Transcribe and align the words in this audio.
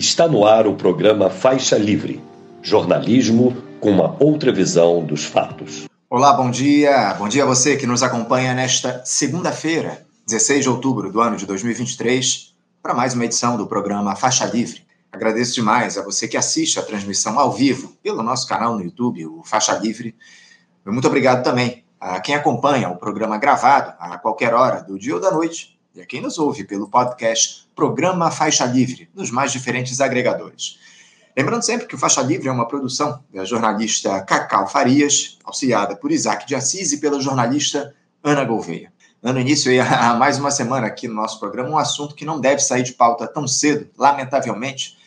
Está 0.00 0.26
no 0.26 0.46
ar 0.46 0.66
o 0.66 0.76
programa 0.76 1.28
Faixa 1.28 1.76
Livre, 1.76 2.24
jornalismo 2.62 3.54
com 3.78 3.90
uma 3.90 4.16
outra 4.18 4.50
visão 4.50 5.04
dos 5.04 5.26
fatos. 5.26 5.84
Olá, 6.08 6.32
bom 6.32 6.50
dia. 6.50 7.12
Bom 7.18 7.28
dia 7.28 7.42
a 7.42 7.46
você 7.46 7.76
que 7.76 7.86
nos 7.86 8.02
acompanha 8.02 8.54
nesta 8.54 9.04
segunda-feira, 9.04 10.06
16 10.26 10.62
de 10.62 10.70
outubro 10.70 11.12
do 11.12 11.20
ano 11.20 11.36
de 11.36 11.44
2023, 11.44 12.54
para 12.82 12.94
mais 12.94 13.12
uma 13.12 13.26
edição 13.26 13.58
do 13.58 13.66
programa 13.66 14.16
Faixa 14.16 14.46
Livre. 14.46 14.86
Agradeço 15.12 15.52
demais 15.52 15.98
a 15.98 16.02
você 16.02 16.26
que 16.26 16.38
assiste 16.38 16.78
a 16.78 16.82
transmissão 16.82 17.38
ao 17.38 17.52
vivo 17.52 17.94
pelo 18.02 18.22
nosso 18.22 18.48
canal 18.48 18.74
no 18.74 18.82
YouTube, 18.82 19.26
o 19.26 19.42
Faixa 19.44 19.76
Livre. 19.76 20.16
Muito 20.86 21.08
obrigado 21.08 21.44
também 21.44 21.84
a 22.00 22.20
quem 22.20 22.34
acompanha 22.34 22.88
o 22.88 22.96
programa 22.96 23.36
gravado 23.36 23.92
a 24.00 24.16
qualquer 24.16 24.54
hora 24.54 24.82
do 24.82 24.98
dia 24.98 25.14
ou 25.14 25.20
da 25.20 25.30
noite 25.30 25.78
a 26.02 26.06
quem 26.06 26.20
nos 26.20 26.38
ouve 26.38 26.64
pelo 26.64 26.88
podcast 26.88 27.68
Programa 27.74 28.30
Faixa 28.30 28.64
Livre, 28.64 29.08
nos 29.14 29.30
mais 29.30 29.52
diferentes 29.52 30.00
agregadores. 30.00 30.78
Lembrando 31.36 31.62
sempre 31.62 31.86
que 31.86 31.94
o 31.94 31.98
Faixa 31.98 32.22
Livre 32.22 32.48
é 32.48 32.52
uma 32.52 32.66
produção 32.66 33.22
da 33.32 33.44
jornalista 33.44 34.20
Cacau 34.22 34.66
Farias, 34.66 35.38
auxiliada 35.44 35.94
por 35.94 36.10
Isaac 36.10 36.46
de 36.46 36.54
Assis 36.54 36.92
e 36.92 37.00
pela 37.00 37.20
jornalista 37.20 37.94
Ana 38.22 38.44
Gouveia. 38.44 38.92
Dando 39.22 39.40
início 39.40 39.70
a 39.82 40.14
mais 40.18 40.38
uma 40.38 40.50
semana 40.50 40.86
aqui 40.86 41.06
no 41.06 41.14
nosso 41.14 41.38
programa, 41.38 41.70
um 41.70 41.78
assunto 41.78 42.14
que 42.14 42.24
não 42.24 42.40
deve 42.40 42.60
sair 42.60 42.82
de 42.82 42.92
pauta 42.92 43.26
tão 43.26 43.46
cedo, 43.46 43.88
lamentavelmente, 43.96 44.98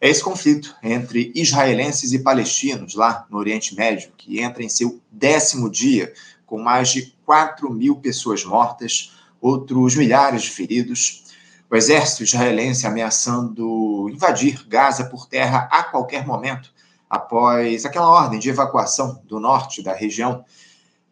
é 0.00 0.08
esse 0.08 0.22
conflito 0.22 0.74
entre 0.82 1.30
israelenses 1.34 2.12
e 2.12 2.20
palestinos 2.20 2.94
lá 2.94 3.26
no 3.28 3.38
Oriente 3.38 3.74
Médio, 3.74 4.12
que 4.16 4.40
entra 4.40 4.62
em 4.62 4.68
seu 4.68 4.98
décimo 5.10 5.70
dia, 5.70 6.12
com 6.46 6.58
mais 6.58 6.88
de 6.88 7.14
4 7.26 7.70
mil 7.70 7.96
pessoas 7.96 8.44
mortas, 8.44 9.12
outros 9.40 9.96
milhares 9.96 10.42
de 10.42 10.50
feridos. 10.50 11.24
O 11.70 11.76
exército 11.76 12.24
israelense 12.24 12.86
ameaçando 12.86 14.08
invadir 14.10 14.66
Gaza 14.68 15.04
por 15.04 15.26
terra 15.26 15.68
a 15.70 15.84
qualquer 15.84 16.26
momento, 16.26 16.72
após 17.08 17.84
aquela 17.84 18.10
ordem 18.10 18.40
de 18.40 18.50
evacuação 18.50 19.20
do 19.24 19.38
norte 19.38 19.82
da 19.82 19.94
região. 19.94 20.44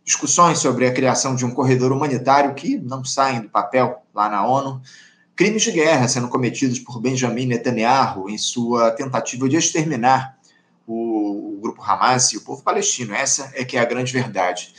Discussões 0.05 0.59
sobre 0.59 0.87
a 0.87 0.93
criação 0.93 1.37
de 1.37 1.45
um 1.45 1.51
corredor 1.51 1.93
humanitário 1.93 2.55
que 2.55 2.77
não 2.79 3.05
saem 3.05 3.43
do 3.43 3.49
papel 3.49 4.03
lá 4.15 4.29
na 4.29 4.47
ONU. 4.47 4.81
Crimes 5.37 5.63
de 5.63 5.71
guerra 5.71 6.09
sendo 6.09 6.29
cometidos 6.29 6.81
por 6.81 7.01
Benjamin 7.01 7.47
Netanyahu 7.47 8.29
em 8.29 8.37
sua 8.37 8.91
tentativa 8.91 9.49
de 9.49 9.57
exterminar 9.57 10.37
o, 10.87 11.59
grupo 11.61 11.83
Hamas 11.83 12.33
e 12.33 12.39
o 12.39 12.41
povo 12.41 12.63
palestino. 12.63 13.15
Essa 13.15 13.53
é 13.55 13.65
que 13.65 13.77
é 13.77 13.81
a 13.81 13.85
grande 13.85 14.13
verdade. 14.13 14.73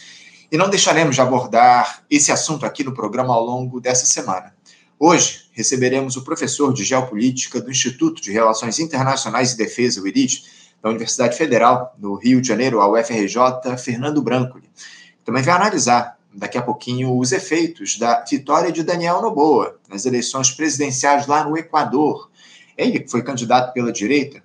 E 0.52 0.58
não 0.58 0.68
deixaremos 0.68 1.14
de 1.14 1.22
abordar 1.22 2.04
esse 2.10 2.32
assunto 2.32 2.66
aqui 2.66 2.84
no 2.84 2.92
programa 2.92 3.36
ao 3.36 3.46
longo 3.46 3.80
dessa 3.80 4.08
semana. 4.08 4.52
Hoje, 4.98 5.46
receberemos 5.52 6.16
o 6.16 6.24
professor 6.24 6.74
de 6.74 6.84
Geopolítica 6.84 7.62
do 7.62 7.70
Instituto 7.70 8.20
de 8.20 8.32
Relações 8.32 8.80
Internacionais 8.80 9.52
e 9.52 9.58
Defesa, 9.58 10.02
o 10.02 10.08
IRID, 10.08 10.44
da 10.82 10.90
Universidade 10.90 11.38
Federal, 11.38 11.96
no 12.00 12.16
Rio 12.16 12.42
de 12.42 12.48
Janeiro, 12.48 12.82
a 12.82 12.90
UFRJ, 12.90 13.78
Fernando 13.78 14.24
Brancoli. 14.24 14.68
Também 15.24 15.44
vai 15.44 15.54
analisar, 15.54 16.18
daqui 16.34 16.58
a 16.58 16.64
pouquinho, 16.64 17.16
os 17.16 17.32
efeitos 17.32 18.00
da 18.00 18.24
vitória 18.24 18.72
de 18.72 18.82
Daniel 18.82 19.22
Noboa 19.22 19.78
nas 19.88 20.08
eleições 20.08 20.50
presidenciais 20.50 21.28
lá 21.28 21.44
no 21.44 21.56
Equador. 21.56 22.32
Ele 22.76 23.06
foi 23.08 23.22
candidato 23.22 23.72
pela 23.72 23.92
direita, 23.92 24.42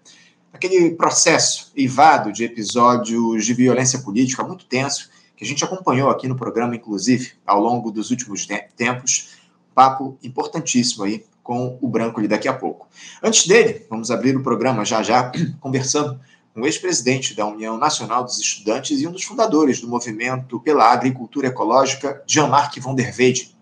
aquele 0.52 0.90
processo 0.90 1.72
ivado 1.74 2.30
de 2.30 2.44
episódios 2.44 3.46
de 3.46 3.54
violência 3.54 4.00
política 4.00 4.44
muito 4.44 4.66
tenso 4.66 5.08
a 5.44 5.46
gente 5.46 5.62
acompanhou 5.62 6.08
aqui 6.08 6.26
no 6.26 6.34
programa, 6.34 6.74
inclusive, 6.74 7.32
ao 7.46 7.60
longo 7.60 7.90
dos 7.90 8.10
últimos 8.10 8.48
tempos. 8.74 9.34
Papo 9.74 10.16
importantíssimo 10.22 11.04
aí 11.04 11.24
com 11.42 11.78
o 11.82 11.88
Branco 11.88 12.26
daqui 12.26 12.48
a 12.48 12.54
pouco. 12.54 12.88
Antes 13.22 13.46
dele, 13.46 13.84
vamos 13.90 14.10
abrir 14.10 14.34
o 14.34 14.42
programa 14.42 14.84
já 14.84 15.02
já, 15.02 15.30
conversando 15.60 16.18
com 16.54 16.62
o 16.62 16.66
ex-presidente 16.66 17.34
da 17.34 17.44
União 17.46 17.76
Nacional 17.76 18.24
dos 18.24 18.38
Estudantes 18.38 19.00
e 19.00 19.06
um 19.06 19.12
dos 19.12 19.24
fundadores 19.24 19.80
do 19.80 19.88
movimento 19.88 20.58
pela 20.60 20.90
agricultura 20.90 21.48
ecológica, 21.48 22.22
Jean-Marc 22.26 22.80
von 22.80 22.94
der 22.94 23.14
Weyden, 23.14 23.54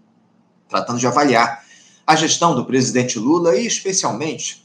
tratando 0.68 1.00
de 1.00 1.06
avaliar 1.06 1.64
a 2.06 2.14
gestão 2.14 2.54
do 2.54 2.64
presidente 2.64 3.18
Lula 3.18 3.56
e, 3.56 3.66
especialmente, 3.66 4.62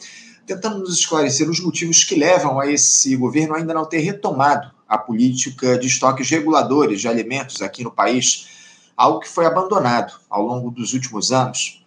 tentando 0.48 0.80
nos 0.80 0.98
esclarecer 0.98 1.50
os 1.50 1.60
motivos 1.60 2.06
que 2.06 2.16
levam 2.16 2.58
a 2.58 2.72
esse 2.72 3.14
governo 3.18 3.54
ainda 3.54 3.74
não 3.74 3.86
ter 3.86 4.00
retomado 4.00 4.72
a 4.88 4.98
política 4.98 5.78
de 5.78 5.88
estoques 5.88 6.30
reguladores 6.30 7.02
de 7.02 7.08
alimentos 7.10 7.62
aqui 7.62 7.84
no 7.84 7.92
país, 7.92 8.48
algo 8.96 9.20
que 9.20 9.28
foi 9.28 9.46
abandonado 9.46 10.14
ao 10.30 10.42
longo 10.42 10.72
dos 10.72 10.94
últimos 10.94 11.34
anos. 11.34 11.86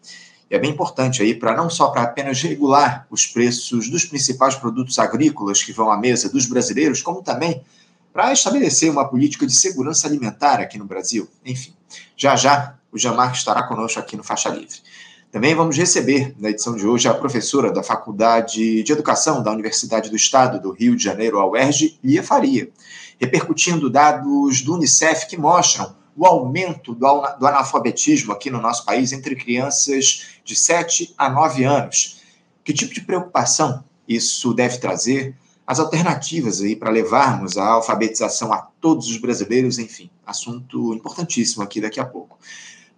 E 0.51 0.55
é 0.55 0.59
bem 0.59 0.71
importante 0.71 1.23
aí 1.23 1.35
para 1.35 1.57
não 1.57 1.71
só 1.71 1.89
para 1.89 2.03
apenas 2.03 2.43
regular 2.43 3.07
os 3.11 3.25
preços 3.25 3.89
dos 3.89 4.05
principais 4.05 4.55
produtos 4.55 4.99
agrícolas 4.99 5.63
que 5.63 5.73
vão 5.73 5.91
à 5.91 5.97
mesa 5.97 6.29
dos 6.29 6.45
brasileiros, 6.45 7.01
como 7.01 7.23
também 7.23 7.65
para 8.13 8.31
estabelecer 8.31 8.91
uma 8.91 9.09
política 9.09 9.47
de 9.47 9.55
segurança 9.55 10.07
alimentar 10.07 10.61
aqui 10.61 10.77
no 10.77 10.85
Brasil. 10.85 11.27
Enfim, 11.47 11.73
já 12.15 12.37
já 12.37 12.75
o 12.93 12.99
Jamar 12.99 13.33
estará 13.33 13.63
conosco 13.63 13.99
aqui 13.99 14.17
no 14.17 14.25
Faixa 14.25 14.51
Livre. 14.51 14.81
Também 15.31 15.55
vamos 15.55 15.77
receber, 15.77 16.35
na 16.41 16.51
edição 16.51 16.75
de 16.75 16.85
hoje, 16.85 17.07
a 17.07 17.15
professora 17.15 17.71
da 17.71 17.85
Faculdade 17.85 18.83
de 18.83 18.93
Educação 18.93 19.41
da 19.41 19.53
Universidade 19.53 20.11
do 20.11 20.17
Estado 20.17 20.61
do 20.61 20.73
Rio 20.73 20.97
de 20.97 21.05
Janeiro, 21.05 21.39
a 21.39 21.49
UERJ, 21.49 22.01
Lia 22.03 22.21
Faria, 22.21 22.69
repercutindo 23.17 23.89
dados 23.89 24.61
do 24.63 24.75
Unicef 24.75 25.29
que 25.29 25.37
mostram 25.37 25.95
o 26.17 26.27
aumento 26.27 26.93
do 26.97 27.07
analfabetismo 27.47 28.33
aqui 28.33 28.51
no 28.51 28.61
nosso 28.61 28.85
país 28.85 29.13
entre 29.13 29.37
crianças 29.37 30.31
de 30.45 30.57
7 30.57 31.15
a 31.17 31.31
9 31.31 31.63
anos. 31.63 32.21
Que 32.65 32.73
tipo 32.73 32.93
de 32.93 33.03
preocupação 33.03 33.85
isso 34.09 34.53
deve 34.53 34.79
trazer? 34.79 35.37
As 35.65 35.79
alternativas 35.79 36.61
aí 36.61 36.75
para 36.75 36.91
levarmos 36.91 37.57
a 37.57 37.65
alfabetização 37.65 38.53
a 38.53 38.67
todos 38.81 39.09
os 39.09 39.17
brasileiros, 39.19 39.79
enfim, 39.79 40.11
assunto 40.27 40.93
importantíssimo 40.93 41.63
aqui 41.63 41.81
daqui 41.81 42.01
a 42.01 42.05
pouco. 42.05 42.37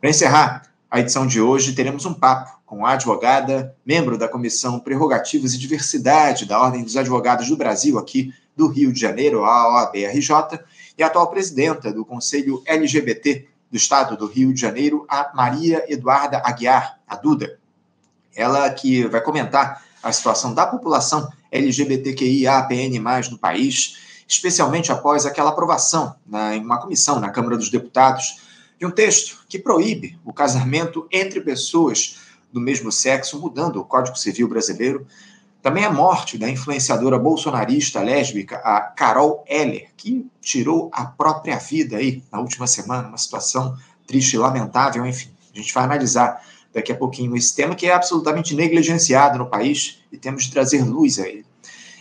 Para 0.00 0.08
encerrar, 0.08 0.71
a 0.92 1.00
edição 1.00 1.26
de 1.26 1.40
hoje 1.40 1.72
teremos 1.72 2.04
um 2.04 2.12
papo 2.12 2.60
com 2.66 2.84
a 2.84 2.92
advogada, 2.92 3.74
membro 3.82 4.18
da 4.18 4.28
Comissão 4.28 4.78
Prerrogativas 4.78 5.54
e 5.54 5.58
Diversidade 5.58 6.44
da 6.44 6.60
Ordem 6.60 6.84
dos 6.84 6.98
Advogados 6.98 7.48
do 7.48 7.56
Brasil, 7.56 7.98
aqui 7.98 8.30
do 8.54 8.68
Rio 8.68 8.92
de 8.92 9.00
Janeiro, 9.00 9.42
a 9.42 9.72
OABRJ, 9.72 10.60
e 10.98 11.02
atual 11.02 11.30
presidenta 11.30 11.90
do 11.90 12.04
Conselho 12.04 12.62
LGBT 12.66 13.48
do 13.70 13.76
Estado 13.78 14.18
do 14.18 14.26
Rio 14.26 14.52
de 14.52 14.60
Janeiro, 14.60 15.06
a 15.08 15.30
Maria 15.34 15.82
Eduarda 15.90 16.42
Aguiar, 16.44 16.98
a 17.08 17.16
Duda. 17.16 17.58
Ela 18.36 18.68
que 18.68 19.06
vai 19.06 19.22
comentar 19.22 19.82
a 20.02 20.12
situação 20.12 20.52
da 20.52 20.66
população 20.66 21.26
LGBTQIA-PN+, 21.50 23.30
no 23.30 23.38
país, 23.38 23.96
especialmente 24.28 24.92
após 24.92 25.24
aquela 25.24 25.52
aprovação 25.52 26.14
na, 26.26 26.54
em 26.54 26.62
uma 26.62 26.78
comissão 26.78 27.18
na 27.18 27.30
Câmara 27.30 27.56
dos 27.56 27.70
Deputados 27.70 28.41
de 28.82 28.86
um 28.86 28.90
texto 28.90 29.44
que 29.48 29.60
proíbe 29.60 30.18
o 30.24 30.32
casamento 30.32 31.06
entre 31.08 31.40
pessoas 31.40 32.18
do 32.52 32.60
mesmo 32.60 32.90
sexo, 32.90 33.38
mudando 33.38 33.76
o 33.76 33.84
Código 33.84 34.18
Civil 34.18 34.48
brasileiro. 34.48 35.06
Também 35.62 35.84
a 35.84 35.92
morte 35.92 36.36
da 36.36 36.50
influenciadora 36.50 37.16
bolsonarista 37.16 38.00
lésbica, 38.02 38.56
a 38.56 38.80
Carol 38.80 39.44
Heller, 39.46 39.88
que 39.96 40.26
tirou 40.40 40.90
a 40.92 41.04
própria 41.04 41.58
vida 41.58 41.98
aí 41.98 42.24
na 42.32 42.40
última 42.40 42.66
semana, 42.66 43.06
uma 43.06 43.18
situação 43.18 43.78
triste 44.04 44.34
e 44.34 44.38
lamentável, 44.38 45.06
enfim. 45.06 45.30
A 45.54 45.56
gente 45.56 45.72
vai 45.72 45.84
analisar 45.84 46.44
daqui 46.74 46.90
a 46.90 46.96
pouquinho 46.96 47.36
esse 47.36 47.54
tema 47.54 47.76
que 47.76 47.86
é 47.86 47.92
absolutamente 47.92 48.52
negligenciado 48.52 49.38
no 49.38 49.46
país 49.46 50.02
e 50.10 50.18
temos 50.18 50.42
de 50.42 50.50
trazer 50.50 50.82
luz 50.82 51.20
a 51.20 51.28
ele. 51.28 51.46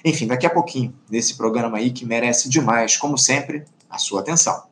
Enfim, 0.04 0.26
daqui 0.26 0.48
a 0.48 0.50
pouquinho, 0.50 0.96
nesse 1.12 1.38
programa 1.38 1.78
aí 1.78 1.92
que 1.92 2.08
merece 2.08 2.50
demais, 2.50 2.98
como 2.98 3.20
sempre, 3.20 3.66
a 3.88 4.00
sua 4.00 4.22
atenção. 4.22 4.64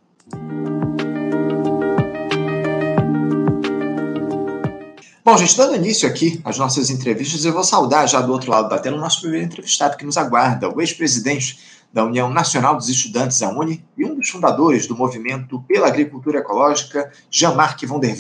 Bom, 5.30 5.38
gente, 5.38 5.56
dando 5.56 5.76
início 5.76 6.10
aqui 6.10 6.42
às 6.44 6.58
nossas 6.58 6.90
entrevistas, 6.90 7.46
eu 7.46 7.54
vou 7.54 7.64
saudar 7.64 8.10
já 8.10 8.20
do 8.20 8.32
outro 8.32 8.50
lado 8.50 8.68
da 8.68 8.80
tela 8.80 8.98
o 8.98 9.00
nosso 9.00 9.22
primeiro 9.22 9.46
entrevistado 9.46 9.96
que 9.96 10.04
nos 10.04 10.18
aguarda, 10.18 10.68
o 10.68 10.82
ex-presidente 10.82 11.60
da 11.94 12.04
União 12.04 12.32
Nacional 12.32 12.76
dos 12.76 12.90
Estudantes, 12.90 13.40
a 13.44 13.50
UNE, 13.50 13.86
e 13.96 14.04
um 14.04 14.16
dos 14.16 14.28
fundadores 14.28 14.88
do 14.88 14.98
movimento 14.98 15.64
pela 15.68 15.86
agricultura 15.86 16.40
ecológica, 16.40 17.12
Jean-Marc 17.30 17.86
von 17.86 18.00
der. 18.00 18.16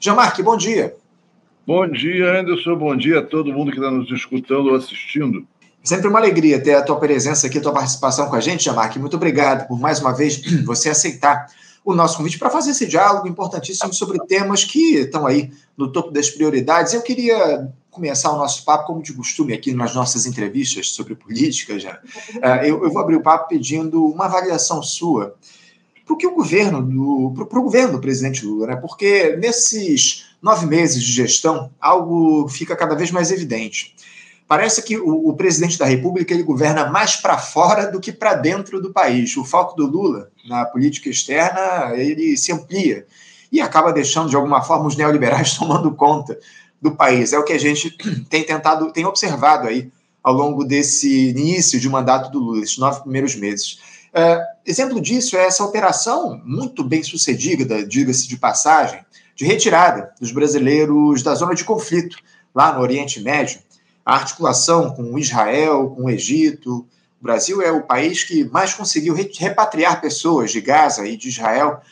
Jean-Marc, 0.00 0.40
bom 0.40 0.56
dia. 0.56 0.94
Bom 1.66 1.90
dia, 1.90 2.38
Anderson. 2.38 2.76
Bom 2.76 2.96
dia 2.96 3.18
a 3.18 3.22
todo 3.22 3.52
mundo 3.52 3.72
que 3.72 3.78
está 3.78 3.90
nos 3.90 4.08
escutando 4.12 4.68
ou 4.68 4.76
assistindo. 4.76 5.44
Sempre 5.82 6.06
uma 6.06 6.20
alegria 6.20 6.62
ter 6.62 6.76
a 6.76 6.82
tua 6.82 7.00
presença 7.00 7.48
aqui, 7.48 7.58
a 7.58 7.62
tua 7.62 7.72
participação 7.72 8.28
com 8.28 8.36
a 8.36 8.40
gente, 8.40 8.62
Jean-Marc. 8.62 8.96
Muito 8.96 9.16
obrigado 9.16 9.66
por 9.66 9.80
mais 9.80 9.98
uma 9.98 10.14
vez 10.14 10.40
você 10.64 10.88
aceitar 10.88 11.48
o 11.84 11.94
nosso 11.94 12.16
convite 12.16 12.38
para 12.38 12.50
fazer 12.50 12.72
esse 12.72 12.86
diálogo 12.86 13.28
importantíssimo 13.28 13.92
sobre 13.92 14.18
temas 14.26 14.64
que 14.64 14.96
estão 14.96 15.26
aí 15.26 15.50
no 15.76 15.90
topo 15.90 16.10
das 16.10 16.28
prioridades. 16.28 16.92
Eu 16.92 17.02
queria 17.02 17.70
começar 17.90 18.30
o 18.30 18.38
nosso 18.38 18.64
papo, 18.64 18.86
como 18.86 19.02
de 19.02 19.12
costume 19.12 19.52
aqui 19.52 19.72
nas 19.72 19.94
nossas 19.94 20.26
entrevistas 20.26 20.90
sobre 20.90 21.14
política, 21.14 21.78
já. 21.78 22.00
Uh, 22.36 22.64
eu, 22.64 22.90
vou 22.90 23.02
abrir 23.02 23.16
o 23.16 23.22
papo 23.22 23.48
pedindo 23.48 24.04
uma 24.06 24.26
avaliação 24.26 24.82
sua 24.82 25.34
para 26.06 26.14
o 26.14 26.30
o 26.30 26.34
governo 26.34 26.82
do 26.82 27.46
para 27.46 27.58
o 27.58 27.62
governo 27.62 27.92
do 27.92 28.00
presidente 28.00 28.44
Lula, 28.44 28.68
né? 28.68 28.76
Porque 28.76 29.36
nesses 29.36 30.26
nove 30.40 30.66
meses 30.66 31.02
de 31.02 31.12
gestão 31.12 31.70
algo 31.80 32.48
fica 32.48 32.74
cada 32.76 32.94
vez 32.94 33.10
mais 33.10 33.30
evidente. 33.30 33.94
Parece 34.48 34.82
que 34.82 34.96
o, 34.96 35.28
o 35.28 35.36
presidente 35.36 35.78
da 35.78 35.84
República 35.84 36.32
ele 36.32 36.42
governa 36.42 36.86
mais 36.90 37.16
para 37.16 37.36
fora 37.36 37.92
do 37.92 38.00
que 38.00 38.10
para 38.10 38.32
dentro 38.32 38.80
do 38.80 38.90
país. 38.90 39.36
O 39.36 39.44
foco 39.44 39.76
do 39.76 39.86
Lula 39.86 40.30
na 40.48 40.64
política 40.64 41.10
externa 41.10 41.94
ele 41.94 42.34
se 42.34 42.50
amplia 42.50 43.06
e 43.52 43.60
acaba 43.60 43.92
deixando 43.92 44.30
de 44.30 44.36
alguma 44.36 44.62
forma 44.62 44.86
os 44.86 44.96
neoliberais 44.96 45.52
tomando 45.58 45.94
conta 45.94 46.38
do 46.80 46.92
país. 46.92 47.34
É 47.34 47.38
o 47.38 47.44
que 47.44 47.52
a 47.52 47.58
gente 47.58 47.90
tem 48.30 48.42
tentado, 48.42 48.90
tem 48.90 49.04
observado 49.04 49.68
aí 49.68 49.90
ao 50.22 50.32
longo 50.32 50.64
desse 50.64 51.28
início 51.28 51.78
de 51.78 51.88
mandato 51.88 52.30
do 52.30 52.38
Lula, 52.38 52.62
esses 52.62 52.78
nove 52.78 53.02
primeiros 53.02 53.34
meses. 53.34 53.78
É, 54.14 54.42
exemplo 54.64 55.00
disso 55.00 55.36
é 55.36 55.44
essa 55.44 55.64
operação 55.64 56.40
muito 56.44 56.82
bem 56.82 57.02
sucedida, 57.02 57.86
diga-se 57.86 58.26
de 58.26 58.36
passagem, 58.36 59.04
de 59.36 59.44
retirada 59.44 60.12
dos 60.18 60.32
brasileiros 60.32 61.22
da 61.22 61.34
zona 61.34 61.54
de 61.54 61.64
conflito, 61.64 62.16
lá 62.54 62.72
no 62.72 62.80
Oriente 62.80 63.20
Médio. 63.20 63.60
A 64.08 64.14
articulação 64.14 64.88
com 64.94 65.18
Israel, 65.18 65.90
com 65.94 66.04
o 66.04 66.08
Egito. 66.10 66.86
O 67.20 67.22
Brasil 67.22 67.60
é 67.60 67.70
o 67.70 67.82
país 67.82 68.24
que 68.24 68.42
mais 68.44 68.72
conseguiu 68.72 69.14
repatriar 69.14 70.00
pessoas 70.00 70.50
de 70.50 70.62
Gaza 70.62 71.06
e 71.06 71.14
de 71.14 71.28
Israel. 71.28 71.82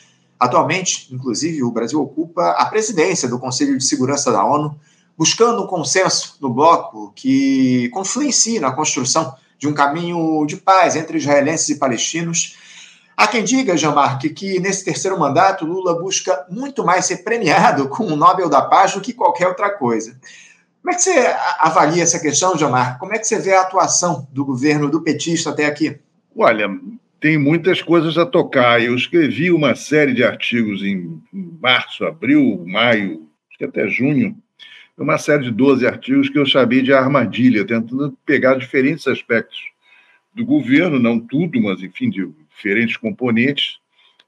Atualmente, 0.40 1.12
inclusive, 1.12 1.62
o 1.62 1.70
Brasil 1.70 2.00
ocupa 2.00 2.52
a 2.52 2.64
presidência 2.64 3.28
do 3.28 3.38
Conselho 3.38 3.76
de 3.76 3.84
Segurança 3.84 4.32
da 4.32 4.42
ONU, 4.42 4.80
buscando 5.14 5.62
um 5.62 5.66
consenso 5.66 6.38
no 6.40 6.48
bloco 6.48 7.12
que 7.14 7.92
influencie 7.94 8.58
na 8.60 8.72
construção 8.72 9.36
de 9.58 9.68
um 9.68 9.74
caminho 9.74 10.46
de 10.46 10.56
paz 10.56 10.96
entre 10.96 11.18
israelenses 11.18 11.68
e 11.68 11.74
palestinos. 11.74 12.56
Há 13.14 13.26
quem 13.26 13.44
diga, 13.44 13.76
Jean-Marc, 13.76 14.30
que 14.30 14.58
nesse 14.58 14.86
terceiro 14.86 15.20
mandato 15.20 15.66
Lula 15.66 16.00
busca 16.00 16.46
muito 16.48 16.82
mais 16.82 17.04
ser 17.04 17.18
premiado 17.18 17.90
com 17.90 18.06
o 18.06 18.16
Nobel 18.16 18.48
da 18.48 18.62
Paz 18.62 18.94
do 18.94 19.02
que 19.02 19.12
qualquer 19.12 19.48
outra 19.48 19.68
coisa. 19.68 20.18
Como 20.86 20.94
é 20.94 20.98
que 20.98 21.02
você 21.02 21.34
avalia 21.58 22.04
essa 22.04 22.20
questão, 22.20 22.56
Jean-Marc? 22.56 23.00
Como 23.00 23.12
é 23.12 23.18
que 23.18 23.26
você 23.26 23.40
vê 23.40 23.52
a 23.52 23.62
atuação 23.62 24.28
do 24.30 24.44
governo 24.44 24.88
do 24.88 25.02
petista 25.02 25.50
até 25.50 25.66
aqui? 25.66 25.98
Olha, 26.36 26.68
tem 27.18 27.36
muitas 27.36 27.82
coisas 27.82 28.16
a 28.16 28.24
tocar. 28.24 28.80
Eu 28.80 28.94
escrevi 28.94 29.50
uma 29.50 29.74
série 29.74 30.14
de 30.14 30.22
artigos 30.22 30.84
em 30.84 31.20
março, 31.60 32.06
abril, 32.06 32.62
maio, 32.64 33.26
acho 33.48 33.58
que 33.58 33.64
até 33.64 33.88
junho, 33.88 34.38
uma 34.96 35.18
série 35.18 35.42
de 35.42 35.50
12 35.50 35.84
artigos 35.84 36.28
que 36.28 36.38
eu 36.38 36.46
chamei 36.46 36.82
de 36.82 36.92
armadilha, 36.92 37.66
tentando 37.66 38.16
pegar 38.24 38.54
diferentes 38.54 39.08
aspectos 39.08 39.58
do 40.32 40.44
governo, 40.44 41.00
não 41.00 41.18
tudo, 41.18 41.60
mas, 41.60 41.82
enfim, 41.82 42.08
de 42.08 42.30
diferentes 42.54 42.96
componentes 42.96 43.80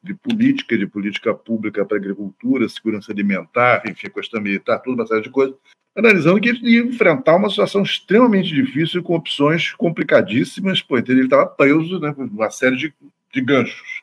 de 0.09 0.15
política, 0.15 0.77
de 0.77 0.87
política 0.87 1.33
pública 1.33 1.85
para 1.85 1.97
agricultura, 1.97 2.69
segurança 2.69 3.13
alimentar, 3.13 3.83
enfim, 3.87 4.09
questão 4.11 4.41
militar, 4.41 4.79
toda 4.81 4.97
uma 4.97 5.07
série 5.07 5.23
de 5.23 5.31
coisas, 5.31 5.55
analisando 5.97 6.41
que 6.41 6.49
ele 6.49 6.71
ia 6.71 6.81
enfrentar 6.81 7.37
uma 7.37 7.49
situação 7.49 7.83
extremamente 7.83 8.53
difícil 8.53 9.03
com 9.03 9.15
opções 9.15 9.73
complicadíssimas, 9.73 10.83
pois 10.83 11.09
ele 11.09 11.25
estava 11.25 11.47
preso 11.47 12.01
né, 12.01 12.15
uma 12.17 12.51
série 12.51 12.77
de, 12.77 12.95
de 13.33 13.41
ganchos. 13.41 14.03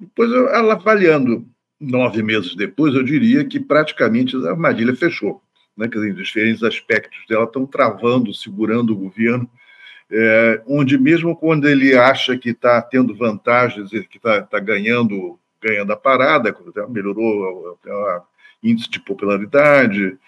Depois, 0.00 0.32
ela 0.32 0.74
avaliando 0.74 1.46
nove 1.80 2.22
meses 2.22 2.56
depois, 2.56 2.94
eu 2.94 3.02
diria 3.02 3.44
que 3.44 3.60
praticamente 3.60 4.36
a 4.36 4.50
armadilha 4.50 4.94
fechou 4.96 5.42
né, 5.76 5.88
quer 5.88 5.98
dizer, 5.98 6.14
diferentes 6.14 6.62
aspectos 6.62 7.18
dela 7.28 7.44
estão 7.44 7.66
travando, 7.66 8.34
segurando 8.34 8.92
o 8.92 8.96
governo, 8.96 9.48
é, 10.10 10.62
onde 10.66 10.98
mesmo 10.98 11.34
quando 11.34 11.68
ele 11.68 11.96
acha 11.96 12.36
que 12.36 12.50
está 12.50 12.80
tendo 12.82 13.14
vantagens, 13.14 13.90
que 13.90 14.16
está 14.16 14.42
tá 14.42 14.60
ganhando, 14.60 15.38
ganhando 15.62 15.92
a 15.92 15.96
parada, 15.96 16.54
melhorou 16.88 17.76
o 17.84 18.22
índice 18.62 18.90
de 18.90 19.00
popularidade, 19.00 20.18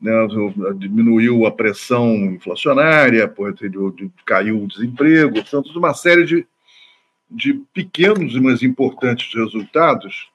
né, 0.00 0.12
diminuiu 0.76 1.46
a 1.46 1.50
pressão 1.50 2.14
inflacionária, 2.16 3.32
caiu 4.24 4.62
o 4.62 4.68
desemprego, 4.68 5.34
portanto, 5.34 5.76
uma 5.76 5.94
série 5.94 6.24
de, 6.24 6.46
de 7.30 7.54
pequenos 7.74 8.34
mas 8.36 8.62
importantes 8.62 9.34
resultados 9.34 10.28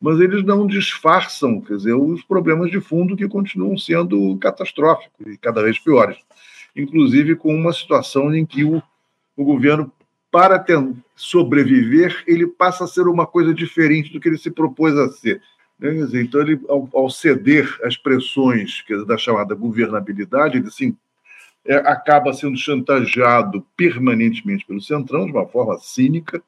mas 0.00 0.20
eles 0.20 0.44
não 0.44 0.66
disfarçam, 0.66 1.60
quer 1.60 1.76
dizer, 1.76 1.94
os 1.94 2.22
problemas 2.22 2.70
de 2.70 2.80
fundo 2.80 3.16
que 3.16 3.28
continuam 3.28 3.78
sendo 3.78 4.36
catastróficos 4.38 5.26
e 5.26 5.38
cada 5.38 5.62
vez 5.62 5.78
piores. 5.78 6.18
Inclusive 6.74 7.34
com 7.36 7.54
uma 7.54 7.72
situação 7.72 8.34
em 8.34 8.44
que 8.44 8.62
o, 8.62 8.82
o 9.36 9.44
governo, 9.44 9.90
para 10.36 10.58
sobreviver, 11.14 12.22
ele 12.26 12.46
passa 12.46 12.84
a 12.84 12.86
ser 12.86 13.08
uma 13.08 13.26
coisa 13.26 13.54
diferente 13.54 14.12
do 14.12 14.20
que 14.20 14.28
ele 14.28 14.36
se 14.36 14.50
propôs 14.50 14.94
a 14.94 15.08
ser. 15.08 15.40
Né? 15.78 15.92
Então, 16.20 16.42
ele, 16.42 16.60
ao, 16.68 17.08
ceder 17.08 17.74
às 17.82 17.96
pressões 17.96 18.84
dizer, 18.86 19.06
da 19.06 19.16
chamada 19.16 19.54
governabilidade, 19.54 20.58
ele 20.58 20.70
sim, 20.70 20.94
é, 21.64 21.76
acaba 21.76 22.34
sendo 22.34 22.58
chantageado 22.58 23.66
permanentemente 23.74 24.66
pelo 24.66 24.78
Centrão, 24.78 25.24
de 25.24 25.32
uma 25.32 25.46
forma 25.46 25.78
cínica, 25.78 26.42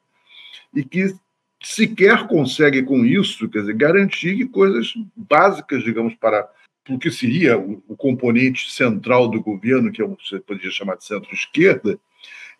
e 0.71 0.83
que 0.83 1.15
sequer 1.59 2.27
consegue 2.27 2.83
com 2.83 3.03
isso, 3.03 3.49
quer 3.49 3.61
dizer, 3.61 3.73
garantir 3.73 4.37
que 4.37 4.45
coisas 4.45 4.93
básicas, 5.17 5.83
digamos, 5.83 6.13
para 6.13 6.47
o 6.87 6.99
que 6.99 7.09
seria 7.09 7.57
o, 7.57 7.81
o 7.87 7.97
componente 7.97 8.71
central 8.71 9.27
do 9.27 9.41
governo, 9.41 9.91
que 9.91 9.99
é, 9.99 10.05
você 10.05 10.39
poderia 10.39 10.69
chamar 10.69 10.95
de 10.97 11.05
centro-esquerda, 11.05 11.99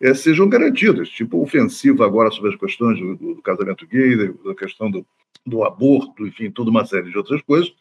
é, 0.00 0.14
sejam 0.14 0.48
garantidas, 0.48 1.08
tipo 1.10 1.42
ofensiva 1.42 2.06
agora 2.06 2.30
sobre 2.30 2.50
as 2.50 2.56
questões 2.58 2.98
do, 2.98 3.34
do, 3.34 3.42
casamento 3.42 3.86
gay, 3.86 4.16
da, 4.16 4.54
questão 4.54 4.90
do, 4.90 5.06
do, 5.44 5.62
aborto, 5.62 6.26
enfim, 6.26 6.50
toda 6.50 6.70
uma 6.70 6.86
série 6.86 7.10
de 7.10 7.18
outras 7.18 7.42
coisas, 7.42 7.72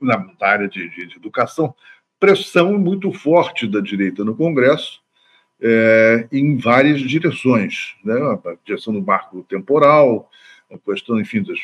na, 0.00 0.26
área 0.40 0.68
de, 0.68 0.88
de, 0.90 1.06
de 1.06 1.16
educação, 1.16 1.74
pressão 2.20 2.78
muito 2.78 3.10
forte 3.12 3.66
da 3.66 3.80
direita 3.80 4.24
no 4.24 4.36
Congresso, 4.36 5.00
é, 5.60 6.28
em 6.30 6.56
várias 6.58 7.00
direções, 7.00 7.94
né? 8.04 8.14
a 8.14 8.56
direção 8.64 8.92
do 8.92 9.00
marco 9.00 9.42
temporal, 9.44 10.30
a 10.70 10.78
questão, 10.78 11.20
enfim, 11.20 11.42
das, 11.42 11.58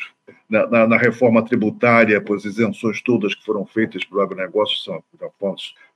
na, 0.49 0.65
na, 0.67 0.87
na, 0.87 0.97
reforma 0.97 1.43
tributária, 1.43 2.23
as 2.33 2.45
isenções 2.45 3.01
todas 3.01 3.35
que 3.35 3.43
foram 3.43 3.65
feitas 3.65 4.03
para 4.05 4.17
o 4.17 4.21
agronegócio 4.21 4.77
são, 4.77 5.03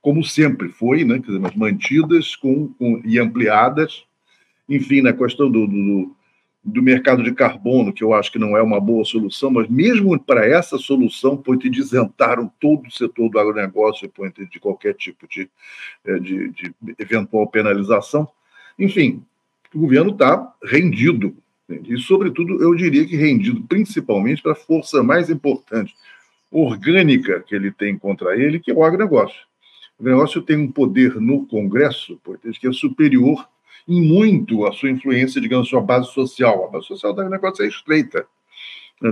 como 0.02 0.22
sempre 0.22 0.68
foi, 0.68 1.04
né? 1.04 1.18
Dizer, 1.18 1.38
mas 1.38 1.54
mantidas 1.54 2.36
com, 2.36 2.68
com, 2.74 3.00
e 3.04 3.18
ampliadas. 3.18 4.04
Enfim, 4.68 5.00
na 5.00 5.14
questão 5.14 5.50
do, 5.50 5.66
do, 5.66 6.14
do 6.62 6.82
mercado 6.82 7.22
de 7.22 7.32
carbono, 7.32 7.92
que 7.92 8.04
eu 8.04 8.12
acho 8.12 8.30
que 8.30 8.38
não 8.38 8.56
é 8.56 8.62
uma 8.62 8.80
boa 8.80 9.04
solução, 9.04 9.50
mas 9.50 9.68
mesmo 9.68 10.18
para 10.20 10.46
essa 10.46 10.76
solução, 10.76 11.36
pois 11.36 11.58
isentaram 11.64 12.52
todo 12.60 12.86
o 12.86 12.90
setor 12.90 13.30
do 13.30 13.38
agronegócio 13.38 14.10
de 14.50 14.60
qualquer 14.60 14.94
tipo 14.94 15.26
de, 15.26 15.48
eh, 16.04 16.18
de, 16.18 16.50
de 16.50 16.74
eventual 16.98 17.46
penalização. 17.48 18.28
Enfim, 18.78 19.24
o 19.74 19.80
governo 19.80 20.12
está 20.12 20.54
rendido 20.62 21.34
e, 21.68 21.98
sobretudo, 21.98 22.62
eu 22.62 22.74
diria 22.74 23.06
que 23.06 23.16
rendido 23.16 23.62
principalmente 23.62 24.42
para 24.42 24.52
a 24.52 24.56
força 24.56 25.02
mais 25.02 25.28
importante, 25.28 25.94
orgânica 26.50 27.40
que 27.40 27.54
ele 27.54 27.70
tem 27.70 27.98
contra 27.98 28.36
ele, 28.36 28.58
que 28.58 28.70
é 28.70 28.74
o 28.74 28.82
agronegócio. 28.82 29.46
O 29.98 30.02
agronegócio 30.02 30.40
tem 30.40 30.56
um 30.56 30.70
poder 30.70 31.16
no 31.20 31.46
Congresso, 31.46 32.18
que 32.58 32.66
é 32.66 32.72
superior 32.72 33.46
em 33.86 34.00
muito 34.00 34.66
à 34.66 34.72
sua 34.72 34.90
influência, 34.90 35.40
digamos, 35.40 35.68
sua 35.68 35.80
base 35.80 36.12
social. 36.12 36.64
A 36.64 36.68
base 36.68 36.86
social 36.86 37.12
do 37.12 37.20
agronegócio 37.20 37.64
é 37.64 37.68
estreita. 37.68 38.26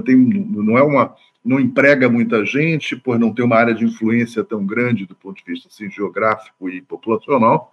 Tem, 0.04 0.16
não 0.16 0.76
é 0.78 0.82
uma 0.82 1.14
não 1.46 1.60
emprega 1.60 2.08
muita 2.08 2.44
gente, 2.44 2.96
por 2.96 3.16
não 3.20 3.32
ter 3.32 3.42
uma 3.42 3.56
área 3.56 3.72
de 3.72 3.84
influência 3.84 4.42
tão 4.42 4.66
grande 4.66 5.06
do 5.06 5.14
ponto 5.14 5.36
de 5.36 5.52
vista 5.52 5.68
assim, 5.68 5.88
geográfico 5.88 6.68
e 6.68 6.82
populacional, 6.82 7.72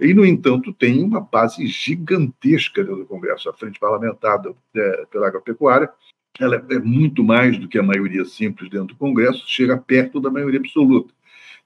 e, 0.00 0.14
no 0.14 0.24
entanto, 0.24 0.72
tem 0.72 1.02
uma 1.02 1.20
base 1.20 1.66
gigantesca 1.66 2.82
dentro 2.82 3.00
do 3.00 3.06
Congresso. 3.06 3.50
A 3.50 3.52
frente 3.52 3.78
parlamentar 3.78 4.40
é, 4.74 5.06
pela 5.10 5.28
agropecuária 5.28 5.90
ela 6.38 6.64
é 6.70 6.78
muito 6.78 7.22
mais 7.22 7.58
do 7.58 7.68
que 7.68 7.78
a 7.78 7.82
maioria 7.82 8.24
simples 8.24 8.70
dentro 8.70 8.88
do 8.88 8.96
Congresso, 8.96 9.44
chega 9.46 9.76
perto 9.76 10.20
da 10.20 10.30
maioria 10.30 10.58
absoluta. 10.58 11.12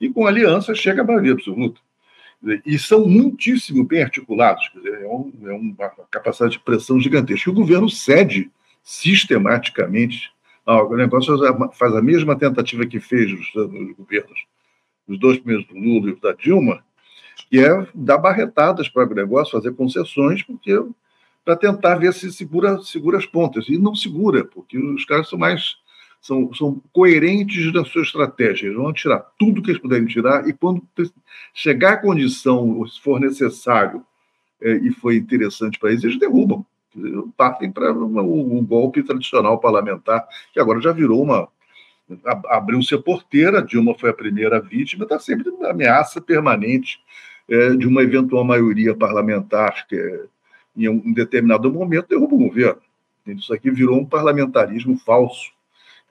E 0.00 0.08
com 0.08 0.26
aliança 0.26 0.74
chega 0.74 1.02
à 1.02 1.04
maioria 1.04 1.32
absoluta. 1.32 1.80
E 2.66 2.78
são 2.78 3.06
muitíssimo 3.06 3.84
bem 3.84 4.02
articulados, 4.02 4.68
dizer, 4.74 5.02
é, 5.02 5.06
um, 5.06 5.32
é, 5.44 5.52
uma 5.52 5.90
capacidade 6.10 6.54
de 6.54 6.60
pressão 6.60 7.00
gigantesca. 7.00 7.50
o 7.50 7.54
governo 7.54 7.88
cede 7.88 8.50
sistematicamente. 8.82 10.30
o 10.66 10.96
negócio 10.96 11.36
faz 11.72 11.94
a 11.94 12.02
mesma 12.02 12.36
tentativa 12.36 12.84
que 12.84 13.00
fez 13.00 13.32
os 13.32 13.52
governos, 13.96 14.44
os 15.06 15.18
dois 15.18 15.38
primeiros 15.38 15.66
do 15.66 15.74
Lula 15.74 16.10
e 16.10 16.20
da 16.20 16.32
Dilma, 16.32 16.84
que 17.50 17.58
é 17.58 17.86
dar 17.94 18.18
barretadas 18.18 18.88
para 18.88 19.00
o 19.00 19.04
agronegócio, 19.04 19.52
fazer 19.52 19.74
concessões, 19.74 20.42
porque 20.42 20.78
para 21.44 21.56
tentar 21.56 21.96
ver 21.96 22.12
se 22.14 22.32
segura, 22.32 22.80
segura 22.82 23.18
as 23.18 23.26
pontas. 23.26 23.68
E 23.68 23.76
não 23.76 23.94
segura, 23.94 24.44
porque 24.44 24.78
os 24.78 25.04
caras 25.04 25.28
são 25.28 25.38
mais 25.38 25.76
são, 26.24 26.54
são 26.54 26.80
coerentes 26.90 27.70
na 27.70 27.84
sua 27.84 28.00
estratégia. 28.00 28.66
Eles 28.66 28.78
vão 28.78 28.92
tirar 28.94 29.20
tudo 29.38 29.60
que 29.60 29.70
eles 29.70 29.80
puderem 29.80 30.06
tirar 30.06 30.48
e 30.48 30.54
quando 30.54 30.82
chegar 31.52 31.92
a 31.92 31.96
condição, 31.98 32.84
se 32.86 32.98
for 33.00 33.20
necessário, 33.20 34.02
é, 34.60 34.76
e 34.76 34.90
foi 34.90 35.16
interessante 35.16 35.78
para 35.78 35.90
eles, 35.90 36.02
eles 36.02 36.18
derrubam. 36.18 36.64
Partem 37.36 37.70
para 37.70 37.92
o 37.92 38.58
um 38.58 38.64
golpe 38.64 39.02
tradicional 39.02 39.58
parlamentar, 39.58 40.26
que 40.52 40.60
agora 40.60 40.80
já 40.80 40.92
virou 40.92 41.22
uma. 41.22 41.48
Abriu-se 42.46 42.94
a 42.94 42.98
porteira, 42.98 43.62
Dilma 43.62 43.94
foi 43.98 44.10
a 44.10 44.14
primeira 44.14 44.60
vítima, 44.60 45.04
está 45.04 45.18
sempre 45.18 45.50
ameaça 45.64 46.20
permanente 46.20 47.00
é, 47.48 47.70
de 47.70 47.86
uma 47.86 48.02
eventual 48.02 48.44
maioria 48.44 48.94
parlamentar 48.94 49.86
que, 49.86 49.96
é, 49.96 50.24
em 50.76 50.88
um 50.88 51.12
determinado 51.12 51.72
momento, 51.72 52.08
derruba 52.08 52.34
o 52.34 52.38
governo. 52.38 52.82
Isso 53.26 53.54
aqui 53.54 53.70
virou 53.70 53.98
um 53.98 54.04
parlamentarismo 54.04 54.98
falso 54.98 55.54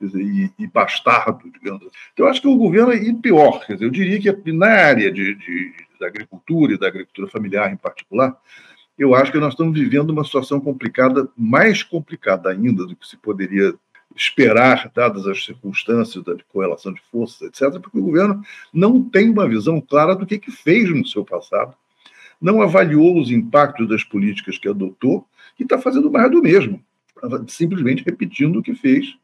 dizer, 0.00 0.20
e, 0.20 0.52
e, 0.58 0.66
bastardo, 0.66 1.50
digamos 1.50 1.82
assim. 1.82 1.90
Então, 2.12 2.26
eu 2.26 2.30
acho 2.30 2.40
que 2.40 2.48
o 2.48 2.56
governo, 2.56 2.92
é 2.92 3.12
pior, 3.14 3.60
dizer, 3.68 3.84
eu 3.84 3.90
diria 3.90 4.20
que 4.20 4.52
na 4.52 4.66
área 4.66 5.10
de, 5.10 5.34
de, 5.34 5.72
da 6.00 6.06
agricultura 6.06 6.74
e 6.74 6.78
da 6.78 6.88
agricultura 6.88 7.28
familiar 7.28 7.72
em 7.72 7.76
particular, 7.76 8.36
eu 8.98 9.14
acho 9.14 9.32
que 9.32 9.38
nós 9.38 9.54
estamos 9.54 9.78
vivendo 9.78 10.10
uma 10.10 10.24
situação 10.24 10.60
complicada, 10.60 11.28
mais 11.36 11.82
complicada 11.82 12.50
ainda 12.50 12.86
do 12.86 12.94
que 12.94 13.06
se 13.06 13.16
poderia 13.16 13.74
esperar, 14.16 14.90
dadas 14.94 15.26
as 15.26 15.44
circunstâncias 15.44 16.22
da 16.24 16.36
correlação 16.52 16.92
de 16.92 17.00
forças, 17.10 17.42
etc., 17.42 17.80
porque 17.80 17.98
o 17.98 18.04
governo 18.04 18.42
não 18.72 19.02
tem 19.02 19.30
uma 19.30 19.48
visão 19.48 19.80
clara 19.80 20.14
do 20.14 20.26
que, 20.26 20.38
que 20.38 20.50
fez 20.50 20.88
no 20.90 21.06
seu 21.06 21.24
passado, 21.24 21.74
não 22.40 22.62
avaliou 22.62 23.18
os 23.18 23.30
impactos 23.30 23.88
das 23.88 24.04
políticas 24.04 24.58
que 24.58 24.68
adotou 24.68 25.26
e 25.58 25.62
está 25.62 25.78
fazendo 25.78 26.10
mais 26.10 26.30
do 26.30 26.42
mesmo, 26.42 26.82
simplesmente 27.48 28.04
repetindo 28.04 28.58
o 28.58 28.62
que 28.62 28.74
fez 28.74 29.16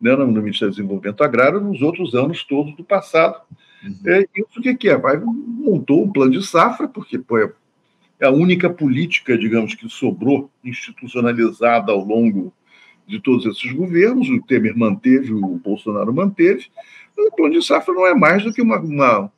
né, 0.00 0.14
no 0.16 0.26
Ministério 0.26 0.72
do 0.72 0.76
Desenvolvimento 0.76 1.22
Agrário 1.22 1.60
nos 1.60 1.80
outros 1.80 2.14
anos 2.14 2.42
todos 2.44 2.76
do 2.76 2.84
passado. 2.84 3.40
Uhum. 3.82 3.96
É, 4.06 4.26
isso 4.34 4.58
o 4.58 4.62
que, 4.62 4.74
que 4.74 4.88
é? 4.88 4.96
Vai, 4.96 5.18
montou 5.18 6.04
um 6.04 6.12
plano 6.12 6.32
de 6.32 6.46
safra, 6.46 6.88
porque 6.88 7.18
pô, 7.18 7.38
é 7.38 8.26
a 8.26 8.30
única 8.30 8.68
política, 8.70 9.36
digamos, 9.36 9.74
que 9.74 9.88
sobrou 9.88 10.50
institucionalizada 10.64 11.92
ao 11.92 12.04
longo 12.04 12.52
de 13.06 13.20
todos 13.20 13.46
esses 13.46 13.72
governos. 13.72 14.28
O 14.28 14.40
Temer 14.42 14.76
manteve, 14.76 15.32
o 15.32 15.56
Bolsonaro 15.56 16.12
manteve. 16.12 16.66
o 17.16 17.30
plano 17.34 17.54
de 17.54 17.64
safra 17.64 17.92
não 17.94 18.06
é 18.06 18.14
mais 18.14 18.42
do 18.42 18.52
que 18.52 18.62
uma. 18.62 18.78
uma 18.78 19.32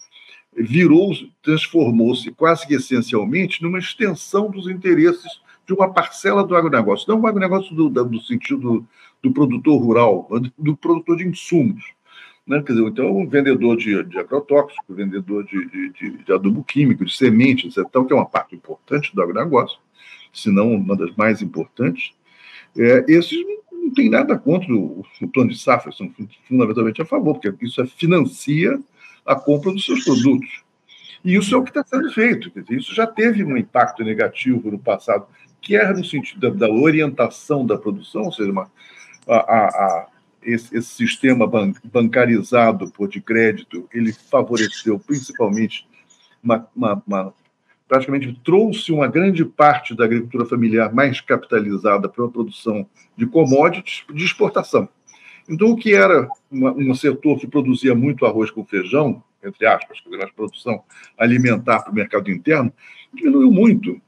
virou, 0.59 1.13
transformou-se 1.43 2.31
quase 2.33 2.67
que 2.67 2.75
essencialmente 2.75 3.63
numa 3.63 3.79
extensão 3.79 4.51
dos 4.51 4.67
interesses 4.69 5.31
de 5.67 5.75
uma 5.75 5.93
parcela 5.93 6.45
do 6.45 6.57
agronegócio, 6.57 7.07
não 7.09 7.21
o 7.21 7.27
agronegócio 7.27 7.75
do, 7.75 7.91
do 7.91 8.21
sentido 8.23 8.87
do 9.23 9.33
produtor 9.33 9.83
rural, 9.83 10.29
do 10.57 10.77
produtor 10.77 11.17
de 11.17 11.27
insumos. 11.27 11.85
Né? 12.47 12.63
Quer 12.63 12.75
dizer, 12.75 12.87
então, 12.87 13.17
um 13.17 13.27
vendedor 13.27 13.77
de, 13.77 14.03
de 14.05 14.19
agrotóxico, 14.19 14.95
vendedor 14.95 15.45
de, 15.45 15.91
de, 15.91 16.11
de, 16.25 16.33
adubo 16.33 16.63
químico, 16.63 17.05
de 17.05 17.15
sementes, 17.15 17.77
etc., 17.77 17.91
que 18.07 18.13
é 18.13 18.17
uma 18.17 18.27
parte 18.27 18.55
importante 18.55 19.15
do 19.15 19.21
agronegócio, 19.21 19.79
se 20.33 20.51
não 20.51 20.73
uma 20.73 20.97
das 20.97 21.15
mais 21.17 21.43
importantes, 21.43 22.13
é, 22.79 23.05
esses 23.09 23.39
não 23.73 23.93
tem 23.93 24.11
nada 24.11 24.37
contra 24.39 24.73
o, 24.75 25.05
o, 25.21 25.29
plano 25.29 25.51
de 25.51 25.59
safra, 25.59 25.93
são 25.93 26.13
fundamentalmente 26.49 27.01
a 27.01 27.05
favor, 27.05 27.39
porque 27.39 27.65
isso 27.65 27.81
é, 27.81 27.87
financia 27.87 28.79
a 29.25 29.35
compra 29.35 29.73
dos 29.73 29.85
seus 29.85 30.05
produtos. 30.05 30.65
E 31.25 31.35
isso 31.35 31.55
é 31.55 31.59
o 31.59 31.63
que 31.65 31.71
está 31.71 31.85
sendo 31.85 32.11
feito. 32.13 32.51
Dizer, 32.51 32.77
isso 32.77 32.95
já 32.95 33.07
teve 33.07 33.43
um 33.45 33.57
impacto 33.57 34.05
negativo 34.05 34.71
no 34.71 34.79
passado, 34.79 35.27
quer 35.61 35.95
no 35.97 36.05
sentido 36.05 36.51
da, 36.51 36.67
da 36.67 36.73
orientação 36.73 37.67
da 37.67 37.77
produção, 37.77 38.23
ou 38.23 38.33
seja, 38.33 38.53
uma, 38.53 38.71
a, 39.27 39.37
a, 39.37 39.67
a 39.67 40.07
esse, 40.43 40.77
esse, 40.77 40.89
sistema 40.89 41.47
ban, 41.47 41.73
bancarizado 41.85 42.89
por 42.91 43.09
de 43.09 43.21
crédito, 43.21 43.89
ele 43.93 44.13
favoreceu 44.13 44.99
principalmente 44.99 45.87
uma, 46.43 46.69
uma, 46.75 47.03
uma, 47.05 47.35
praticamente 47.89 48.33
trouxe 48.45 48.93
uma 48.93 49.07
grande 49.07 49.45
parte 49.45 49.95
da 49.95 50.05
agricultura 50.05 50.45
familiar 50.45 50.93
mais 50.93 51.21
capitalizada 51.21 52.09
para 52.09 52.25
a 52.25 52.29
produção 52.29 52.87
de 53.17 53.27
commodities 53.27 54.05
de 54.13 54.25
exportação. 54.25 54.89
Então, 55.49 55.71
o 55.71 55.77
que 55.77 55.95
era 55.95 56.29
uma, 56.51 56.73
um 56.73 56.95
setor 56.95 57.39
que 57.39 57.47
produzia 57.47 57.95
muito 57.95 58.27
arroz 58.27 58.51
com 58.51 58.65
feijão, 58.65 59.23
entre 59.45 59.67
aspas, 59.67 59.99
a 60.21 60.27
produção 60.35 60.83
alimentar 61.17 61.81
para 61.81 61.93
o 61.93 61.95
mercado 61.95 62.31
interno, 62.31 62.73
diminuiu 63.15 63.53
muito. 63.53 64.01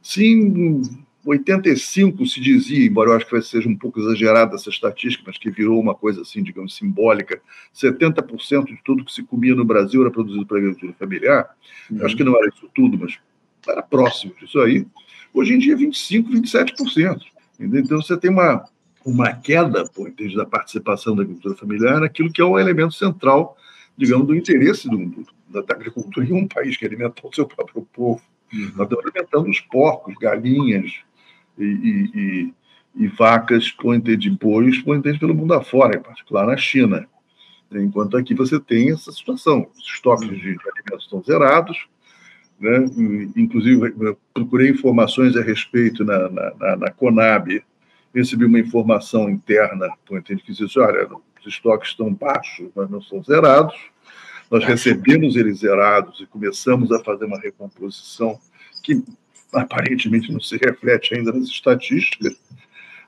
Sim, 0.00 0.82
85 1.26 2.24
se 2.24 2.40
dizia, 2.40 2.86
embora 2.86 3.10
eu 3.10 3.16
acho 3.16 3.26
que 3.26 3.42
seja 3.42 3.68
um 3.68 3.76
pouco 3.76 3.98
exagerada 3.98 4.54
essa 4.54 4.70
estatística, 4.70 5.24
mas 5.26 5.36
que 5.36 5.50
virou 5.50 5.80
uma 5.80 5.94
coisa 5.94 6.22
assim, 6.22 6.42
digamos, 6.42 6.76
simbólica, 6.76 7.40
70% 7.74 8.66
de 8.66 8.78
tudo 8.84 9.04
que 9.04 9.12
se 9.12 9.24
comia 9.24 9.54
no 9.54 9.64
Brasil 9.64 10.02
era 10.02 10.10
produzido 10.10 10.46
para 10.46 10.58
a 10.58 10.60
agricultura 10.60 10.92
familiar. 10.98 11.48
Uhum. 11.90 12.06
Acho 12.06 12.16
que 12.16 12.22
não 12.22 12.36
era 12.36 12.48
isso 12.48 12.70
tudo, 12.72 12.96
mas 12.96 13.18
era 13.68 13.82
próximo 13.82 14.34
disso 14.40 14.60
aí. 14.60 14.86
Hoje 15.34 15.54
em 15.54 15.58
dia, 15.58 15.76
25%, 15.76 16.30
27%. 16.30 17.20
Então, 17.58 18.00
você 18.00 18.16
tem 18.16 18.30
uma, 18.30 18.64
uma 19.04 19.32
queda, 19.32 19.84
pô, 19.84 20.08
da 20.36 20.46
participação 20.46 21.16
da 21.16 21.22
agricultura 21.22 21.56
familiar 21.56 22.00
naquilo 22.00 22.32
que 22.32 22.40
é 22.40 22.44
um 22.44 22.58
elemento 22.58 22.94
central, 22.94 23.56
digamos, 23.96 24.26
do 24.26 24.34
interesse 24.34 24.88
do, 24.88 24.96
do, 24.96 25.26
da 25.48 25.74
agricultura 25.74 26.24
em 26.24 26.32
um 26.32 26.46
país 26.46 26.76
que 26.76 26.86
alimenta 26.86 27.26
o 27.26 27.34
seu 27.34 27.46
próprio 27.46 27.82
povo. 27.92 28.22
Uhum. 28.52 28.72
Nós 28.76 28.86
estamos 28.86 29.04
alimentando 29.04 29.50
os 29.50 29.60
porcos, 29.60 30.14
galinhas, 30.20 31.00
e, 31.58 32.54
e, 32.94 33.04
e 33.04 33.08
vacas 33.08 33.70
pointed 33.70 34.16
de 34.16 34.30
bois 34.30 34.78
pointed 34.82 35.18
pelo 35.18 35.34
mundo 35.34 35.54
afora, 35.54 35.96
em 35.96 36.02
particular 36.02 36.46
na 36.46 36.56
China. 36.56 37.06
Enquanto 37.72 38.16
aqui 38.16 38.34
você 38.34 38.60
tem 38.60 38.92
essa 38.92 39.10
situação, 39.12 39.66
os 39.76 39.84
estoques 39.84 40.28
de, 40.28 40.56
alimentos 40.66 41.04
estão 41.04 41.22
zerados, 41.22 41.86
né? 42.60 42.84
inclusive 43.36 43.94
procurei 44.32 44.70
informações 44.70 45.36
a 45.36 45.42
respeito 45.42 46.04
na, 46.04 46.28
na, 46.30 46.76
na 46.76 46.90
Conab, 46.92 47.62
recebi 48.14 48.44
uma 48.44 48.60
informação 48.60 49.28
interna, 49.28 49.88
que 50.06 50.52
diz 50.52 50.76
olha, 50.76 51.06
os 51.40 51.46
estoques 51.46 51.90
estão 51.90 52.12
baixos, 52.14 52.70
mas 52.74 52.88
não 52.88 53.02
são 53.02 53.22
zerados, 53.22 53.76
nós 54.50 54.64
recebemos 54.64 55.36
eles 55.36 55.58
zerados 55.58 56.20
e 56.20 56.26
começamos 56.26 56.92
a 56.92 57.02
fazer 57.02 57.24
uma 57.24 57.38
recomposição 57.38 58.38
que 58.82 59.02
aparentemente 59.52 60.32
não 60.32 60.40
se 60.40 60.56
reflete 60.56 61.14
ainda 61.14 61.32
nas 61.32 61.48
estatísticas, 61.48 62.36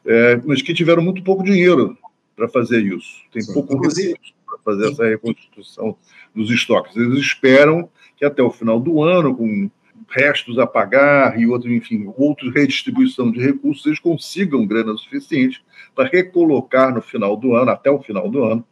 é, 0.06 0.40
mas 0.44 0.62
que 0.62 0.72
tiveram 0.72 1.02
muito 1.02 1.22
pouco 1.22 1.42
dinheiro 1.42 1.96
para 2.34 2.48
fazer 2.48 2.82
isso. 2.82 3.22
Tem 3.32 3.42
Sim. 3.42 3.52
pouco 3.52 3.74
recurso 3.74 4.14
para 4.46 4.58
fazer 4.64 4.90
essa 4.90 5.06
reconstituição 5.06 5.96
dos 6.34 6.50
estoques. 6.50 6.96
Eles 6.96 7.18
esperam 7.18 7.88
que 8.16 8.24
até 8.24 8.42
o 8.42 8.50
final 8.50 8.80
do 8.80 9.02
ano, 9.02 9.34
com 9.34 9.70
restos 10.08 10.58
a 10.58 10.66
pagar 10.66 11.38
e 11.38 11.46
outro, 11.46 11.70
enfim, 11.72 12.12
outra 12.16 12.50
redistribuição 12.50 13.30
de 13.30 13.40
recursos, 13.40 13.84
eles 13.84 13.98
consigam 13.98 14.66
grana 14.66 14.96
suficiente 14.96 15.62
para 15.94 16.08
recolocar 16.08 16.94
no 16.94 17.02
final 17.02 17.36
do 17.36 17.54
ano, 17.54 17.70
até 17.70 17.90
o 17.90 18.00
final 18.00 18.30
do 18.30 18.42
ano, 18.42 18.64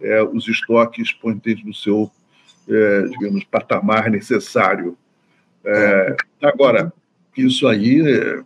é, 0.00 0.22
os 0.22 0.48
estoques 0.48 1.12
potentes 1.12 1.64
no 1.64 1.74
seu, 1.74 2.10
é, 2.68 3.02
digamos, 3.02 3.44
patamar 3.44 4.10
necessário. 4.10 4.96
É, 5.64 6.16
agora, 6.42 6.92
isso 7.46 7.66
aí 7.66 8.00
é, 8.00 8.42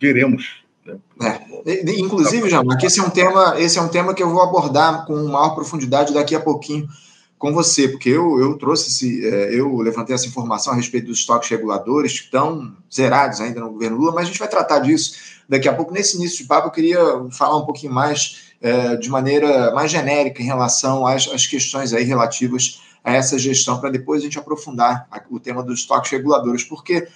queremos. 0.00 0.62
Né? 1.18 1.40
É. 1.66 1.90
Inclusive, 1.98 2.48
Jamar, 2.50 2.78
que 2.78 2.86
esse 2.86 3.00
é 3.00 3.02
um 3.02 3.10
tema, 3.10 3.54
esse 3.58 3.78
é 3.78 3.82
um 3.82 3.88
tema 3.88 4.14
que 4.14 4.22
eu 4.22 4.30
vou 4.30 4.42
abordar 4.42 5.06
com 5.06 5.14
maior 5.28 5.54
profundidade 5.54 6.12
daqui 6.12 6.34
a 6.34 6.40
pouquinho 6.40 6.88
com 7.38 7.52
você, 7.52 7.88
porque 7.88 8.08
eu, 8.08 8.40
eu 8.40 8.56
trouxe 8.56 8.88
esse, 8.88 9.26
é, 9.26 9.58
eu 9.58 9.76
levantei 9.78 10.14
essa 10.14 10.26
informação 10.26 10.72
a 10.72 10.76
respeito 10.76 11.08
dos 11.08 11.18
estoques 11.18 11.50
reguladores 11.50 12.18
que 12.18 12.24
estão 12.24 12.74
zerados 12.92 13.40
ainda 13.40 13.60
no 13.60 13.70
governo 13.70 13.98
Lula, 13.98 14.12
mas 14.12 14.24
a 14.24 14.26
gente 14.28 14.38
vai 14.38 14.48
tratar 14.48 14.78
disso 14.78 15.14
daqui 15.48 15.68
a 15.68 15.74
pouco. 15.74 15.92
Nesse 15.92 16.16
início 16.16 16.38
de 16.38 16.44
papo, 16.44 16.68
eu 16.68 16.72
queria 16.72 16.98
falar 17.30 17.58
um 17.58 17.66
pouquinho 17.66 17.92
mais 17.92 18.44
é, 18.62 18.96
de 18.96 19.10
maneira 19.10 19.74
mais 19.74 19.90
genérica 19.90 20.40
em 20.40 20.46
relação 20.46 21.06
às, 21.06 21.28
às 21.28 21.46
questões 21.46 21.92
aí 21.92 22.04
relativas 22.04 22.80
a 23.04 23.12
essa 23.12 23.38
gestão, 23.38 23.78
para 23.78 23.90
depois 23.90 24.22
a 24.22 24.24
gente 24.24 24.38
aprofundar 24.38 25.06
o 25.30 25.38
tema 25.38 25.62
dos 25.62 25.80
estoques 25.80 26.10
reguladores, 26.10 26.64
porque 26.64 27.06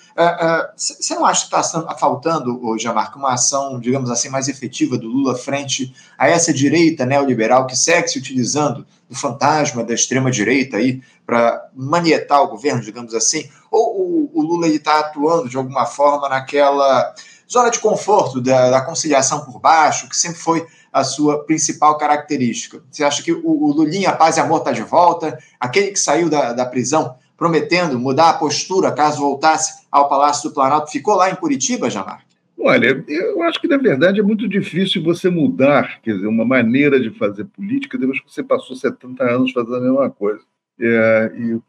você 0.76 1.14
uh, 1.14 1.16
uh, 1.16 1.20
não 1.20 1.24
acha 1.24 1.48
que 1.48 1.56
está 1.56 1.96
faltando, 1.96 2.62
hoje, 2.62 2.86
uma 2.86 3.32
ação, 3.32 3.80
digamos 3.80 4.10
assim, 4.10 4.28
mais 4.28 4.48
efetiva 4.48 4.98
do 4.98 5.08
Lula 5.08 5.34
frente 5.34 5.94
a 6.18 6.28
essa 6.28 6.52
direita 6.52 7.06
neoliberal 7.06 7.66
que 7.66 7.74
segue 7.74 8.06
se 8.06 8.18
utilizando 8.18 8.86
do 9.08 9.16
fantasma 9.16 9.82
da 9.82 9.94
extrema-direita 9.94 10.76
aí 10.76 11.00
para 11.24 11.66
manietar 11.74 12.42
o 12.42 12.48
governo, 12.48 12.82
digamos 12.82 13.14
assim? 13.14 13.48
Ou 13.70 13.98
o, 13.98 14.30
o 14.34 14.42
Lula 14.42 14.68
está 14.68 15.00
atuando 15.00 15.48
de 15.48 15.56
alguma 15.56 15.86
forma 15.86 16.28
naquela 16.28 17.14
zona 17.50 17.70
de 17.70 17.78
conforto 17.78 18.40
da, 18.40 18.70
da 18.70 18.80
conciliação 18.80 19.44
por 19.44 19.58
baixo, 19.60 20.08
que 20.08 20.16
sempre 20.16 20.38
foi 20.38 20.66
a 20.92 21.02
sua 21.04 21.44
principal 21.44 21.96
característica? 21.96 22.82
Você 22.90 23.02
acha 23.02 23.22
que 23.22 23.32
o, 23.32 23.42
o 23.44 23.72
Lulinha 23.72 24.12
Paz 24.12 24.36
e 24.36 24.40
Amor 24.40 24.58
está 24.58 24.72
de 24.72 24.82
volta? 24.82 25.38
Aquele 25.58 25.92
que 25.92 25.98
saiu 25.98 26.28
da, 26.28 26.52
da 26.52 26.66
prisão 26.66 27.16
prometendo 27.36 27.98
mudar 27.98 28.30
a 28.30 28.34
postura 28.34 28.90
caso 28.90 29.20
voltasse 29.20 29.86
ao 29.90 30.08
Palácio 30.08 30.50
do 30.50 30.54
Planalto, 30.54 30.90
ficou 30.90 31.14
lá 31.14 31.30
em 31.30 31.36
Curitiba, 31.36 31.88
Jamar? 31.88 32.26
Olha, 32.60 33.04
eu 33.06 33.40
acho 33.44 33.60
que, 33.60 33.68
na 33.68 33.76
verdade, 33.76 34.18
é 34.18 34.22
muito 34.22 34.48
difícil 34.48 35.02
você 35.02 35.30
mudar, 35.30 36.00
quer 36.02 36.14
dizer, 36.14 36.26
uma 36.26 36.44
maneira 36.44 36.98
de 36.98 37.10
fazer 37.10 37.44
política 37.44 37.96
depois 37.96 38.20
que 38.20 38.30
você 38.32 38.42
passou 38.42 38.74
70 38.74 39.22
anos 39.22 39.52
fazendo 39.52 39.76
a 39.76 39.80
mesma 39.80 40.10
coisa. 40.10 40.40
É, 40.80 41.32
e, 41.38 41.60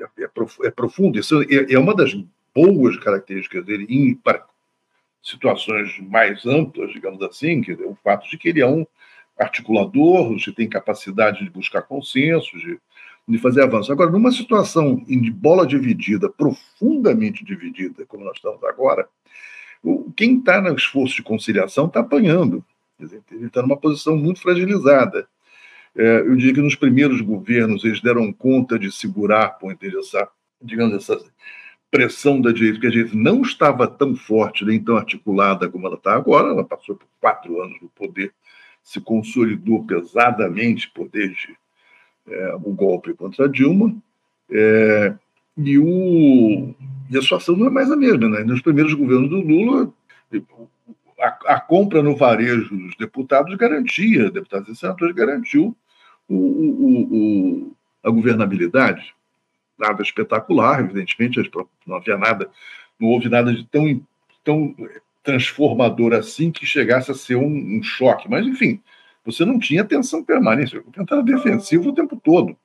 é, 0.00 0.28
é 0.64 0.70
profundo, 0.70 1.18
isso 1.18 1.42
é, 1.42 1.74
é 1.74 1.78
uma 1.78 1.94
das 1.94 2.16
boas 2.54 2.96
características 2.96 3.64
dele, 3.66 3.86
em, 3.90 4.18
situações 5.22 5.98
mais 6.00 6.46
amplas, 6.46 6.92
digamos 6.92 7.22
assim, 7.22 7.60
que 7.60 7.72
o 7.72 7.96
fato 8.02 8.28
de 8.28 8.38
que 8.38 8.48
ele 8.48 8.60
é 8.60 8.66
um 8.66 8.86
articulador, 9.38 10.34
que 10.36 10.52
tem 10.52 10.68
capacidade 10.68 11.44
de 11.44 11.50
buscar 11.50 11.82
consensos, 11.82 12.60
de 12.60 12.78
de 13.30 13.38
fazer 13.38 13.62
avanço. 13.62 13.92
Agora, 13.92 14.10
numa 14.10 14.32
situação 14.32 14.96
de 14.96 15.30
bola 15.30 15.66
dividida, 15.66 16.28
profundamente 16.28 17.44
dividida, 17.44 18.04
como 18.06 18.24
nós 18.24 18.36
estamos 18.36 18.62
agora, 18.64 19.08
quem 20.16 20.38
está 20.38 20.60
no 20.60 20.74
esforço 20.74 21.16
de 21.16 21.22
conciliação 21.22 21.86
está 21.86 22.00
apanhando. 22.00 22.64
Ele 22.98 23.46
está 23.46 23.62
numa 23.62 23.76
posição 23.76 24.16
muito 24.16 24.40
fragilizada. 24.40 25.26
É, 25.96 26.20
eu 26.20 26.36
diria 26.36 26.54
que 26.54 26.60
nos 26.60 26.74
primeiros 26.74 27.20
governos 27.20 27.84
eles 27.84 28.00
deram 28.00 28.32
conta 28.32 28.78
de 28.78 28.92
segurar, 28.92 29.50
por 29.58 29.76
essa, 29.80 30.28
digamos, 30.60 30.94
essa 30.94 31.18
pressão 31.90 32.40
da 32.40 32.52
direita, 32.52 32.80
que 32.80 32.86
a 32.86 32.90
direita 32.90 33.16
não 33.16 33.42
estava 33.42 33.86
tão 33.86 34.14
forte 34.14 34.64
nem 34.64 34.82
tão 34.82 34.96
articulada 34.96 35.68
como 35.68 35.86
ela 35.86 35.96
está 35.96 36.14
agora. 36.14 36.48
Ela 36.48 36.64
passou 36.64 36.94
por 36.94 37.06
quatro 37.20 37.60
anos 37.60 37.80
no 37.82 37.88
poder, 37.88 38.32
se 38.82 39.00
consolidou 39.00 39.84
pesadamente 39.84 40.90
por 40.90 41.08
desde 41.08 41.56
é, 42.26 42.54
o 42.54 42.72
golpe 42.72 43.12
contra 43.14 43.48
Dilma. 43.48 43.94
É, 44.50 45.14
e, 45.56 45.78
o, 45.78 46.74
e 47.10 47.18
a 47.18 47.22
situação 47.22 47.56
não 47.56 47.66
é 47.66 47.70
mais 47.70 47.90
a 47.90 47.96
mesma. 47.96 48.28
Né? 48.28 48.44
Nos 48.44 48.62
primeiros 48.62 48.94
governos 48.94 49.28
do 49.28 49.40
Lula, 49.40 49.92
a, 51.18 51.54
a, 51.54 51.60
compra 51.60 52.02
no 52.02 52.16
varejo 52.16 52.74
dos 52.76 52.96
deputados 52.96 53.54
garantia, 53.56 54.30
deputados 54.30 54.68
e 54.68 54.76
senadores 54.76 55.14
garantiu 55.14 55.76
o, 56.28 56.34
o, 56.34 57.02
o, 57.02 57.76
a 58.02 58.10
governabilidade. 58.10 59.14
Nada 59.80 60.02
espetacular, 60.02 60.80
evidentemente, 60.80 61.50
não 61.86 61.96
havia 61.96 62.18
nada, 62.18 62.50
não 62.98 63.08
houve 63.08 63.28
nada 63.28 63.52
de 63.52 63.64
tão, 63.66 64.06
tão 64.44 64.76
transformador 65.22 66.12
assim 66.12 66.50
que 66.50 66.66
chegasse 66.66 67.10
a 67.10 67.14
ser 67.14 67.36
um, 67.36 67.78
um 67.78 67.82
choque. 67.82 68.28
Mas, 68.28 68.46
enfim, 68.46 68.80
você 69.24 69.44
não 69.44 69.58
tinha 69.58 69.84
tensão 69.84 70.22
permanente, 70.22 70.76
o 70.76 70.84
governo 70.84 71.04
estava 71.04 71.22
defensivo 71.22 71.90
o 71.90 71.94
tempo 71.94 72.20
todo 72.22 72.56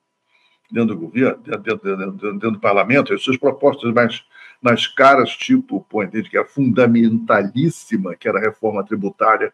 dentro 0.70 0.94
do 0.94 1.00
governo, 1.00 1.38
dentro, 1.42 1.78
dentro, 1.78 2.12
dentro 2.12 2.50
do 2.52 2.60
parlamento, 2.60 3.14
as 3.14 3.22
suas 3.22 3.36
propostas 3.36 3.92
mais, 3.92 4.24
mais 4.60 4.86
caras, 4.86 5.30
tipo, 5.30 5.84
pô, 5.88 6.02
entende, 6.02 6.28
que 6.28 6.36
era 6.36 6.46
fundamentalíssima, 6.46 8.16
que 8.16 8.28
era 8.28 8.38
a 8.38 8.42
reforma 8.42 8.84
tributária, 8.84 9.52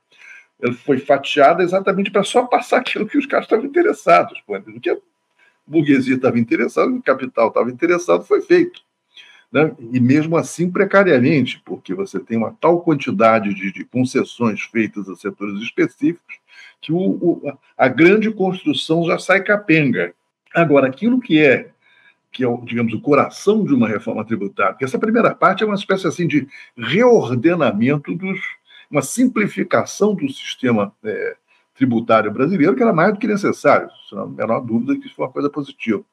ela 0.60 0.72
foi 0.72 0.98
fatiada 0.98 1.62
exatamente 1.62 2.10
para 2.10 2.22
só 2.22 2.44
passar 2.44 2.78
aquilo 2.78 3.06
que 3.06 3.18
os 3.18 3.26
caras 3.26 3.46
estavam 3.46 3.66
interessados, 3.66 4.40
pô, 4.46 4.56
entende, 4.56 4.80
que 4.80 4.90
a 4.90 4.96
burguesia 5.66 6.16
estava 6.16 6.38
interessada, 6.38 6.90
o 6.90 7.02
capital 7.02 7.48
estava 7.48 7.70
interessado, 7.70 8.24
foi 8.24 8.40
feito. 8.42 8.80
Né? 9.52 9.74
E 9.92 10.00
mesmo 10.00 10.36
assim 10.36 10.70
precariamente, 10.70 11.60
porque 11.64 11.94
você 11.94 12.18
tem 12.18 12.38
uma 12.38 12.56
tal 12.58 12.80
quantidade 12.80 13.54
de, 13.54 13.70
de 13.70 13.84
concessões 13.84 14.62
feitas 14.62 15.08
a 15.08 15.14
setores 15.14 15.60
específicos 15.60 16.40
que 16.80 16.92
o, 16.92 16.98
o, 16.98 17.58
a 17.76 17.86
grande 17.86 18.30
construção 18.30 19.04
já 19.06 19.18
sai 19.18 19.42
capenga. 19.42 20.14
Agora, 20.54 20.88
aquilo 20.88 21.20
que 21.20 21.38
é, 21.38 21.70
que 22.32 22.44
é, 22.44 22.48
digamos, 22.64 22.94
o 22.94 23.00
coração 23.00 23.62
de 23.64 23.74
uma 23.74 23.86
reforma 23.86 24.24
tributária, 24.24 24.72
porque 24.72 24.84
essa 24.84 24.98
primeira 24.98 25.34
parte 25.34 25.62
é 25.62 25.66
uma 25.66 25.76
espécie 25.76 26.06
assim 26.06 26.26
de 26.26 26.48
reordenamento 26.76 28.14
dos, 28.14 28.40
uma 28.90 29.02
simplificação 29.02 30.14
do 30.14 30.28
sistema 30.30 30.92
é, 31.04 31.36
tributário 31.82 32.30
brasileiro, 32.30 32.76
que 32.76 32.82
era 32.82 32.92
mais 32.92 33.12
do 33.12 33.18
que 33.18 33.26
necessário, 33.26 33.88
não 34.12 34.20
há 34.20 34.24
a 34.24 34.28
menor 34.28 34.60
dúvida 34.60 34.96
que 34.96 35.06
isso 35.06 35.16
foi 35.16 35.26
uma 35.26 35.32
coisa 35.32 35.50
positiva. 35.50 36.04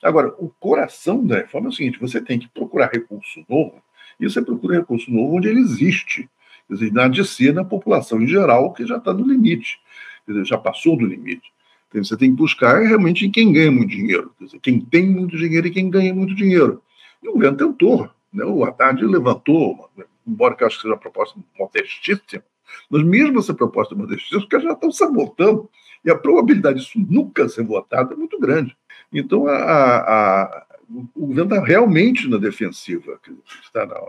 Agora, 0.00 0.32
o 0.38 0.48
coração 0.60 1.26
da 1.26 1.38
reforma 1.38 1.66
é 1.66 1.70
o 1.70 1.72
seguinte: 1.72 1.98
você 1.98 2.20
tem 2.20 2.38
que 2.38 2.48
procurar 2.48 2.88
recurso 2.92 3.44
novo, 3.48 3.82
e 4.20 4.30
você 4.30 4.40
procura 4.40 4.78
recurso 4.78 5.10
novo 5.10 5.36
onde 5.36 5.48
ele 5.48 5.58
existe, 5.58 6.30
quer 6.68 6.74
dizer, 6.74 6.92
na 6.92 7.08
DC, 7.08 7.52
na 7.52 7.64
população 7.64 8.22
em 8.22 8.28
geral, 8.28 8.72
que 8.72 8.86
já 8.86 8.96
está 8.96 9.12
no 9.12 9.26
limite, 9.26 9.80
quer 10.24 10.32
dizer, 10.32 10.44
já 10.44 10.56
passou 10.56 10.96
do 10.96 11.04
limite. 11.04 11.52
Você 11.92 12.16
tem 12.16 12.30
que 12.30 12.36
buscar 12.36 12.80
realmente 12.80 13.26
em 13.26 13.30
quem 13.30 13.52
ganha 13.52 13.72
muito 13.72 13.90
dinheiro, 13.90 14.32
dizer, 14.38 14.60
quem 14.60 14.78
tem 14.78 15.08
muito 15.08 15.36
dinheiro 15.36 15.66
e 15.66 15.70
quem 15.70 15.90
ganha 15.90 16.14
muito 16.14 16.34
dinheiro. 16.34 16.82
E 17.22 17.28
o 17.28 17.32
governo 17.32 17.56
tentou, 17.56 18.08
né? 18.32 18.44
o 18.44 18.62
Haddad 18.62 19.02
levantou, 19.04 19.90
embora 20.26 20.54
eu 20.60 20.66
acho 20.66 20.76
que 20.76 20.82
seja 20.82 20.94
uma 20.94 21.00
proposta 21.00 21.40
modestíssima, 21.58 22.44
mas 22.90 23.02
mesmo 23.02 23.38
essa 23.38 23.54
proposta 23.54 23.94
modestíssima, 23.94 24.40
os 24.40 24.46
caras 24.46 24.66
já 24.66 24.72
estão 24.72 24.90
sabotando, 24.90 25.68
e 26.04 26.10
a 26.10 26.16
probabilidade 26.16 26.80
disso 26.80 26.98
nunca 26.98 27.48
ser 27.48 27.64
votado 27.64 28.14
é 28.14 28.16
muito 28.16 28.38
grande. 28.38 28.76
Então, 29.12 29.46
a, 29.46 29.56
a, 29.56 30.66
o 31.14 31.26
governo 31.26 31.54
está 31.54 31.64
realmente 31.64 32.28
na 32.28 32.36
defensiva, 32.36 33.20
está 33.62 33.84
na, 33.86 34.00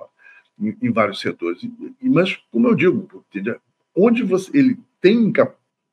em, 0.59 0.77
em, 0.81 0.91
vários 0.91 1.19
setores. 1.19 1.61
Mas, 2.01 2.37
como 2.51 2.67
eu 2.67 2.75
digo, 2.75 3.25
onde 3.95 4.23
você, 4.23 4.51
ele 4.57 4.77
tem 5.01 5.31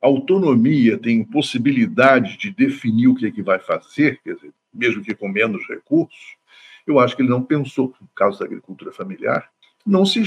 autonomia, 0.01 0.97
tem 0.97 1.23
possibilidade 1.23 2.37
de 2.37 2.51
definir 2.51 3.07
o 3.07 3.15
que, 3.15 3.25
é 3.25 3.31
que 3.31 3.41
vai 3.41 3.59
fazer, 3.59 4.19
dizer, 4.25 4.53
mesmo 4.73 5.03
que 5.03 5.15
com 5.15 5.27
menos 5.27 5.67
recursos, 5.67 6.37
eu 6.85 6.99
acho 6.99 7.15
que 7.15 7.21
ele 7.21 7.29
não 7.29 7.43
pensou, 7.43 7.93
no 7.99 8.07
caso 8.15 8.39
da 8.39 8.45
agricultura 8.45 8.91
familiar, 8.91 9.49
não 9.85 10.05
se, 10.05 10.23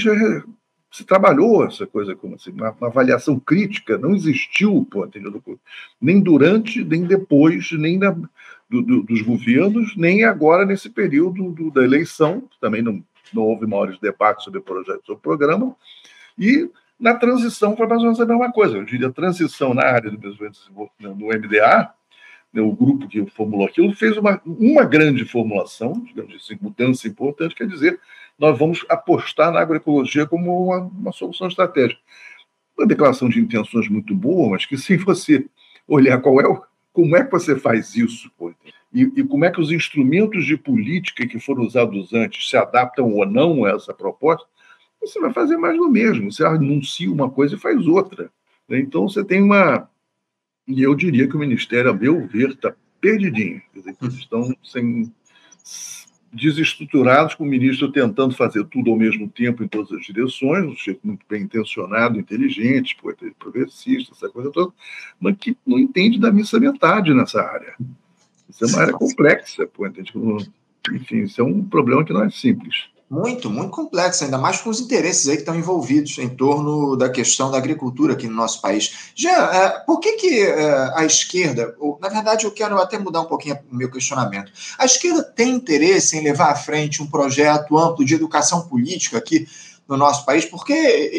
se 0.91 1.05
trabalhou 1.05 1.65
essa 1.65 1.87
coisa 1.87 2.15
como 2.15 2.35
assim, 2.35 2.51
uma, 2.51 2.71
uma 2.71 2.87
avaliação 2.87 3.39
crítica, 3.39 3.97
não 3.97 4.13
existiu, 4.13 4.85
pô, 4.91 5.07
nem 6.01 6.21
durante, 6.21 6.83
nem 6.83 7.03
depois, 7.03 7.71
nem 7.71 7.97
na, 7.97 8.11
do, 8.69 8.81
do, 8.81 9.03
dos 9.03 9.21
governos, 9.21 9.95
nem 9.95 10.25
agora 10.25 10.65
nesse 10.65 10.89
período 10.89 11.49
do, 11.51 11.71
da 11.71 11.83
eleição, 11.83 12.43
também 12.59 12.81
não, 12.81 13.01
não 13.33 13.43
houve 13.43 13.65
maiores 13.65 13.97
debates 13.99 14.43
sobre 14.43 14.59
projetos 14.59 15.07
ou 15.07 15.15
programa, 15.15 15.73
e 16.37 16.69
na 16.99 17.15
transição 17.15 17.75
foi 17.75 17.87
mais 17.87 17.99
ou 17.99 18.05
menos 18.05 18.21
a 18.21 18.25
mesma 18.25 18.51
coisa. 18.51 18.77
Eu 18.77 18.85
diria, 18.85 19.09
transição 19.09 19.73
na 19.73 19.83
área 19.83 20.11
do 20.11 20.17
desenvolvimento 20.17 20.91
do 20.99 21.25
MDA, 21.25 21.93
né, 22.53 22.61
o 22.61 22.71
grupo 22.73 23.07
que 23.07 23.25
formulou 23.27 23.65
aquilo, 23.65 23.93
fez 23.93 24.17
uma, 24.17 24.41
uma 24.45 24.83
grande 24.83 25.23
formulação, 25.25 25.93
digamos 26.05 26.35
assim, 26.35 26.57
mudança 26.61 27.07
importante, 27.07 27.55
quer 27.55 27.65
dizer, 27.65 27.99
nós 28.41 28.57
vamos 28.57 28.83
apostar 28.89 29.51
na 29.51 29.59
agroecologia 29.59 30.25
como 30.25 30.65
uma, 30.65 30.79
uma 30.79 31.11
solução 31.11 31.47
estratégica. 31.47 32.01
Uma 32.75 32.87
declaração 32.87 33.29
de 33.29 33.39
intenções 33.39 33.87
muito 33.87 34.15
boa, 34.15 34.49
mas 34.49 34.65
que 34.65 34.75
se 34.77 34.97
você 34.97 35.45
olhar 35.87 36.19
qual 36.19 36.41
é 36.41 36.47
o, 36.47 36.59
como 36.91 37.15
é 37.15 37.23
que 37.23 37.29
você 37.29 37.55
faz 37.55 37.95
isso, 37.95 38.31
e, 38.91 39.03
e, 39.03 39.23
como 39.23 39.45
é 39.45 39.51
que 39.51 39.61
os 39.61 39.71
instrumentos 39.71 40.43
de 40.43 40.57
política 40.57 41.27
que 41.27 41.39
foram 41.39 41.61
usados 41.61 42.13
antes 42.13 42.49
se 42.49 42.57
adaptam 42.57 43.13
ou 43.13 43.27
não 43.27 43.63
a 43.63 43.69
essa 43.69 43.93
proposta, 43.93 44.45
você 44.99 45.19
vai 45.19 45.31
fazer 45.31 45.55
mais 45.57 45.77
do 45.77 45.87
mesmo. 45.87 46.31
Você 46.31 46.43
anuncia 46.43 47.11
uma 47.11 47.29
coisa 47.29 47.55
e 47.55 47.59
faz 47.59 47.85
outra. 47.85 48.31
Né? 48.67 48.79
Então, 48.79 49.07
você 49.07 49.23
tem 49.23 49.43
uma. 49.43 49.87
E 50.67 50.81
eu 50.81 50.95
diria 50.95 51.27
que 51.27 51.35
o 51.35 51.39
Ministério, 51.39 51.91
a 51.91 51.93
meu 51.93 52.27
ver, 52.27 52.49
está 52.49 52.73
perdidinho. 52.99 53.61
Eles 53.73 54.15
estão 54.15 54.53
sem 54.63 55.11
desestruturados, 56.33 57.35
com 57.35 57.43
o 57.43 57.47
ministro 57.47 57.91
tentando 57.91 58.33
fazer 58.33 58.63
tudo 58.65 58.91
ao 58.91 58.97
mesmo 58.97 59.27
tempo 59.27 59.63
em 59.63 59.67
todas 59.67 59.91
as 59.91 60.05
direções, 60.05 60.65
um 60.65 60.75
sujeito 60.75 61.01
muito 61.03 61.25
bem 61.29 61.43
intencionado, 61.43 62.17
inteligente, 62.17 62.97
progressista, 63.37 64.13
essa 64.13 64.29
coisa 64.29 64.49
toda, 64.51 64.71
mas 65.19 65.35
que 65.37 65.57
não 65.65 65.77
entende 65.77 66.19
da 66.19 66.31
missa 66.31 66.59
metade 66.59 67.13
nessa 67.13 67.41
área. 67.41 67.75
Isso 68.49 68.63
é 68.63 68.67
uma 68.67 68.81
área 68.81 68.93
complexa, 68.93 69.67
pô, 69.67 69.85
enfim, 70.91 71.23
isso 71.23 71.41
é 71.41 71.43
um 71.43 71.63
problema 71.63 72.03
que 72.05 72.13
não 72.13 72.23
é 72.23 72.29
simples. 72.29 72.89
Muito, 73.11 73.49
muito 73.49 73.71
complexo, 73.71 74.23
ainda 74.23 74.37
mais 74.37 74.61
com 74.61 74.69
os 74.69 74.79
interesses 74.79 75.27
aí 75.27 75.35
que 75.35 75.41
estão 75.41 75.53
envolvidos 75.53 76.17
em 76.17 76.29
torno 76.29 76.95
da 76.95 77.09
questão 77.09 77.51
da 77.51 77.57
agricultura 77.57 78.13
aqui 78.13 78.25
no 78.25 78.33
nosso 78.33 78.61
país. 78.61 79.11
Já, 79.13 79.53
é, 79.53 79.69
por 79.79 79.99
que, 79.99 80.13
que 80.13 80.39
é, 80.39 80.93
a 80.95 81.03
esquerda, 81.03 81.75
ou, 81.77 81.99
na 82.01 82.07
verdade 82.07 82.45
eu 82.45 82.51
quero 82.51 82.77
até 82.77 82.97
mudar 82.97 83.19
um 83.19 83.25
pouquinho 83.25 83.59
o 83.69 83.75
meu 83.75 83.91
questionamento, 83.91 84.53
a 84.77 84.85
esquerda 84.85 85.21
tem 85.21 85.53
interesse 85.53 86.17
em 86.17 86.23
levar 86.23 86.51
à 86.51 86.55
frente 86.55 87.03
um 87.03 87.05
projeto 87.05 87.77
amplo 87.77 88.05
de 88.05 88.15
educação 88.15 88.61
política 88.69 89.17
aqui 89.17 89.45
no 89.89 89.97
nosso 89.97 90.25
país? 90.25 90.45
Porque 90.45 90.71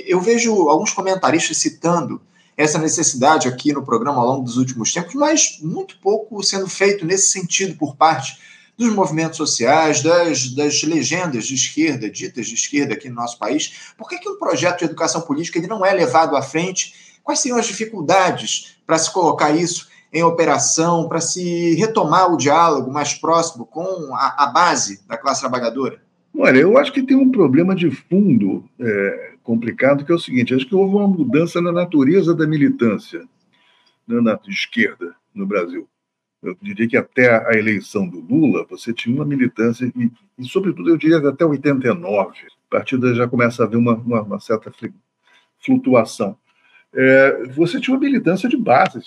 eu 0.06 0.18
vejo 0.18 0.70
alguns 0.70 0.92
comentaristas 0.92 1.58
citando 1.58 2.22
essa 2.56 2.78
necessidade 2.78 3.46
aqui 3.48 3.70
no 3.70 3.84
programa 3.84 4.18
ao 4.18 4.28
longo 4.28 4.44
dos 4.44 4.56
últimos 4.56 4.94
tempos, 4.94 5.12
mas 5.12 5.58
muito 5.60 5.98
pouco 5.98 6.42
sendo 6.42 6.66
feito 6.66 7.04
nesse 7.04 7.30
sentido 7.30 7.76
por 7.76 7.96
parte 7.96 8.38
dos 8.76 8.92
movimentos 8.94 9.36
sociais, 9.36 10.02
das, 10.02 10.48
das 10.54 10.82
legendas 10.82 11.46
de 11.46 11.54
esquerda, 11.54 12.10
ditas 12.10 12.46
de 12.46 12.54
esquerda 12.54 12.94
aqui 12.94 13.08
no 13.08 13.16
nosso 13.16 13.38
país. 13.38 13.92
Por 13.96 14.08
que, 14.08 14.18
que 14.18 14.28
um 14.28 14.38
projeto 14.38 14.80
de 14.80 14.84
educação 14.86 15.20
política 15.20 15.58
ele 15.58 15.66
não 15.66 15.84
é 15.84 15.92
levado 15.92 16.36
à 16.36 16.42
frente? 16.42 17.20
Quais 17.22 17.40
seriam 17.40 17.58
as 17.58 17.66
dificuldades 17.66 18.76
para 18.86 18.98
se 18.98 19.12
colocar 19.12 19.50
isso 19.52 19.88
em 20.12 20.22
operação, 20.22 21.08
para 21.08 21.20
se 21.20 21.74
retomar 21.74 22.32
o 22.32 22.36
diálogo 22.36 22.90
mais 22.90 23.14
próximo 23.14 23.64
com 23.64 24.14
a, 24.14 24.44
a 24.44 24.46
base 24.46 25.06
da 25.06 25.16
classe 25.16 25.40
trabalhadora? 25.40 26.02
Olha, 26.36 26.58
eu 26.58 26.78
acho 26.78 26.92
que 26.92 27.02
tem 27.02 27.16
um 27.16 27.30
problema 27.30 27.74
de 27.74 27.90
fundo 27.90 28.64
é, 28.80 29.34
complicado, 29.42 30.04
que 30.04 30.10
é 30.10 30.14
o 30.14 30.18
seguinte: 30.18 30.54
acho 30.54 30.66
que 30.66 30.74
houve 30.74 30.96
uma 30.96 31.06
mudança 31.06 31.60
na 31.60 31.70
natureza 31.70 32.34
da 32.34 32.46
militância 32.46 33.20
né, 34.08 34.20
na 34.20 34.38
esquerda 34.48 35.14
no 35.34 35.46
Brasil 35.46 35.86
eu 36.42 36.56
diria 36.60 36.88
que 36.88 36.96
até 36.96 37.46
a 37.48 37.56
eleição 37.56 38.06
do 38.06 38.20
Lula, 38.20 38.66
você 38.68 38.92
tinha 38.92 39.14
uma 39.14 39.24
militância, 39.24 39.90
e, 39.96 40.10
e 40.38 40.44
sobretudo, 40.44 40.90
eu 40.90 40.96
diria 40.96 41.18
até 41.18 41.44
89, 41.44 42.30
a 42.30 42.70
partir 42.70 42.98
daí 42.98 43.14
já 43.14 43.28
começa 43.28 43.62
a 43.62 43.66
haver 43.66 43.76
uma, 43.76 43.94
uma, 43.94 44.22
uma 44.22 44.40
certa 44.40 44.72
flutuação. 45.64 46.36
É, 46.92 47.46
você 47.54 47.80
tinha 47.80 47.94
uma 47.94 48.00
militância 48.00 48.48
de 48.48 48.56
base. 48.56 49.02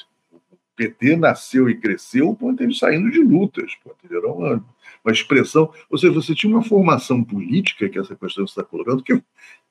PT 0.76 1.16
nasceu 1.16 1.70
e 1.70 1.78
cresceu 1.78 2.38
entende, 2.42 2.78
saindo 2.78 3.10
de 3.10 3.20
lutas? 3.20 3.74
Era 4.10 4.28
uma, 4.28 4.66
uma, 5.04 5.12
expressão. 5.12 5.72
Ou 5.90 5.98
seja, 5.98 6.14
você 6.14 6.36
tinha 6.36 6.54
uma 6.54 6.64
formação 6.64 7.24
política, 7.24 7.88
que 7.88 7.98
essa 7.98 8.16
questão 8.16 8.44
está 8.44 8.64
colocando, 8.64 9.04
que, 9.04 9.22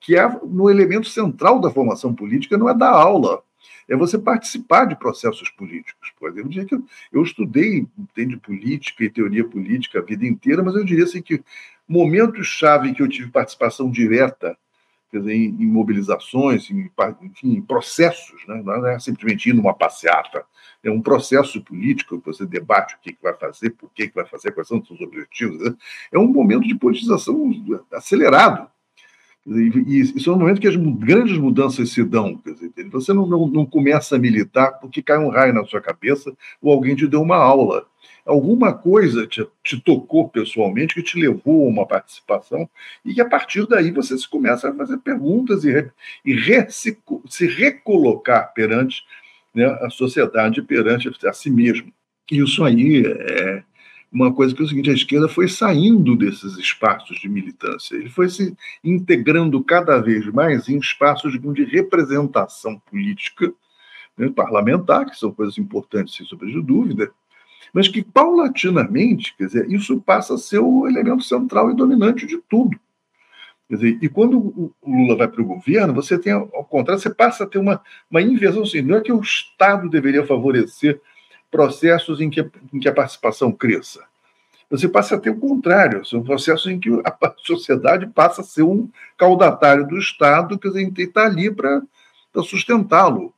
que 0.01 0.17
é 0.17 0.27
no 0.45 0.71
elemento 0.71 1.09
central 1.09 1.61
da 1.61 1.71
formação 1.71 2.15
política, 2.15 2.57
não 2.57 2.69
é 2.69 2.75
dar 2.75 2.91
aula, 2.91 3.43
é 3.89 3.97
você 3.97 4.19
participar 4.19 4.87
de 4.87 4.97
processos 4.97 5.51
políticos. 5.51 6.13
Por 6.19 6.31
exemplo, 6.31 6.51
que 6.51 6.75
eu, 6.75 6.85
eu 7.13 7.23
estudei 7.23 7.87
entende, 7.99 8.37
política 8.37 9.05
e 9.05 9.11
teoria 9.11 9.45
política 9.45 9.99
a 9.99 10.03
vida 10.03 10.27
inteira, 10.27 10.63
mas 10.63 10.75
eu 10.75 10.85
diria 10.85 11.05
assim 11.05 11.23
que 11.23 11.43
momentos-chave 11.87 12.95
que 12.95 13.03
eu 13.03 13.09
tive 13.09 13.31
participação 13.31 13.91
direta 13.91 14.57
dizer, 15.19 15.35
em, 15.35 15.49
em 15.49 15.67
mobilizações, 15.67 16.71
em, 16.71 16.91
enfim, 17.23 17.55
em 17.55 17.63
processos, 17.63 18.45
né? 18.47 18.63
não 18.65 18.87
é 18.87 18.99
simplesmente 18.99 19.51
ir 19.51 19.53
numa 19.53 19.75
passeata, 19.75 20.45
é 20.83 20.91
um 20.91 21.01
processo 21.01 21.63
político 21.63 22.23
você 22.25 22.45
debate 22.45 22.95
o 22.95 22.99
que, 23.01 23.13
que 23.13 23.23
vai 23.23 23.35
fazer, 23.35 23.71
por 23.71 23.91
que, 23.93 24.09
que 24.09 24.15
vai 24.15 24.27
fazer, 24.27 24.53
quais 24.53 24.69
são 24.69 24.79
os 24.79 24.87
seus 24.87 25.01
objetivos. 25.01 25.59
Né? 25.61 25.75
É 26.13 26.19
um 26.19 26.27
momento 26.27 26.67
de 26.67 26.75
politização 26.75 27.51
acelerado. 27.93 28.69
E, 29.47 30.01
isso 30.17 30.31
é 30.31 30.33
um 30.33 30.39
momento 30.39 30.61
que 30.61 30.69
as 30.69 30.77
grandes 30.77 31.37
mudanças 31.37 31.91
se 31.91 32.03
dão. 32.03 32.41
Dizer, 32.45 32.89
você 32.91 33.13
não, 33.13 33.27
não, 33.27 33.47
não 33.47 33.67
começa 33.67 34.17
a 34.17 34.19
militar 34.19 34.79
porque 34.81 35.03
cai 35.03 35.19
um 35.19 35.29
raio 35.29 35.53
na 35.53 35.65
sua 35.65 35.81
cabeça 35.81 36.33
ou 36.63 36.73
alguém 36.73 36.95
te 36.95 37.07
deu 37.07 37.23
uma 37.23 37.37
aula 37.37 37.87
alguma 38.25 38.73
coisa 38.73 39.27
te, 39.27 39.47
te, 39.63 39.81
tocou 39.81 40.29
pessoalmente 40.29 40.95
que 40.95 41.03
te 41.03 41.19
levou 41.19 41.67
a 41.67 41.69
uma 41.69 41.87
participação 41.87 42.69
e 43.05 43.15
que 43.15 43.21
a 43.21 43.29
partir 43.29 43.67
daí 43.67 43.91
você 43.91 44.17
se 44.17 44.29
começa 44.29 44.71
a 44.71 44.75
fazer 44.75 44.99
perguntas 44.99 45.65
e, 45.65 45.73
re, 45.73 45.91
e 46.25 46.35
re, 46.35 46.71
se, 46.71 46.99
se, 47.29 47.47
recolocar 47.47 48.53
perante 48.55 49.03
né, 49.55 49.67
a 49.83 49.91
sociedade, 49.91 50.63
perante 50.63 51.11
a 51.27 51.33
si 51.33 51.51
mesmo. 51.51 51.93
Isso 52.31 52.65
aí 52.65 53.05
é 53.07 53.63
uma 54.15 54.33
coisa 54.33 54.55
que 54.55 54.63
é 54.63 54.65
o 54.65 54.69
seguinte, 54.69 54.91
a 54.91 54.95
esquerda 54.95 55.29
foi 55.29 55.49
saindo 55.49 56.17
desses 56.17 56.57
espaços 56.57 57.19
de 57.19 57.29
militância, 57.29 57.97
ele 57.97 58.09
foi 58.09 58.29
se 58.29 58.57
integrando 58.83 59.63
cada 59.65 59.99
vez 59.99 60.25
mais 60.27 60.69
em 60.69 60.79
espaços 60.79 61.33
de 61.33 61.65
representação 61.65 62.79
política, 62.79 63.53
né, 64.17 64.29
parlamentar, 64.29 65.07
que 65.07 65.19
são 65.19 65.33
coisas 65.33 65.59
importantes, 65.59 66.15
sem 66.15 66.25
sombra 66.25 66.47
de 66.47 66.63
dúvida, 66.63 67.11
mas 67.73 67.89
que 67.89 68.05
paulatinamente, 68.05 69.35
quer 69.37 69.47
dizer, 69.47 69.69
isso 69.69 70.01
passa 70.01 70.35
a 70.35 70.39
ser 70.39 70.61
o 70.61 70.87
elemento 70.87 71.25
central 71.25 71.73
e 71.73 71.77
dominante 71.77 72.25
de 72.25 72.39
tudo. 72.49 72.79
Quer 73.69 73.75
dizer, 73.75 73.99
e 74.01 74.09
quando 74.09 74.39
o 74.39 74.73
Lula 74.87 75.17
vai 75.17 75.27
para 75.27 75.43
o 75.43 75.47
governo, 75.47 75.93
você 75.93 76.17
tem, 76.17 76.33
ao 76.33 76.65
contrário, 76.65 77.03
você 77.03 77.13
passa 77.13 77.43
a 77.43 77.47
ter 77.49 77.59
uma, 77.59 77.83
uma 78.09 78.23
inversão. 78.23 78.63
Assim, 78.63 78.83
não 78.83 78.97
é 78.97 79.01
que 79.01 79.11
o 79.11 79.21
Estado 79.21 79.89
deveria 79.89 80.25
favorecer 80.25 81.01
processos 81.55 82.21
em 82.21 82.29
que, 82.29 82.41
em 82.73 82.81
que 82.81 82.89
a 82.89 82.93
participação 82.93 83.53
cresça. 83.53 84.03
Você 84.69 84.89
passa 84.89 85.15
a 85.15 85.21
ter 85.21 85.31
o 85.31 85.39
contrário, 85.39 86.05
são 86.05 86.21
processos 86.21 86.67
em 86.67 86.81
que 86.81 86.91
a 87.07 87.35
sociedade 87.39 88.09
passa 88.09 88.41
a 88.41 88.45
ser 88.45 88.65
um 88.65 88.91
caudatário 89.17 89.87
do 89.87 89.97
Estado, 89.97 90.59
dizer, 90.59 90.93
está 90.99 91.27
ali 91.27 91.55
para 91.55 91.81
sustentá-lo. 92.43 93.33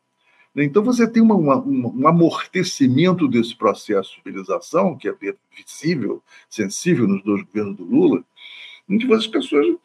Então, 0.56 0.82
você 0.82 1.06
tem 1.06 1.22
uma, 1.22 1.34
uma, 1.34 1.58
um 1.58 2.08
amortecimento 2.08 3.28
desse 3.28 3.54
processo 3.54 4.08
de 4.08 4.22
civilização, 4.22 4.96
que 4.96 5.10
é 5.10 5.14
visível, 5.54 6.22
sensível 6.48 7.06
nos 7.06 7.22
dois 7.22 7.42
governos 7.42 7.76
do 7.76 7.84
Lula, 7.84 8.24
em 8.88 8.96
que 8.96 9.12
as 9.12 9.26
pessoas, 9.26 9.76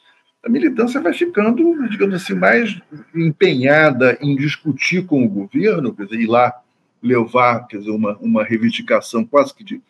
a 0.42 0.48
militância 0.48 1.02
vai 1.02 1.12
ficando, 1.12 1.86
digamos 1.90 2.16
assim, 2.16 2.36
mais 2.36 2.80
empenhada 3.14 4.18
em 4.22 4.38
discutir 4.38 5.06
com 5.06 5.26
o 5.26 5.30
governo, 5.30 5.94
quer 5.94 6.06
dizer, 6.06 6.22
ir 6.22 6.28
lá 6.28 6.62
levar 7.02 7.68
quer 7.68 7.78
dizer, 7.78 7.92
uma, 7.92 8.18
uma 8.18 8.44
reivindicação 8.44 9.26
quase 9.26 9.54
que 9.54 9.64
de, 9.64 9.82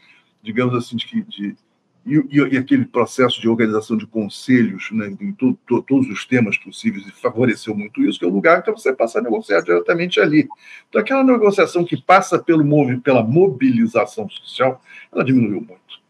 digamos 0.42 0.74
assim, 0.76 0.96
de, 0.96 1.22
de 1.24 1.56
e, 2.04 2.16
e, 2.32 2.58
aquele 2.58 2.86
processo 2.86 3.40
de 3.40 3.48
organização 3.48 3.96
de 3.96 4.08
conselhos 4.08 4.90
né, 4.92 5.16
em 5.22 5.32
to, 5.34 5.58
to, 5.68 5.84
todos 5.84 6.10
os 6.10 6.26
temas 6.26 6.58
possíveis 6.58 7.06
e 7.06 7.12
favoreceu 7.12 7.76
muito 7.76 8.02
isso, 8.02 8.18
que 8.18 8.26
é 8.26 8.28
o 8.28 8.32
lugar 8.32 8.64
que 8.64 8.72
você 8.72 8.92
passa 8.92 9.20
a 9.20 9.22
negociar 9.22 9.62
diretamente 9.62 10.20
ali. 10.20 10.48
Então, 10.90 11.00
aquela 11.00 11.24
negociação 11.24 11.86
que 11.86 12.02
passa 12.02 12.40
pelo, 12.40 12.64
pela 13.02 13.22
mobilização 13.22 14.28
social, 14.30 14.82
ela 15.14 15.24
diminuiu 15.24 15.62
muito. 15.62 16.02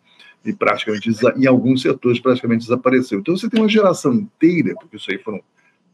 E 0.46 0.54
praticamente, 0.54 1.10
em 1.36 1.46
alguns 1.46 1.82
setores, 1.82 2.22
praticamente 2.22 2.62
desapareceu. 2.62 3.20
Então, 3.20 3.36
você 3.36 3.50
tem 3.50 3.62
uma 3.62 3.70
geração 3.70 4.14
inteira, 4.14 4.74
porque 4.76 4.96
isso 4.96 5.12
aí 5.12 5.18
foram 5.18 5.42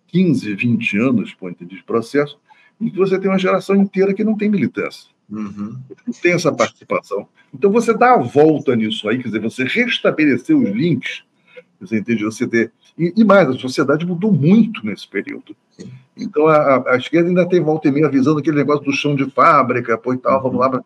15, 0.10 0.54
20 0.54 0.98
anos 1.00 1.36
de 1.60 1.84
processo, 1.84 2.40
em 2.80 2.90
que 2.90 2.98
você 2.98 3.20
tem 3.20 3.30
uma 3.30 3.40
geração 3.40 3.76
inteira 3.76 4.14
que 4.14 4.24
não 4.24 4.38
tem 4.38 4.50
militância. 4.50 5.10
Uhum. 5.30 5.78
Não 6.06 6.14
tem 6.22 6.34
essa 6.34 6.52
participação. 6.52 7.28
Então 7.54 7.72
você 7.72 7.94
dá 7.94 8.14
a 8.14 8.22
volta 8.22 8.76
nisso 8.76 9.10
aí, 9.10 9.18
quer 9.18 9.30
dizer, 9.30 9.42
você 9.42 9.64
restabelecer 9.64 10.56
os 10.56 10.70
links, 10.70 11.24
você 11.80 12.00
entende? 12.00 12.24
Você 12.24 12.48
ter. 12.48 12.72
E, 12.98 13.14
e 13.16 13.24
mais, 13.24 13.48
a 13.50 13.54
sociedade 13.54 14.06
mudou 14.06 14.32
muito 14.32 14.86
nesse 14.86 15.08
período. 15.08 15.56
Então 16.16 16.48
a, 16.48 16.92
a, 16.92 16.98
esquerda 16.98 17.30
ainda 17.30 17.48
tem 17.48 17.62
volta 17.62 17.88
e 17.88 17.92
meia 17.92 18.08
avisando 18.08 18.40
aquele 18.40 18.58
negócio 18.58 18.84
do 18.84 18.92
chão 18.92 19.16
de 19.16 19.30
fábrica, 19.30 19.98
pô 19.98 20.14
e 20.14 20.18
tal, 20.18 20.42
vamos 20.42 20.60
lá. 20.60 20.70
Pra... 20.70 20.84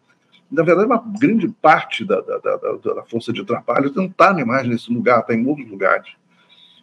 Na 0.52 0.64
verdade, 0.64 0.88
uma 0.88 1.04
grande 1.20 1.48
parte 1.62 2.04
da, 2.04 2.20
da, 2.20 2.38
da, 2.40 2.94
da 2.96 3.04
força 3.04 3.32
de 3.32 3.46
trabalho 3.46 3.92
não 3.96 4.06
está 4.06 4.34
mais 4.46 4.68
nesse 4.68 4.92
lugar, 4.92 5.22
está 5.22 5.34
em 5.34 5.46
outros 5.46 5.70
lugares. 5.70 6.10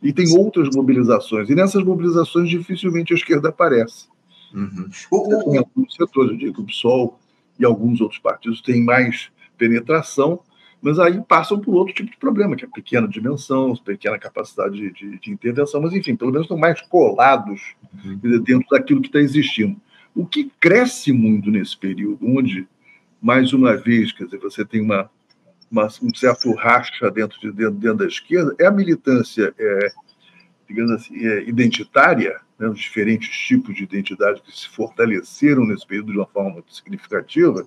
E 0.03 0.12
tem 0.12 0.27
outras 0.38 0.75
mobilizações. 0.75 1.51
E 1.51 1.55
nessas 1.55 1.83
mobilizações, 1.83 2.49
dificilmente 2.49 3.12
a 3.12 3.16
esquerda 3.16 3.51
aparece. 3.51 4.07
Uhum. 4.52 4.88
O, 5.11 5.54
em 5.54 5.58
alguns 5.58 5.94
setores, 5.94 6.32
eu 6.32 6.38
digo, 6.38 6.62
o 6.62 6.66
PSOL, 6.66 7.18
e 7.58 7.64
alguns 7.64 8.00
outros 8.00 8.20
partidos 8.20 8.62
têm 8.62 8.82
mais 8.82 9.30
penetração, 9.56 10.40
mas 10.80 10.98
aí 10.98 11.20
passam 11.22 11.58
por 11.58 11.74
outro 11.74 11.92
tipo 11.92 12.11
de 12.11 12.16
problema, 12.16 12.54
que 12.54 12.64
é 12.64 12.68
pequena 12.68 13.08
dimensão, 13.08 13.74
pequena 13.76 14.18
capacidade 14.18 14.76
de, 14.76 14.92
de, 14.92 15.18
de 15.18 15.30
intervenção, 15.30 15.82
mas 15.82 15.92
enfim, 15.92 16.14
pelo 16.14 16.30
menos 16.30 16.44
estão 16.44 16.56
mais 16.56 16.80
colados 16.82 17.74
uhum. 18.04 18.40
dentro 18.42 18.66
daquilo 18.70 19.00
que 19.00 19.08
está 19.08 19.18
existindo. 19.18 19.76
O 20.14 20.24
que 20.24 20.50
cresce 20.61 21.12
muito 21.12 21.50
nesse 21.50 21.76
período, 21.76 22.18
onde, 22.22 22.66
mais 23.20 23.52
uma 23.52 23.76
vez, 23.76 24.12
quer 24.12 24.24
dizer, 24.24 24.38
você 24.38 24.64
tem 24.64 24.80
uma, 24.80 25.11
uma 25.70 25.88
um 26.00 26.14
certo 26.14 26.52
racha 26.54 27.11
dentro, 27.11 27.40
de, 27.40 27.50
dentro, 27.50 27.74
dentro 27.74 27.98
da 27.98 28.06
esquerda, 28.06 28.54
é 28.58 28.66
a 28.66 28.70
militância, 28.70 29.52
é, 29.58 29.88
digamos 30.68 30.92
assim, 30.92 31.16
é 31.26 31.42
identitária, 31.42 32.40
né, 32.59 32.68
os 32.68 32.81
diferentes 32.81 33.29
tipos 33.29 33.75
de 33.75 33.85
identidade 33.85 34.42
que 34.42 34.55
se 34.55 34.68
fortaleceram 34.68 35.64
nesse 35.64 35.87
período 35.87 36.12
de 36.12 36.18
uma 36.18 36.27
forma 36.27 36.51
muito 36.51 36.75
significativa, 36.75 37.66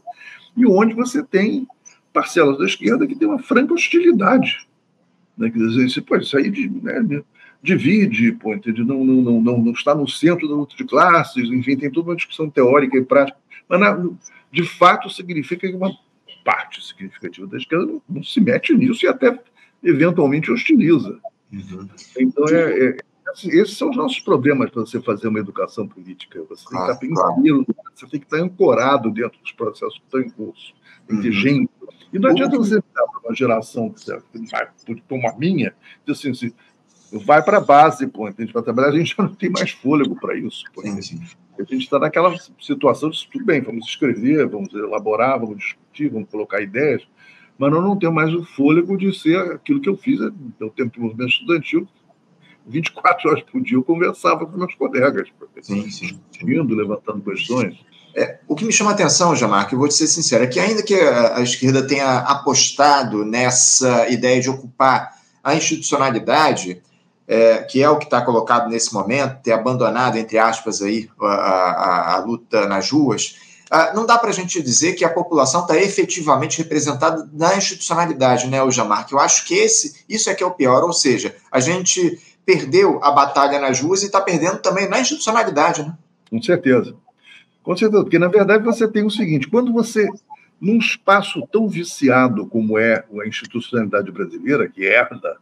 e 0.56 0.65
onde 0.65 0.93
você 0.93 1.23
tem 1.23 1.65
parcelas 2.12 2.58
da 2.58 2.65
esquerda 2.65 3.08
que 3.08 3.15
tem 3.15 3.27
uma 3.27 3.39
franca 3.39 3.73
hostilidade. 3.73 4.67
Né, 5.38 5.49
que 5.49 5.58
dizer, 5.58 6.01
pô, 6.01 6.17
isso 6.17 6.38
aí 6.38 6.51
né, 6.82 7.23
divide, 7.63 8.34
pô, 8.34 8.54
não, 8.54 9.06
não, 9.06 9.15
não, 9.21 9.41
não, 9.41 9.58
não 9.60 9.71
está 9.71 9.95
no 9.95 10.08
centro 10.08 10.47
da 10.47 10.56
luta 10.56 10.75
de 10.75 10.84
classes, 10.84 11.49
enfim, 11.49 11.77
tem 11.77 11.89
toda 11.89 12.10
uma 12.10 12.15
discussão 12.15 12.49
teórica 12.49 12.97
e 12.97 13.04
prática, 13.04 13.38
mas 13.69 13.80
na, 13.80 14.10
de 14.51 14.63
fato 14.63 15.10
significa 15.10 15.67
que 15.69 15.75
uma 15.75 15.95
parte 16.43 16.86
significativa 16.86 17.47
da 17.47 17.58
esquerda 17.58 17.86
não, 17.86 18.01
não 18.10 18.23
se 18.23 18.41
mete 18.41 18.73
nisso 18.73 19.06
e 19.06 19.08
até 19.08 19.39
eventualmente 19.82 20.51
hostiliza. 20.51 21.17
Uhum. 21.54 21.88
Então 22.19 22.45
é, 22.49 22.88
é 22.88 22.97
Assim, 22.97 23.11
esses 23.33 23.77
são 23.77 23.89
os 23.89 23.97
nossos 23.97 24.19
problemas 24.19 24.69
para 24.69 24.81
você 24.81 25.01
fazer 25.01 25.27
uma 25.27 25.39
educação 25.39 25.87
política. 25.87 26.43
Você 26.49 26.65
tem 26.69 26.77
que 26.77 26.91
estar 27.05 27.33
claro. 27.33 27.65
você 27.95 28.07
tem 28.07 28.19
que 28.19 28.25
estar 28.25 28.37
ancorado 28.37 29.11
dentro 29.11 29.39
dos 29.41 29.51
processos 29.51 29.97
que 29.97 30.05
estão 30.05 30.21
em 30.21 30.29
curso. 30.29 30.73
Uhum. 31.09 31.31
gente. 31.31 31.69
E 32.13 32.19
não 32.19 32.29
adianta 32.29 32.57
você 32.57 32.75
dar 32.75 33.07
para 33.07 33.19
uma 33.25 33.35
geração 33.35 33.89
que 33.89 34.51
vai, 34.51 34.67
como 35.07 35.29
a 35.29 35.37
minha, 35.37 35.73
dizer 36.05 36.29
assim, 36.29 36.31
assim 36.31 36.53
vai 37.19 37.43
para 37.43 37.57
a 37.57 37.61
base, 37.61 38.07
pô, 38.07 38.25
a 38.25 38.31
gente 38.31 38.53
vai 38.53 38.63
trabalhar, 38.63 38.89
a 38.89 38.97
gente 38.97 39.15
já 39.15 39.23
não 39.23 39.33
tem 39.33 39.49
mais 39.49 39.71
fôlego 39.71 40.15
para 40.15 40.35
isso. 40.37 40.63
Pô. 40.73 40.81
Sim, 40.81 41.01
sim. 41.01 41.21
A 41.59 41.63
gente 41.63 41.83
está 41.83 41.99
naquela 41.99 42.33
situação 42.59 43.09
de 43.09 43.27
tudo 43.29 43.45
bem, 43.45 43.61
vamos 43.61 43.87
escrever, 43.87 44.47
vamos 44.47 44.73
elaborar, 44.73 45.39
vamos 45.39 45.57
discutir, 45.57 46.09
vamos 46.09 46.29
colocar 46.29 46.61
ideias, 46.61 47.05
mas 47.57 47.71
nós 47.71 47.83
não 47.83 47.97
temos 47.97 48.15
mais 48.15 48.33
o 48.33 48.43
fôlego 48.43 48.97
de 48.97 49.13
ser 49.17 49.37
aquilo 49.51 49.81
que 49.81 49.89
eu 49.89 49.97
fiz 49.97 50.19
no 50.59 50.69
tempo 50.69 50.97
do 50.97 51.01
movimento 51.03 51.29
estudantil, 51.29 51.87
24 52.65 53.30
horas 53.30 53.43
por 53.43 53.62
dia 53.62 53.78
eu 53.78 53.84
conversava 53.84 54.45
com 54.45 54.58
meus 54.58 54.76
colegas, 54.76 55.30
sim, 55.62 55.89
sim. 55.89 56.19
indo, 56.41 56.76
levantando 56.76 57.21
questões. 57.21 57.78
É, 58.15 58.39
o 58.47 58.56
que 58.56 58.65
me 58.65 58.74
chama 58.74 58.91
a 58.91 58.93
atenção, 58.93 59.36
Jamar, 59.36 59.67
que 59.67 59.76
eu 59.76 59.80
vou 59.80 59.88
te 59.88 59.93
ser 59.93 60.08
sincero, 60.08 60.43
é 60.43 60.47
que 60.47 60.60
ainda 60.60 60.84
que 60.84 60.95
a, 60.95 61.38
a 61.38 61.41
esquerda 61.41 61.86
tenha 61.86 62.19
apostado 62.19 63.24
nessa 63.24 64.10
ideia 64.10 64.41
de 64.41 64.50
ocupar 64.50 65.15
a 65.43 65.56
institucionalidade, 65.56 66.82
é, 67.28 67.60
que 67.60 67.82
é 67.82 67.89
o 67.89 67.97
que 67.97 68.06
está 68.06 68.21
colocado 68.21 68.69
nesse 68.69 68.93
momento, 68.93 69.41
ter 69.41 69.54
abandonado, 69.54 70.17
entre 70.17 70.38
aspas, 70.38 70.82
aí, 70.82 71.10
a, 71.21 71.26
a, 71.26 72.15
a 72.15 72.17
luta 72.19 72.67
nas 72.67 72.91
ruas, 72.91 73.36
ah, 73.74 73.93
não 73.95 74.06
dá 74.06 74.17
para 74.17 74.32
a 74.32 74.34
gente 74.34 74.62
dizer 74.62 74.95
que 74.95 75.06
a 75.06 75.10
população 75.10 75.62
está 75.62 75.78
efetivamente 75.78 76.58
representada 76.58 77.30
na 77.32 77.56
institucionalidade, 77.56 78.47
né, 78.47 78.62
o 78.62 78.69
Jamar? 78.69 79.08
Que 79.08 79.13
eu 79.13 79.19
acho 79.19 79.45
que 79.45 79.54
esse, 79.54 80.04
isso 80.10 80.30
é 80.30 80.36
que 80.36 80.43
é 80.43 80.45
o 80.45 80.52
pior, 80.52 80.84
ou 80.84 80.91
seja, 80.91 81.34
a 81.50 81.62
gente 81.62 82.19
perdeu 82.51 82.99
a 83.01 83.11
batalha 83.11 83.59
nas 83.59 83.79
ruas 83.79 84.03
e 84.03 84.07
está 84.07 84.19
perdendo 84.19 84.59
também 84.59 84.89
na 84.89 84.99
institucionalidade, 84.99 85.83
né? 85.83 85.97
Com 86.29 86.41
certeza. 86.41 86.95
Com 87.63 87.77
certeza, 87.77 88.03
porque 88.03 88.19
na 88.19 88.27
verdade 88.27 88.63
você 88.63 88.87
tem 88.87 89.05
o 89.05 89.09
seguinte: 89.09 89.47
quando 89.47 89.71
você 89.71 90.09
num 90.59 90.77
espaço 90.77 91.47
tão 91.51 91.67
viciado 91.67 92.45
como 92.45 92.77
é 92.77 93.05
a 93.19 93.27
institucionalidade 93.27 94.11
brasileira, 94.11 94.67
que 94.67 94.83
herda, 94.83 95.37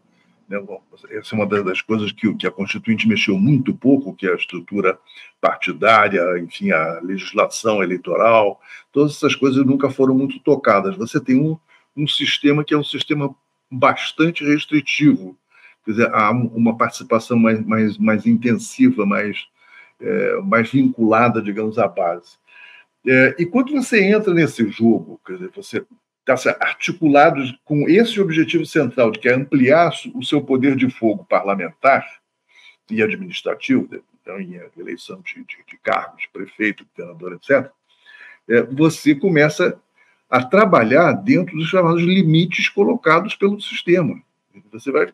né, 0.47 0.63
essa 1.11 1.35
é 1.35 1.37
uma 1.37 1.45
das 1.45 1.81
coisas 1.81 2.11
que, 2.11 2.33
que 2.35 2.47
a 2.47 2.51
Constituinte 2.51 3.07
mexeu 3.07 3.37
muito 3.37 3.73
pouco, 3.73 4.15
que 4.15 4.27
é 4.27 4.31
a 4.31 4.35
estrutura 4.35 4.97
partidária, 5.41 6.39
enfim, 6.39 6.71
a 6.71 6.99
legislação 7.01 7.83
eleitoral, 7.83 8.61
todas 8.91 9.15
essas 9.15 9.35
coisas 9.35 9.65
nunca 9.65 9.89
foram 9.89 10.15
muito 10.15 10.39
tocadas. 10.39 10.95
Você 10.95 11.19
tem 11.19 11.39
um, 11.39 11.57
um 11.97 12.07
sistema 12.07 12.63
que 12.63 12.73
é 12.73 12.77
um 12.77 12.83
sistema 12.83 13.35
bastante 13.69 14.43
restritivo, 14.43 15.37
quer 15.89 15.91
dizer, 15.91 16.13
há 16.13 16.29
uma 16.29 16.77
participação 16.77 17.37
mais, 17.37 17.65
mais, 17.65 17.97
mais 17.97 18.27
intensiva, 18.27 19.07
mais, 19.07 19.47
é, 19.99 20.35
mais 20.41 20.69
vinculada, 20.69 21.41
digamos, 21.41 21.79
à 21.79 21.87
base. 21.87 22.37
É, 23.07 23.35
e 23.39 23.45
quando 23.45 23.71
você 23.71 24.03
entra 24.03 24.31
nesse 24.33 24.67
jogo, 24.69 25.19
quer 25.25 25.33
dizer, 25.33 25.51
você 25.55 25.83
está 26.27 26.57
articulado 26.59 27.41
com 27.65 27.89
esse 27.89 28.21
objetivo 28.21 28.67
central, 28.67 29.09
de 29.09 29.17
que 29.17 29.27
é 29.27 29.33
ampliar 29.33 29.91
o 30.13 30.23
seu 30.23 30.43
poder 30.43 30.75
de 30.75 30.87
fogo 30.91 31.25
parlamentar 31.25 32.05
e 32.91 33.01
administrativo, 33.01 33.89
então, 34.21 34.39
em 34.39 34.61
eleição 34.77 35.21
de, 35.21 35.43
de, 35.43 35.57
de 35.67 35.77
cargos, 35.81 36.27
prefeito, 36.31 36.85
governador, 36.95 37.33
etc., 37.33 37.71
é, 38.47 38.61
você 38.61 39.15
começa 39.15 39.79
a 40.29 40.43
trabalhar 40.43 41.13
dentro 41.13 41.57
dos 41.57 41.67
chamados 41.67 42.03
limites 42.03 42.69
colocados 42.69 43.33
pelo 43.33 43.59
sistema. 43.59 44.21
Você 44.71 44.91
vai 44.91 45.11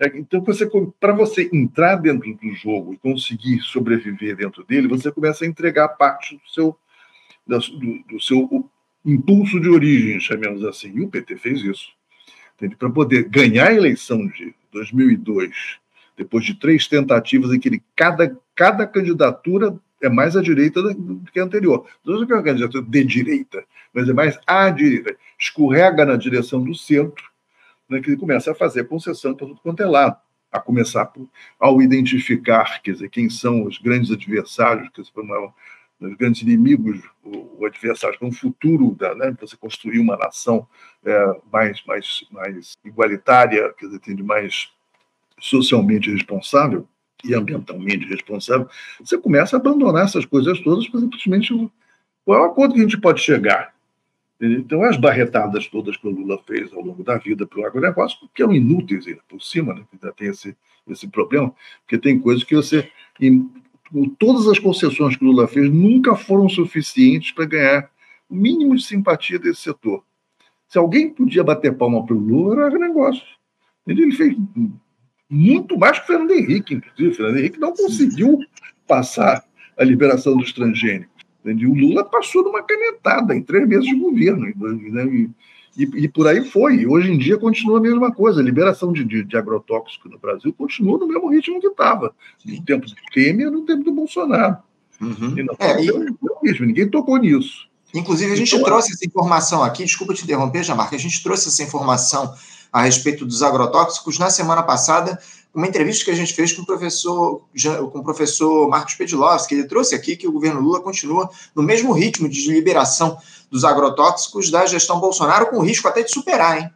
então, 0.00 0.42
você, 0.42 0.68
para 0.98 1.12
você 1.12 1.48
entrar 1.52 1.96
dentro 1.96 2.34
do 2.34 2.54
jogo 2.54 2.92
e 2.92 2.98
conseguir 2.98 3.60
sobreviver 3.60 4.36
dentro 4.36 4.64
dele, 4.64 4.88
você 4.88 5.10
começa 5.10 5.44
a 5.44 5.48
entregar 5.48 5.88
parte 5.88 6.34
do 6.36 6.50
seu, 6.50 6.76
do, 7.46 8.02
do 8.08 8.20
seu 8.20 8.68
impulso 9.04 9.60
de 9.60 9.68
origem, 9.68 10.18
chamemos 10.18 10.64
assim. 10.64 10.92
E 10.96 11.02
o 11.02 11.08
PT 11.08 11.36
fez 11.36 11.62
isso. 11.62 11.88
Para 12.78 12.90
poder 12.90 13.28
ganhar 13.28 13.68
a 13.68 13.74
eleição 13.74 14.26
de 14.26 14.54
2002, 14.72 15.78
depois 16.16 16.44
de 16.44 16.54
três 16.54 16.88
tentativas 16.88 17.52
em 17.52 17.60
que 17.60 17.68
ele, 17.68 17.82
cada, 17.94 18.36
cada 18.54 18.86
candidatura 18.86 19.76
é 20.00 20.08
mais 20.08 20.36
à 20.36 20.42
direita 20.42 20.82
do 20.82 21.20
que 21.32 21.40
a 21.40 21.44
anterior. 21.44 21.86
Não 22.04 22.22
é 22.22 22.24
uma 22.24 22.42
candidatura 22.42 22.82
de 22.82 23.04
direita, 23.04 23.64
mas 23.92 24.08
é 24.08 24.12
mais 24.12 24.38
à 24.46 24.70
direita. 24.70 25.16
Escorrega 25.38 26.04
na 26.04 26.16
direção 26.16 26.62
do 26.62 26.74
centro, 26.74 27.24
né, 27.88 28.00
que 28.00 28.10
ele 28.10 28.16
começa 28.16 28.52
a 28.52 28.54
fazer 28.54 28.84
concessão 28.84 29.34
para 29.34 29.46
tudo 29.46 29.60
quanto 29.60 29.82
é 29.82 29.86
lado. 29.86 30.16
A 30.50 30.60
começar 30.60 31.06
por, 31.06 31.28
ao 31.58 31.82
identificar, 31.82 32.80
quer 32.80 32.92
dizer, 32.92 33.10
quem 33.10 33.28
são 33.28 33.64
os 33.64 33.78
grandes 33.78 34.10
adversários, 34.10 34.88
quer 34.90 35.02
dizer, 35.02 35.12
os 36.00 36.16
grandes 36.16 36.42
inimigos, 36.42 37.00
o, 37.24 37.60
o 37.60 37.66
adversário, 37.66 38.18
para 38.18 38.28
um 38.28 38.32
futuro, 38.32 38.94
da, 38.94 39.14
né, 39.14 39.36
você 39.40 39.56
construir 39.56 39.98
uma 39.98 40.16
nação 40.16 40.66
é, 41.04 41.40
mais, 41.52 41.82
mais, 41.84 42.24
mais 42.30 42.72
igualitária, 42.84 43.72
quer 43.76 43.86
dizer, 43.86 44.22
mais 44.22 44.70
socialmente 45.40 46.10
responsável, 46.10 46.88
e 47.24 47.34
ambientalmente 47.34 48.06
responsável, 48.06 48.68
você 49.00 49.16
começa 49.16 49.56
a 49.56 49.60
abandonar 49.60 50.04
essas 50.04 50.24
coisas 50.24 50.60
todas 50.60 50.86
para 50.88 51.00
simplesmente 51.00 51.54
qual 52.24 52.38
é 52.38 52.42
o 52.42 52.50
acordo 52.50 52.74
que 52.74 52.80
a 52.80 52.82
gente 52.82 53.00
pode 53.00 53.20
chegar. 53.20 53.73
Então, 54.40 54.82
as 54.82 54.96
barretadas 54.96 55.68
todas 55.68 55.96
que 55.96 56.06
o 56.06 56.10
Lula 56.10 56.38
fez 56.46 56.72
ao 56.72 56.82
longo 56.82 57.02
da 57.02 57.16
vida 57.16 57.46
para 57.46 57.60
o 57.60 57.66
agronegócio, 57.66 58.28
que 58.34 58.42
eram 58.42 58.52
inúteis 58.52 59.06
ainda 59.06 59.22
por 59.28 59.40
cima, 59.40 59.74
né? 59.74 59.84
ainda 59.92 60.12
tem 60.12 60.28
esse, 60.28 60.56
esse 60.88 61.08
problema, 61.08 61.54
porque 61.80 61.98
tem 61.98 62.18
coisas 62.18 62.44
que 62.44 62.54
você. 62.54 62.90
Em, 63.20 63.48
todas 64.18 64.48
as 64.48 64.58
concessões 64.58 65.16
que 65.16 65.24
o 65.24 65.28
Lula 65.28 65.46
fez 65.46 65.70
nunca 65.72 66.16
foram 66.16 66.48
suficientes 66.48 67.30
para 67.30 67.44
ganhar 67.44 67.90
o 68.28 68.34
mínimo 68.34 68.74
de 68.74 68.82
simpatia 68.82 69.38
desse 69.38 69.62
setor. 69.62 70.02
Se 70.66 70.78
alguém 70.78 71.10
podia 71.10 71.44
bater 71.44 71.76
palma 71.76 72.04
para 72.04 72.16
o 72.16 72.18
Lula, 72.18 72.56
era 72.56 72.66
agronegócio. 72.66 73.22
Ele 73.86 74.10
fez 74.12 74.36
muito 75.30 75.78
mais 75.78 75.98
que 75.98 76.04
o 76.04 76.06
Fernando 76.08 76.32
Henrique, 76.32 76.74
inclusive. 76.74 77.08
O 77.08 77.14
Fernando 77.14 77.38
Henrique 77.38 77.60
não 77.60 77.72
conseguiu 77.72 78.40
passar 78.86 79.44
a 79.76 79.84
liberação 79.84 80.36
dos 80.36 80.52
transgênicos. 80.52 81.13
Entende? 81.44 81.66
O 81.66 81.74
Lula 81.74 82.02
passou 82.04 82.42
numa 82.42 82.62
canetada 82.62 83.36
em 83.36 83.42
três 83.42 83.68
meses 83.68 83.84
de 83.84 83.94
governo. 83.96 84.46
Né? 84.56 85.04
E, 85.06 85.30
e, 85.76 86.04
e, 86.04 86.08
por 86.08 86.26
aí 86.26 86.42
foi. 86.42 86.86
Hoje 86.86 87.12
em 87.12 87.18
dia 87.18 87.36
continua 87.36 87.78
a 87.78 87.82
mesma 87.82 88.10
coisa. 88.10 88.40
A 88.40 88.44
liberação 88.44 88.92
de, 88.92 89.04
de, 89.04 89.22
de 89.22 89.36
agrotóxico 89.36 90.08
no 90.08 90.18
Brasil 90.18 90.52
continua 90.54 90.98
no 90.98 91.06
mesmo 91.06 91.28
ritmo 91.28 91.60
que 91.60 91.66
estava. 91.66 92.14
No 92.44 92.64
tempo 92.64 92.86
do 92.86 92.94
Temer 93.12 93.50
no 93.50 93.62
tempo 93.66 93.84
do 93.84 93.92
Bolsonaro. 93.92 94.56
Uhum. 95.00 95.38
E 95.38 95.42
não, 95.42 95.54
é, 95.58 95.84
e... 95.84 96.60
Ninguém 96.60 96.88
tocou 96.88 97.18
nisso. 97.18 97.68
Inclusive, 97.92 98.32
a 98.32 98.36
gente 98.36 98.54
então, 98.54 98.64
trouxe 98.64 98.92
essa 98.92 99.06
informação 99.06 99.62
aqui, 99.62 99.84
desculpa 99.84 100.14
te 100.14 100.24
interromper, 100.24 100.64
Jamarca, 100.64 100.96
a 100.96 100.98
gente 100.98 101.22
trouxe 101.22 101.48
essa 101.48 101.62
informação 101.62 102.34
a 102.72 102.82
respeito 102.82 103.24
dos 103.24 103.40
agrotóxicos 103.40 104.18
na 104.18 104.30
semana 104.30 104.64
passada, 104.64 105.16
uma 105.54 105.68
entrevista 105.68 106.04
que 106.04 106.10
a 106.10 106.14
gente 106.14 106.34
fez 106.34 106.52
com 106.52 106.62
o 106.62 106.66
professor, 106.66 107.42
com 107.92 107.98
o 107.98 108.02
professor 108.02 108.68
Marcos 108.68 108.94
Pedilowski, 108.94 109.54
ele 109.54 109.68
trouxe 109.68 109.94
aqui 109.94 110.16
que 110.16 110.26
o 110.26 110.32
governo 110.32 110.60
Lula 110.60 110.80
continua 110.80 111.30
no 111.54 111.62
mesmo 111.62 111.92
ritmo 111.92 112.28
de 112.28 112.50
liberação 112.50 113.16
dos 113.50 113.64
agrotóxicos 113.64 114.50
da 114.50 114.66
gestão 114.66 114.98
Bolsonaro, 114.98 115.46
com 115.46 115.60
risco 115.60 115.86
até 115.86 116.02
de 116.02 116.10
superar, 116.10 116.58
hein? 116.58 116.70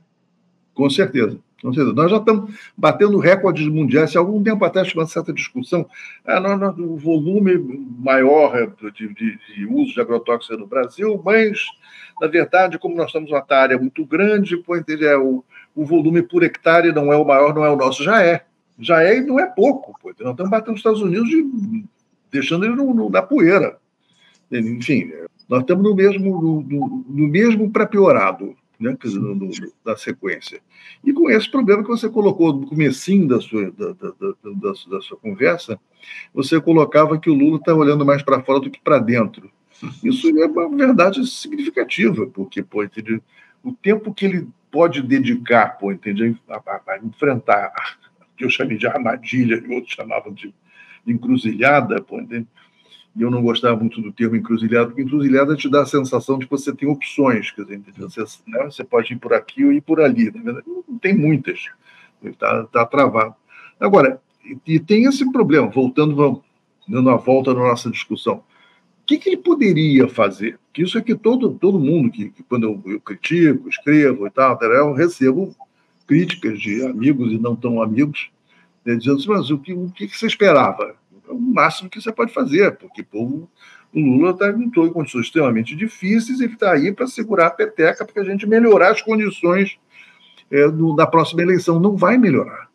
Com 0.75 0.89
certeza. 0.89 1.41
Com 1.61 1.75
certeza. 1.75 1.93
Nós 1.93 2.09
já 2.09 2.19
estamos 2.19 2.55
batendo 2.77 3.19
recordes 3.19 3.67
mundiais. 3.67 4.15
Há 4.15 4.21
algum 4.21 4.41
tempo 4.41 4.65
atrás 4.65 4.87
tinha 4.87 5.01
uma 5.01 5.09
certa 5.09 5.33
discussão. 5.33 5.85
Ah, 6.25 6.41
o 6.79 6.97
volume 6.97 7.59
maior 7.99 8.73
de, 8.95 9.13
de, 9.13 9.39
de 9.39 9.67
uso 9.67 9.93
de 9.93 10.01
agrotóxicos 10.01 10.57
no 10.57 10.69
Brasil, 10.69 11.21
mas, 11.25 11.67
na 12.21 12.29
verdade, 12.29 12.79
como 12.79 12.95
nós 12.95 13.09
estamos 13.09 13.31
numa 13.31 13.45
área 13.51 13.77
muito 13.77 14.07
grande, 14.07 14.57
pô, 14.57 14.77
é 14.77 15.17
o, 15.17 15.43
o 15.75 15.85
volume 15.85 16.23
por 16.23 16.45
hectare 16.45 16.93
não 16.93 17.13
é 17.13 17.17
o 17.17 17.25
maior, 17.25 17.53
não 17.53 17.65
é 17.65 17.71
o 17.71 17.77
nosso, 17.77 18.05
já 18.05 18.23
é. 18.23 18.45
Já 18.79 19.03
é 19.03 19.19
e 19.19 19.21
não 19.21 19.41
é 19.41 19.47
pouco. 19.47 19.99
Pô. 20.01 20.13
Nós 20.21 20.31
estamos 20.31 20.51
batendo 20.51 20.75
os 20.75 20.81
Estados 20.81 21.03
Unidos 21.03 21.29
de, 21.29 21.85
deixando 22.31 22.65
ele 22.65 22.75
no, 22.75 22.95
no, 22.95 23.11
na 23.11 23.23
poeira. 23.23 23.79
Enfim, 24.51 25.13
nós 25.49 25.61
estamos 25.61 25.83
no 25.83 25.95
mesmo, 25.95 26.41
no, 26.41 26.63
no, 26.63 27.05
no 27.09 27.29
mesmo 27.29 27.71
para 27.71 27.87
piorado, 27.87 28.57
né? 28.79 28.97
Da 29.85 29.97
sequência. 29.97 30.61
E 31.05 31.13
com 31.13 31.29
esse 31.31 31.51
problema 31.51 31.83
que 31.83 31.89
você 31.89 32.09
colocou 32.09 32.53
no 32.53 32.67
comecinho 32.67 33.27
da 33.27 33.41
sua, 33.41 33.71
da, 33.73 33.93
da, 33.93 34.13
da, 34.13 34.73
da 34.91 35.01
sua 35.01 35.17
conversa, 35.17 35.79
você 36.33 36.61
colocava 36.61 37.19
que 37.19 37.31
o 37.31 37.35
Lula 37.35 37.57
está 37.57 37.75
olhando 37.75 38.07
mais 38.07 38.23
para 38.23 38.43
fora 38.43 38.61
do 38.61 38.71
que 38.71 38.81
para 38.81 38.99
dentro. 38.99 39.51
Isso 40.03 40.29
é 40.39 40.47
uma 40.47 40.69
verdade 40.69 41.25
significativa, 41.27 42.27
porque 42.27 42.63
pô, 42.63 42.85
o 43.63 43.73
tempo 43.73 44.13
que 44.13 44.25
ele 44.25 44.49
pode 44.71 45.03
dedicar, 45.03 45.79
pô, 45.79 45.93
entende, 45.93 46.37
a, 46.49 46.57
a, 46.57 46.81
a 46.89 46.99
enfrentar 46.99 47.73
que 48.39 48.45
eu 48.45 48.51
chamei 48.51 48.79
de 48.79 48.87
armadilha, 48.87 49.57
e 49.57 49.75
outros 49.75 49.93
chamavam 49.93 50.33
de, 50.33 50.55
de 51.05 51.13
encruzilhada, 51.13 52.05
e 53.17 53.23
eu 53.23 53.31
não 53.31 53.43
gostava 53.43 53.77
muito 53.77 54.01
do 54.01 54.13
termo 54.13 54.37
encruzilhada, 54.37 54.87
porque 54.87 55.03
encruzilhada 55.03 55.57
te 55.57 55.69
dá 55.69 55.83
a 55.83 55.87
sensação 55.87 56.39
de 56.39 56.47
que 56.47 56.51
você 56.51 56.73
tem 56.73 56.89
opções, 56.89 57.51
quer 57.51 57.65
dizer, 57.65 57.83
você, 57.97 58.21
né, 58.47 58.65
você 58.65 58.85
pode 58.85 59.13
ir 59.13 59.17
por 59.17 59.35
aqui 59.35 59.65
ou 59.65 59.73
ir 59.73 59.81
por 59.81 60.01
ali, 60.01 60.31
na 60.31 60.41
verdade, 60.41 60.67
não 60.89 60.99
tem 60.99 61.17
muitas, 61.17 61.67
está 62.23 62.65
tá 62.65 62.87
travado. 62.87 63.35
Agora, 63.81 64.21
e, 64.67 64.79
tem 64.79 65.05
esse 65.05 65.31
problema, 65.33 65.67
voltando, 65.69 66.43
dando 66.87 67.11
a 67.11 67.17
volta 67.17 67.53
na 67.53 67.61
nossa 67.61 67.91
discussão, 67.91 68.37
o 68.37 68.43
que, 69.05 69.19
que 69.19 69.31
ele 69.31 69.39
poderia 69.39 70.09
fazer? 70.09 70.59
Que 70.73 70.83
isso 70.83 70.97
é 70.97 71.01
que 71.01 71.15
todo, 71.15 71.51
todo 71.55 71.79
mundo, 71.79 72.11
que, 72.11 72.31
que 72.31 72.43
quando 72.43 72.65
eu, 72.65 72.83
eu, 72.93 73.01
critico, 73.01 73.69
escrevo 73.69 74.27
e 74.27 74.31
tal, 74.31 74.59
eu 74.63 74.93
recebo 74.93 75.57
críticas 76.09 76.59
de 76.59 76.85
amigos 76.85 77.31
e 77.31 77.39
não 77.39 77.55
tão 77.55 77.81
amigos, 77.81 78.31
né, 78.85 78.97
dizendo 78.97 79.19
assim, 79.19 79.29
mas 79.29 79.51
o 79.51 79.59
que, 79.59 79.73
o 79.73 79.91
que 79.91 80.09
você 80.09 80.27
esperava? 80.27 80.97
É 81.29 81.31
o 81.31 81.39
máximo 81.39 81.91
que 81.91 82.01
você 82.01 82.11
pode 82.11 82.33
fazer, 82.33 82.77
porque 82.79 83.03
pô, 83.03 83.47
o 83.95 84.01
Lula 84.01 84.31
está 84.31 84.51
em 84.51 84.71
condições 84.71 85.27
extremamente 85.27 85.77
difíceis 85.77 86.41
e 86.41 86.47
está 86.47 86.73
aí 86.73 86.93
para 86.93 87.07
segurar 87.07 87.49
a 87.49 87.51
peteca 87.51 88.05
para 88.05 88.23
a 88.23 88.25
gente 88.25 88.47
melhorar 88.47 88.93
as 88.93 89.03
condições 89.03 89.79
é, 90.51 90.69
do, 90.69 90.95
da 90.95 91.07
próxima 91.07 91.43
eleição. 91.43 91.79
Não 91.79 91.97
vai 91.97 92.19
melhorar. 92.19 92.69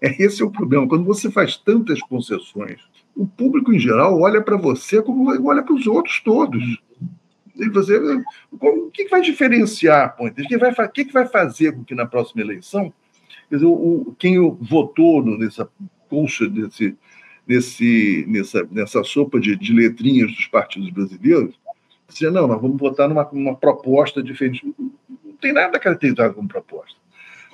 É, 0.00 0.22
esse 0.22 0.42
é 0.42 0.44
o 0.44 0.50
problema. 0.50 0.88
Quando 0.88 1.04
você 1.04 1.30
faz 1.30 1.56
tantas 1.56 2.00
concessões, 2.00 2.80
o 3.14 3.26
público 3.26 3.72
em 3.72 3.78
geral 3.78 4.20
olha 4.20 4.40
para 4.42 4.56
você 4.56 5.00
como 5.02 5.30
olha 5.48 5.62
para 5.62 5.74
os 5.74 5.86
outros 5.86 6.20
todos. 6.20 6.82
Você, 7.72 8.00
o 8.50 8.90
que 8.90 9.08
vai 9.08 9.20
diferenciar? 9.20 10.16
O 10.18 10.30
que 10.30 10.56
vai, 10.56 10.74
que 10.88 11.04
vai 11.12 11.26
fazer 11.26 11.72
com 11.72 11.84
que 11.84 11.94
na 11.94 12.06
próxima 12.06 12.42
eleição 12.42 12.92
dizer, 13.50 13.66
o, 13.66 14.14
quem 14.18 14.38
votou 14.60 15.24
nessa 15.24 15.68
colcha 16.08 16.48
desse, 16.48 16.96
nesse, 17.46 18.24
nessa, 18.28 18.66
nessa 18.70 19.04
sopa 19.04 19.38
de, 19.38 19.56
de 19.56 19.72
letrinhas 19.72 20.30
dos 20.32 20.46
partidos 20.46 20.90
brasileiros, 20.90 21.54
dizer, 22.08 22.30
não, 22.30 22.46
nós 22.46 22.60
vamos 22.60 22.78
votar 22.78 23.08
numa, 23.08 23.28
numa 23.32 23.54
proposta 23.54 24.22
diferente. 24.22 24.74
Não 24.78 25.36
tem 25.40 25.52
nada 25.52 25.78
caracterizado 25.78 26.34
como 26.34 26.48
proposta. 26.48 26.96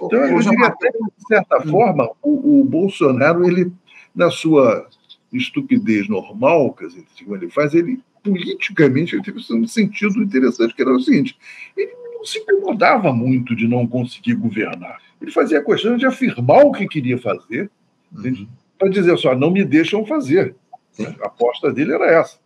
Então, 0.01 0.25
eu 0.25 0.39
diria 0.39 0.67
até 0.67 0.91
de 0.91 1.27
certa 1.27 1.59
hum. 1.59 1.71
forma, 1.71 2.11
o, 2.23 2.61
o, 2.61 2.65
Bolsonaro, 2.65 3.45
ele, 3.45 3.73
na 4.15 4.31
sua 4.31 4.89
estupidez 5.33 6.09
normal, 6.09 6.73
quer 6.73 6.87
dizer, 6.87 7.05
como 7.25 7.37
ele 7.37 7.51
faz, 7.51 7.75
ele 7.75 8.01
politicamente, 8.23 9.15
ele 9.15 9.23
teve 9.23 9.39
um 9.53 9.67
sentido 9.67 10.23
interessante, 10.23 10.75
que 10.75 10.83
era 10.83 10.93
o 10.93 11.01
seguinte: 11.01 11.37
ele 11.77 11.93
não 12.15 12.25
se 12.25 12.39
incomodava 12.39 13.13
muito 13.13 13.55
de 13.55 13.67
não 13.67 13.87
conseguir 13.87 14.35
governar. 14.35 15.01
Ele 15.21 15.31
fazia 15.31 15.63
questão 15.63 15.97
de 15.97 16.07
afirmar 16.07 16.65
o 16.65 16.73
que 16.73 16.87
queria 16.87 17.19
fazer, 17.19 17.71
uhum. 18.13 18.47
para 18.79 18.89
dizer 18.89 19.17
só, 19.19 19.35
não 19.35 19.51
me 19.51 19.65
deixam 19.65 20.05
fazer. 20.07 20.55
Sim. 20.93 21.07
A 21.21 21.27
aposta 21.27 21.73
dele 21.73 21.93
era 21.93 22.07
essa. 22.07 22.39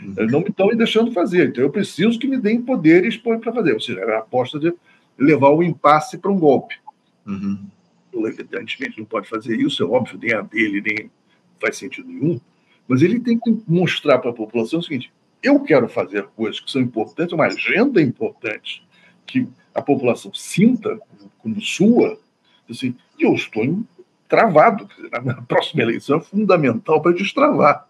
Uhum. 0.00 0.14
Eles 0.16 0.32
não 0.32 0.40
me 0.40 0.48
estão 0.48 0.66
me 0.66 0.76
deixando 0.76 1.12
fazer, 1.12 1.48
então 1.48 1.62
eu 1.62 1.70
preciso 1.70 2.18
que 2.18 2.26
me 2.26 2.38
deem 2.38 2.62
poderes 2.62 3.16
para 3.16 3.40
fazer. 3.52 3.74
Ou 3.74 3.80
seja, 3.80 4.00
era 4.00 4.16
a 4.16 4.20
aposta 4.20 4.58
de 4.58 4.72
levar 5.18 5.50
o 5.50 5.62
impasse 5.62 6.18
para 6.18 6.30
um 6.30 6.38
golpe. 6.38 6.76
Uhum. 7.26 7.58
Evidentemente 8.14 8.98
não 8.98 9.04
pode 9.04 9.28
fazer 9.28 9.58
isso, 9.58 9.82
é 9.82 9.86
óbvio, 9.86 10.18
nem 10.22 10.32
a 10.32 10.40
dele, 10.40 10.80
nem 10.80 11.10
faz 11.60 11.76
sentido 11.76 12.08
nenhum, 12.08 12.40
mas 12.88 13.02
ele 13.02 13.20
tem 13.20 13.38
que 13.38 13.62
mostrar 13.66 14.18
para 14.18 14.30
a 14.30 14.34
população 14.34 14.80
o 14.80 14.82
seguinte: 14.82 15.12
eu 15.42 15.60
quero 15.60 15.88
fazer 15.88 16.26
coisas 16.36 16.60
que 16.60 16.70
são 16.70 16.80
importantes, 16.80 17.32
uma 17.32 17.46
agenda 17.46 18.00
importante, 18.00 18.82
que 19.26 19.48
a 19.74 19.82
população 19.82 20.32
sinta 20.32 20.98
como 21.38 21.60
sua, 21.60 22.18
assim, 22.68 22.94
e 23.18 23.24
eu 23.24 23.34
estou 23.34 23.84
travado. 24.28 24.88
Na 25.24 25.42
próxima 25.42 25.82
eleição 25.82 26.18
é 26.18 26.20
fundamental 26.20 27.00
para 27.00 27.12
destravar. 27.12 27.86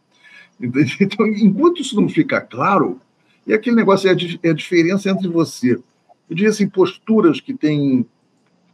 Então, 0.60 1.26
enquanto 1.26 1.80
isso 1.80 2.00
não 2.00 2.08
fica 2.08 2.40
claro, 2.40 3.00
e 3.46 3.52
aquele 3.52 3.76
negócio 3.76 4.08
é 4.08 4.12
a, 4.12 4.16
é 4.42 4.50
a 4.50 4.54
diferença 4.54 5.10
entre 5.10 5.28
você, 5.28 5.74
eu 5.74 6.36
diria 6.36 6.50
assim, 6.50 6.68
posturas 6.68 7.40
que 7.40 7.52
têm, 7.52 8.06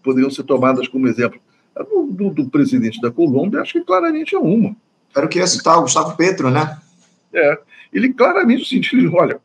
poderiam 0.02 0.30
ser 0.30 0.44
tomadas 0.44 0.86
como 0.88 1.08
exemplo. 1.08 1.40
Do, 1.74 2.06
do, 2.06 2.30
do 2.30 2.50
presidente 2.50 3.00
da 3.00 3.10
Colômbia, 3.10 3.60
acho 3.60 3.74
que 3.74 3.80
claramente 3.80 4.34
é 4.34 4.38
uma. 4.38 4.76
Era 5.14 5.26
o 5.26 5.28
que 5.28 5.38
ia 5.38 5.46
citar, 5.46 5.78
o 5.78 5.82
Gustavo 5.82 6.16
Petro, 6.16 6.50
né? 6.50 6.78
É. 7.32 7.58
Ele 7.92 8.12
claramente 8.12 8.64
sentiu, 8.68 9.12
olha, 9.14 9.40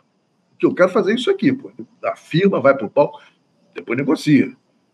que 0.59 0.65
eu 0.65 0.73
quero 0.73 0.89
fazer 0.89 1.15
isso 1.15 1.29
aqui, 1.29 1.51
pô. 1.51 1.71
A 2.03 2.15
firma 2.15 2.59
vai 2.59 2.75
para 2.75 2.85
o 2.85 2.89
pau, 2.89 3.19
depois 3.73 3.97
negocia. 3.97 4.51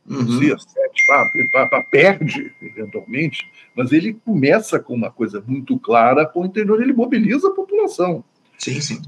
Uhum. 0.10 0.24
Negocia, 0.24 0.58
sete, 0.58 1.08
pá, 1.08 1.32
pá, 1.52 1.68
pá, 1.68 1.84
perde, 1.84 2.52
eventualmente, 2.62 3.46
mas 3.76 3.92
ele 3.92 4.14
começa 4.14 4.80
com 4.80 4.94
uma 4.94 5.12
coisa 5.12 5.44
muito 5.46 5.78
clara, 5.78 6.26
com 6.26 6.42
o 6.42 6.46
interior, 6.46 6.82
ele 6.82 6.94
mobiliza 6.94 7.50
a 7.50 7.54
população. 7.54 8.24
Sim, 8.58 8.82
sim. 8.82 9.02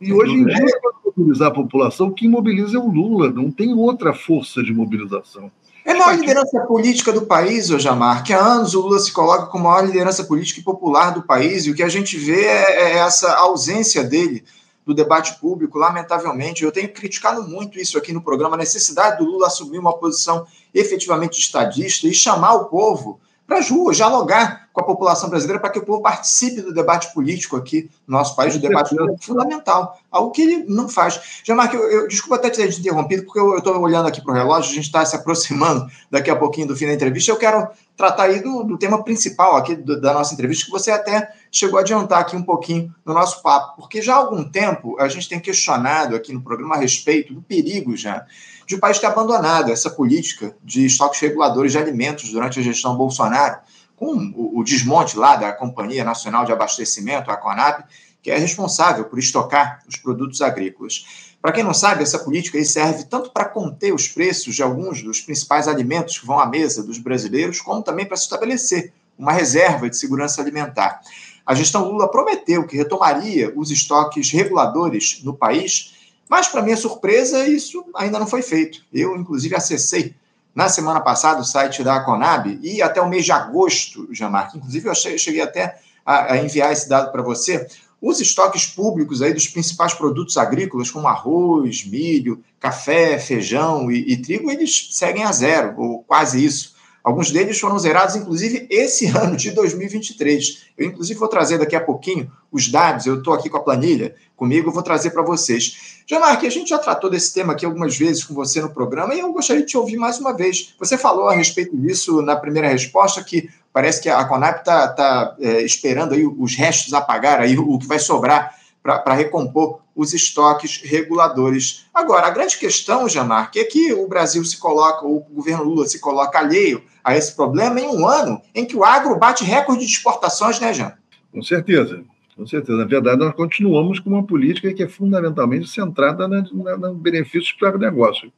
E 0.00 0.12
hoje 0.12 0.32
em 0.32 0.44
dia, 0.44 0.80
para 0.80 0.92
mobilizar 1.04 1.48
a 1.48 1.54
população, 1.54 2.10
quem 2.10 2.28
mobiliza 2.28 2.76
é 2.76 2.80
o 2.80 2.90
Lula, 2.90 3.30
não 3.30 3.50
tem 3.50 3.72
outra 3.72 4.12
força 4.12 4.62
de 4.62 4.72
mobilização. 4.72 5.50
É 5.84 5.92
a 5.92 5.98
maior 5.98 6.18
liderança 6.18 6.60
política 6.60 7.12
do 7.12 7.26
país, 7.26 7.70
ô 7.70 7.78
Jamar, 7.78 8.24
que 8.24 8.32
há 8.32 8.40
anos 8.40 8.74
o 8.74 8.80
Lula 8.80 8.98
se 8.98 9.12
coloca 9.12 9.46
como 9.46 9.68
a 9.68 9.72
maior 9.72 9.86
liderança 9.86 10.24
política 10.24 10.60
e 10.60 10.62
popular 10.62 11.10
do 11.10 11.22
país, 11.22 11.66
e 11.66 11.70
o 11.70 11.74
que 11.74 11.82
a 11.82 11.88
gente 11.90 12.16
vê 12.16 12.42
é, 12.42 12.82
é 12.82 12.98
essa 12.98 13.34
ausência 13.34 14.02
dele 14.02 14.42
do 14.86 14.94
debate 14.94 15.38
público, 15.38 15.78
lamentavelmente. 15.78 16.64
Eu 16.64 16.72
tenho 16.72 16.90
criticado 16.90 17.42
muito 17.42 17.78
isso 17.78 17.98
aqui 17.98 18.14
no 18.14 18.22
programa, 18.22 18.54
a 18.54 18.58
necessidade 18.58 19.18
do 19.18 19.30
Lula 19.30 19.46
assumir 19.48 19.78
uma 19.78 19.96
posição 19.98 20.46
efetivamente 20.72 21.38
estadista 21.38 22.08
e 22.08 22.14
chamar 22.14 22.54
o 22.54 22.64
povo 22.66 23.20
para 23.46 23.58
as 23.58 23.68
ruas, 23.68 23.96
dialogar 23.96 24.63
com 24.74 24.80
a 24.80 24.84
população 24.84 25.30
brasileira 25.30 25.60
para 25.60 25.70
que 25.70 25.78
o 25.78 25.84
povo 25.84 26.02
participe 26.02 26.60
do 26.60 26.74
debate 26.74 27.14
político 27.14 27.56
aqui 27.56 27.88
no 28.08 28.18
nosso 28.18 28.34
país, 28.34 28.56
o 28.56 28.58
debate 28.58 28.92
é 28.92 29.24
fundamental, 29.24 29.96
algo 30.10 30.32
que 30.32 30.42
ele 30.42 30.64
não 30.64 30.88
faz. 30.88 31.40
Jamarque, 31.44 31.76
eu, 31.76 31.88
eu, 31.88 32.08
desculpa 32.08 32.34
até 32.34 32.50
ter 32.50 32.68
interrompido, 32.76 33.22
porque 33.22 33.38
eu 33.38 33.56
estou 33.56 33.78
olhando 33.80 34.08
aqui 34.08 34.20
para 34.20 34.32
o 34.32 34.36
relógio, 34.36 34.72
a 34.72 34.74
gente 34.74 34.86
está 34.86 35.06
se 35.06 35.14
aproximando 35.14 35.88
daqui 36.10 36.28
a 36.28 36.34
pouquinho 36.34 36.66
do 36.66 36.76
fim 36.76 36.86
da 36.86 36.92
entrevista, 36.92 37.30
eu 37.30 37.36
quero 37.36 37.68
tratar 37.96 38.24
aí 38.24 38.42
do, 38.42 38.64
do 38.64 38.76
tema 38.76 39.00
principal 39.04 39.54
aqui 39.54 39.76
do, 39.76 40.00
da 40.00 40.12
nossa 40.12 40.34
entrevista, 40.34 40.64
que 40.64 40.72
você 40.72 40.90
até 40.90 41.32
chegou 41.52 41.78
a 41.78 41.82
adiantar 41.82 42.18
aqui 42.18 42.34
um 42.34 42.42
pouquinho 42.42 42.92
no 43.04 43.14
nosso 43.14 43.40
papo, 43.42 43.80
porque 43.80 44.02
já 44.02 44.14
há 44.14 44.18
algum 44.18 44.42
tempo 44.42 44.96
a 44.98 45.06
gente 45.06 45.28
tem 45.28 45.38
questionado 45.38 46.16
aqui 46.16 46.32
no 46.32 46.42
programa 46.42 46.74
a 46.74 46.78
respeito 46.78 47.32
do 47.32 47.40
perigo 47.40 47.96
já 47.96 48.26
de 48.66 48.74
o 48.74 48.80
país 48.80 48.98
ter 48.98 49.06
abandonado 49.06 49.70
essa 49.70 49.90
política 49.90 50.56
de 50.64 50.86
estoques 50.86 51.20
reguladores 51.20 51.72
de 51.72 51.78
alimentos 51.78 52.30
durante 52.30 52.58
a 52.58 52.62
gestão 52.62 52.96
Bolsonaro, 52.96 53.58
com 53.96 54.32
o, 54.34 54.62
desmonte 54.64 55.16
lá 55.16 55.36
da 55.36 55.52
Companhia 55.52 56.04
Nacional 56.04 56.44
de 56.44 56.52
Abastecimento, 56.52 57.30
a 57.30 57.36
CONAB, 57.36 57.84
que 58.22 58.30
é 58.30 58.38
responsável 58.38 59.04
por 59.04 59.18
estocar 59.18 59.82
os 59.88 59.96
produtos 59.96 60.40
agrícolas. 60.40 61.34
Para 61.40 61.52
quem 61.52 61.62
não 61.62 61.74
sabe, 61.74 62.02
essa 62.02 62.18
política 62.18 62.62
serve 62.64 63.04
tanto 63.04 63.30
para 63.30 63.44
conter 63.44 63.94
os 63.94 64.08
preços 64.08 64.54
de 64.54 64.62
alguns 64.62 65.02
dos 65.02 65.20
principais 65.20 65.68
alimentos 65.68 66.18
que 66.18 66.26
vão 66.26 66.38
à 66.38 66.46
mesa 66.46 66.82
dos 66.82 66.98
brasileiros, 66.98 67.60
como 67.60 67.82
também 67.82 68.06
para 68.06 68.16
estabelecer 68.16 68.92
uma 69.18 69.32
reserva 69.32 69.88
de 69.88 69.96
segurança 69.96 70.40
alimentar. 70.40 71.00
A 71.46 71.54
gestão 71.54 71.88
Lula 71.90 72.10
prometeu 72.10 72.66
que 72.66 72.76
retomaria 72.76 73.52
os 73.54 73.70
estoques 73.70 74.30
reguladores 74.30 75.20
no 75.22 75.34
país 75.34 75.94
mas, 76.28 76.48
para 76.48 76.62
minha 76.62 76.76
surpresa, 76.76 77.46
isso 77.46 77.84
ainda 77.94 78.18
não 78.18 78.26
foi 78.26 78.42
feito. 78.42 78.84
Eu, 78.92 79.16
inclusive, 79.16 79.54
acessei 79.54 80.14
na 80.54 80.68
semana 80.68 81.00
passada 81.00 81.40
o 81.40 81.44
site 81.44 81.82
da 81.82 82.00
Conab 82.00 82.58
e 82.62 82.80
até 82.80 83.00
o 83.00 83.08
mês 83.08 83.24
de 83.24 83.32
agosto, 83.32 84.08
Jamarque, 84.12 84.58
inclusive 84.58 84.88
eu 84.88 84.94
cheguei 84.94 85.40
até 85.42 85.78
a, 86.04 86.36
enviar 86.36 86.72
esse 86.72 86.88
dado 86.88 87.10
para 87.10 87.22
você, 87.22 87.66
os 88.00 88.20
estoques 88.20 88.66
públicos 88.66 89.22
aí 89.22 89.32
dos 89.32 89.48
principais 89.48 89.94
produtos 89.94 90.36
agrícolas, 90.36 90.90
como 90.90 91.08
arroz, 91.08 91.84
milho, 91.86 92.44
café, 92.60 93.18
feijão 93.18 93.90
e, 93.90 94.12
e 94.12 94.16
trigo, 94.18 94.50
eles 94.50 94.90
seguem 94.92 95.24
a 95.24 95.32
zero, 95.32 95.74
ou 95.78 96.04
quase 96.04 96.44
isso. 96.44 96.73
Alguns 97.04 97.30
deles 97.30 97.60
foram 97.60 97.78
zerados, 97.78 98.16
inclusive, 98.16 98.66
esse 98.70 99.04
ano 99.14 99.36
de 99.36 99.50
2023. 99.50 100.64
Eu, 100.78 100.86
inclusive, 100.88 101.20
vou 101.20 101.28
trazer 101.28 101.58
daqui 101.58 101.76
a 101.76 101.80
pouquinho 101.80 102.32
os 102.50 102.68
dados. 102.68 103.04
Eu 103.04 103.18
estou 103.18 103.34
aqui 103.34 103.50
com 103.50 103.58
a 103.58 103.62
planilha 103.62 104.14
comigo, 104.34 104.68
eu 104.70 104.72
vou 104.72 104.82
trazer 104.82 105.10
para 105.10 105.22
vocês. 105.22 106.02
Jamarque, 106.06 106.46
a 106.46 106.50
gente 106.50 106.70
já 106.70 106.78
tratou 106.78 107.10
desse 107.10 107.34
tema 107.34 107.52
aqui 107.52 107.66
algumas 107.66 107.96
vezes 107.96 108.24
com 108.24 108.34
você 108.34 108.60
no 108.60 108.70
programa 108.70 109.14
e 109.14 109.20
eu 109.20 109.32
gostaria 109.32 109.62
de 109.62 109.68
te 109.68 109.76
ouvir 109.76 109.98
mais 109.98 110.18
uma 110.18 110.32
vez. 110.32 110.74
Você 110.78 110.96
falou 110.96 111.28
a 111.28 111.34
respeito 111.34 111.76
disso 111.76 112.22
na 112.22 112.36
primeira 112.36 112.68
resposta, 112.68 113.22
que 113.22 113.50
parece 113.70 114.00
que 114.00 114.08
a 114.08 114.24
Conap 114.24 114.60
está 114.60 114.88
tá, 114.88 115.36
é, 115.38 115.62
esperando 115.62 116.14
aí 116.14 116.26
os 116.26 116.56
restos 116.56 116.94
a 116.94 117.02
pagar, 117.02 117.40
aí, 117.40 117.56
o 117.58 117.78
que 117.78 117.86
vai 117.86 117.98
sobrar 117.98 118.54
para 118.84 119.14
recompor 119.14 119.80
os 119.96 120.12
estoques 120.12 120.82
reguladores. 120.84 121.86
Agora, 121.94 122.26
a 122.26 122.30
grande 122.30 122.58
questão, 122.58 123.08
Jamarque, 123.08 123.58
é 123.58 123.64
que 123.64 123.94
o 123.94 124.06
Brasil 124.06 124.44
se 124.44 124.58
coloca, 124.58 125.06
o 125.06 125.20
governo 125.20 125.64
Lula 125.64 125.86
se 125.86 125.98
coloca 125.98 126.38
alheio 126.38 126.82
a 127.02 127.16
esse 127.16 127.34
problema 127.34 127.80
em 127.80 127.88
um 127.88 128.06
ano 128.06 128.42
em 128.54 128.66
que 128.66 128.76
o 128.76 128.84
agro 128.84 129.18
bate 129.18 129.42
recorde 129.42 129.86
de 129.86 129.90
exportações, 129.90 130.60
né, 130.60 130.74
Jean? 130.74 130.92
Com 131.32 131.42
certeza. 131.42 132.04
Com 132.36 132.46
certeza. 132.46 132.76
Na 132.76 132.84
verdade, 132.84 133.18
nós 133.18 133.34
continuamos 133.34 134.00
com 134.00 134.10
uma 134.10 134.26
política 134.26 134.74
que 134.74 134.82
é 134.82 134.88
fundamentalmente 134.88 135.68
centrada 135.68 136.28
na, 136.28 136.42
na, 136.52 136.76
no 136.76 136.94
benefício 136.94 137.56
para 137.58 137.76
o 137.76 137.78
negócio. 137.78 138.30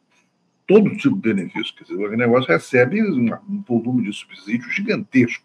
Todo 0.66 0.96
tipo 0.96 1.16
de 1.16 1.34
benefício. 1.34 1.74
Quer 1.74 1.84
dizer, 1.84 1.96
o 1.96 2.04
agronegócio 2.04 2.48
recebe 2.48 3.02
um, 3.02 3.32
um 3.48 3.64
volume 3.66 4.04
de 4.04 4.12
subsídio 4.12 4.70
gigantesco 4.70 5.44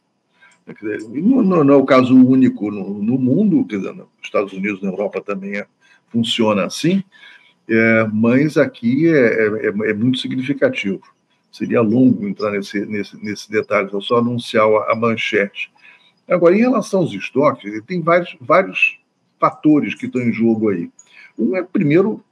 não, 1.09 1.41
não, 1.41 1.63
não, 1.63 1.73
é 1.73 1.77
o 1.77 1.85
caso 1.85 2.15
único 2.15 2.71
no, 2.71 3.01
no, 3.01 3.17
mundo, 3.17 3.65
quer 3.65 3.77
dizer, 3.77 3.93
nos 3.93 4.07
Estados 4.23 4.53
Unidos, 4.53 4.81
na 4.81 4.89
Europa 4.89 5.21
também 5.21 5.57
é, 5.57 5.65
funciona 6.09 6.65
assim, 6.65 7.03
é, 7.67 8.07
mas 8.11 8.57
aqui 8.57 9.07
é, 9.07 9.11
é, 9.11 9.67
é, 9.67 9.89
é, 9.89 9.93
muito 9.93 10.19
significativo. 10.19 11.01
Seria 11.51 11.81
longo 11.81 12.27
entrar 12.27 12.51
nesse, 12.51 12.85
nesse, 12.85 13.23
nesse 13.23 13.51
detalhe, 13.51 13.89
vou 13.89 14.01
só 14.01 14.19
anunciar 14.19 14.65
a, 14.65 14.93
a 14.93 14.95
manchete. 14.95 15.71
Agora, 16.27 16.55
em 16.55 16.59
relação 16.59 17.01
aos 17.01 17.13
estoques, 17.13 17.81
tem 17.85 18.01
vários, 18.01 18.37
vários 18.39 18.99
fatores 19.39 19.95
que 19.95 20.05
estão 20.05 20.21
em 20.21 20.31
jogo 20.31 20.69
aí. 20.69 20.89
Um 21.37 21.55
é, 21.55 21.63
primeiro, 21.63 22.23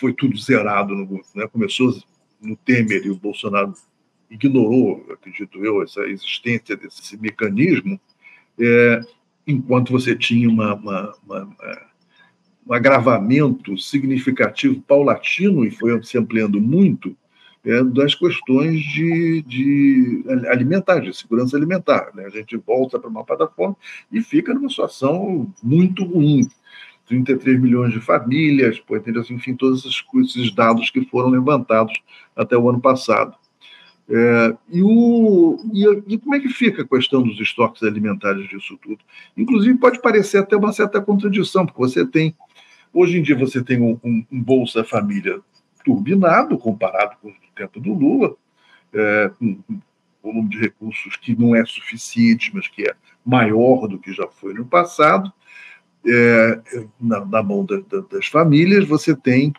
foi 0.00 0.12
tudo 0.12 0.36
zerado, 0.36 0.94
no, 0.94 1.20
né? 1.34 1.48
começou 1.52 1.96
no 2.40 2.56
Temer 2.56 3.04
e 3.06 3.10
o 3.10 3.16
Bolsonaro 3.16 3.72
ignorou, 4.34 5.06
acredito 5.12 5.64
eu, 5.64 5.82
essa 5.82 6.02
existência 6.02 6.76
desse 6.76 7.16
mecanismo, 7.16 7.98
é, 8.58 9.00
enquanto 9.46 9.92
você 9.92 10.16
tinha 10.16 10.48
uma, 10.48 10.74
uma, 10.74 11.14
uma, 11.24 11.56
um 12.66 12.72
agravamento 12.72 13.78
significativo, 13.78 14.80
paulatino, 14.82 15.64
e 15.64 15.70
foi 15.70 16.02
se 16.02 16.18
ampliando 16.18 16.60
muito, 16.60 17.16
é, 17.64 17.82
das 17.82 18.14
questões 18.14 18.80
de, 18.82 19.42
de 19.42 20.24
alimentar, 20.48 21.00
de 21.00 21.16
segurança 21.16 21.56
alimentar. 21.56 22.10
Né? 22.14 22.24
A 22.26 22.30
gente 22.30 22.56
volta 22.56 22.98
para 22.98 23.08
uma 23.08 23.24
plataforma 23.24 23.76
e 24.12 24.20
fica 24.20 24.52
numa 24.52 24.68
situação 24.68 25.52
muito 25.62 26.04
ruim. 26.04 26.48
33 27.06 27.60
milhões 27.60 27.92
de 27.92 28.00
famílias, 28.00 28.82
enfim, 29.30 29.54
todos 29.54 29.84
esses 29.84 30.54
dados 30.54 30.88
que 30.88 31.04
foram 31.04 31.28
levantados 31.28 31.92
até 32.34 32.56
o 32.56 32.68
ano 32.68 32.80
passado. 32.80 33.36
É, 34.08 34.56
e, 34.68 34.82
o, 34.82 35.58
e, 35.72 36.14
e, 36.14 36.18
como 36.18 36.34
é 36.34 36.40
que 36.40 36.48
fica 36.48 36.82
a 36.82 36.88
questão 36.88 37.22
dos 37.22 37.40
estoques 37.40 37.82
alimentares 37.82 38.48
disso 38.48 38.78
tudo? 38.82 38.98
Inclusive, 39.36 39.78
pode 39.78 40.00
parecer 40.00 40.38
até 40.38 40.56
uma 40.56 40.72
certa 40.72 41.00
contradição, 41.00 41.64
porque 41.64 41.80
você 41.80 42.06
tem, 42.06 42.36
hoje 42.92 43.18
em 43.18 43.22
dia, 43.22 43.36
você 43.36 43.62
tem 43.62 43.80
um, 43.80 43.98
um, 44.04 44.24
um 44.30 44.42
Bolsa 44.42 44.84
Família 44.84 45.40
turbinado, 45.84 46.58
comparado 46.58 47.16
com 47.20 47.28
o 47.28 47.34
tempo 47.54 47.80
do 47.80 47.94
Lula, 47.94 48.36
é, 48.92 49.30
um, 49.40 49.58
um 49.70 49.80
volume 50.22 50.48
de 50.50 50.58
recursos 50.58 51.16
que 51.16 51.34
não 51.38 51.54
é 51.54 51.64
suficiente, 51.64 52.50
mas 52.54 52.68
que 52.68 52.82
é 52.82 52.94
maior 53.24 53.86
do 53.86 53.98
que 53.98 54.12
já 54.12 54.26
foi 54.28 54.52
no 54.52 54.66
passado. 54.66 55.32
é, 56.06 56.84
na, 57.00 57.24
na, 57.24 57.42
mão 57.42 57.64
da, 57.64 57.76
da, 57.76 58.00
das 58.00 58.26
famílias, 58.26 58.86
você 58.86 59.16
tem. 59.16 59.52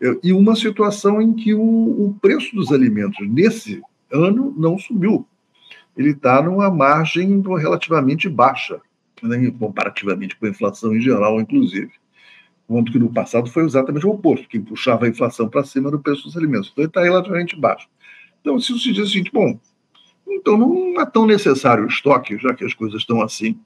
É, 0.00 0.18
e 0.22 0.32
uma 0.32 0.54
situação 0.54 1.20
em 1.20 1.32
que 1.32 1.54
o, 1.54 1.60
o 1.60 2.16
preço 2.20 2.54
dos 2.54 2.70
alimentos 2.72 3.26
nesse 3.28 3.82
ano 4.12 4.54
não 4.56 4.78
subiu. 4.78 5.26
Ele 5.96 6.10
está 6.10 6.42
numa 6.42 6.70
margem 6.70 7.42
relativamente 7.42 8.28
baixa, 8.28 8.80
né, 9.22 9.50
comparativamente 9.58 10.36
com 10.36 10.46
a 10.46 10.50
inflação 10.50 10.94
em 10.94 11.00
geral, 11.00 11.40
inclusive. 11.40 11.90
Enquanto 12.68 12.92
que 12.92 12.98
no 12.98 13.12
passado 13.12 13.48
foi 13.48 13.64
exatamente 13.64 14.06
o 14.06 14.10
oposto, 14.10 14.48
quem 14.48 14.60
puxava 14.60 15.06
a 15.06 15.08
inflação 15.08 15.48
para 15.48 15.64
cima 15.64 15.88
era 15.88 15.96
o 15.96 16.02
preço 16.02 16.24
dos 16.24 16.36
alimentos. 16.36 16.70
Então 16.70 16.82
ele 16.82 16.90
está 16.90 17.02
relativamente 17.02 17.58
baixo. 17.58 17.88
Então, 18.40 18.58
se 18.60 18.72
você 18.72 18.92
diz 18.92 19.08
assim, 19.08 19.24
bom, 19.32 19.58
então 20.28 20.58
não 20.58 21.00
é 21.00 21.06
tão 21.06 21.26
necessário 21.26 21.84
o 21.84 21.88
estoque, 21.88 22.36
já 22.38 22.52
que 22.54 22.64
as 22.64 22.74
coisas 22.74 23.00
estão 23.00 23.22
assim. 23.22 23.58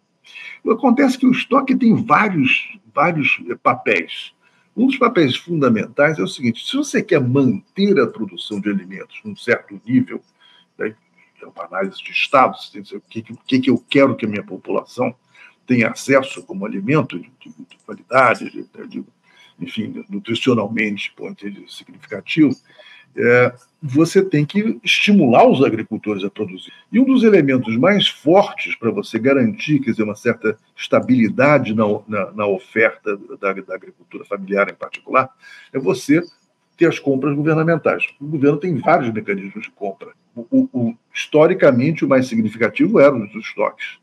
Acontece 0.68 1.18
que 1.18 1.26
o 1.26 1.33
estoque 1.33 1.74
tem 1.74 1.95
vários, 1.95 2.78
vários 2.95 3.43
papéis. 3.62 4.33
Um 4.77 4.87
dos 4.87 4.97
papéis 4.97 5.37
fundamentais 5.37 6.18
é 6.18 6.23
o 6.23 6.29
seguinte: 6.29 6.66
se 6.66 6.77
você 6.77 7.03
quer 7.03 7.21
manter 7.21 7.99
a 8.01 8.07
produção 8.07 8.61
de 8.61 8.71
alimentos 8.71 9.21
num 9.25 9.37
certo 9.37 9.81
nível, 9.85 10.23
né, 10.79 10.95
é 11.43 11.47
uma 11.47 11.64
análise 11.64 12.03
de 12.03 12.12
Estado, 12.12 12.57
o 12.95 13.01
que, 13.01 13.23
que, 13.23 13.61
que 13.61 13.71
eu 13.71 13.79
quero 13.89 14.16
que 14.16 14.27
a 14.27 14.29
minha 14.29 14.45
população 14.45 15.14
tenha 15.66 15.89
acesso 15.89 16.43
como 16.43 16.66
alimento 16.66 17.18
de, 17.18 17.31
de, 17.41 17.51
de 17.51 17.79
qualidade, 17.85 18.51
de, 18.51 18.89
de, 18.89 19.05
enfim, 19.59 20.05
nutricionalmente 20.09 21.12
significativo, 21.68 22.55
é, 23.17 23.53
você 23.83 24.23
tem 24.23 24.45
que 24.45 24.79
estimular 24.85 25.47
os 25.49 25.65
agricultores 25.65 26.23
a 26.23 26.31
produzir. 26.31 26.73
E 26.93 27.01
um 27.01 27.05
dos 27.05 27.23
elementos 27.23 27.77
mais 27.77 28.09
fortes 28.09 28.77
para 28.77 28.91
você 28.91 29.19
garantir 29.19 29.81
quer 29.81 29.93
dizer, 29.93 30.03
uma 30.03 30.15
certa 30.15 30.57
estabilidade 30.77 31.75
na, 31.75 31.85
na, 32.07 32.33
na 32.33 32.47
oferta 32.47 33.17
da, 33.41 33.53
da, 33.53 33.75
agricultura 33.75 34.25
familiar, 34.25 34.69
em 34.71 34.75
particular, 34.75 35.31
é 35.73 35.79
você 35.79 36.23
ter 36.77 36.87
as 36.87 36.99
compras 36.99 37.35
governamentais. 37.35 38.05
O 38.21 38.27
governo 38.27 38.59
tem 38.59 38.77
vários 38.79 39.13
mecanismos 39.13 39.65
de 39.65 39.71
compra. 39.71 40.13
O, 40.35 40.47
o, 40.51 40.69
o, 40.73 40.95
historicamente, 41.13 42.05
o 42.05 42.09
mais 42.09 42.27
significativo 42.27 43.01
eram 43.01 43.25
os 43.25 43.35
estoques. 43.35 43.99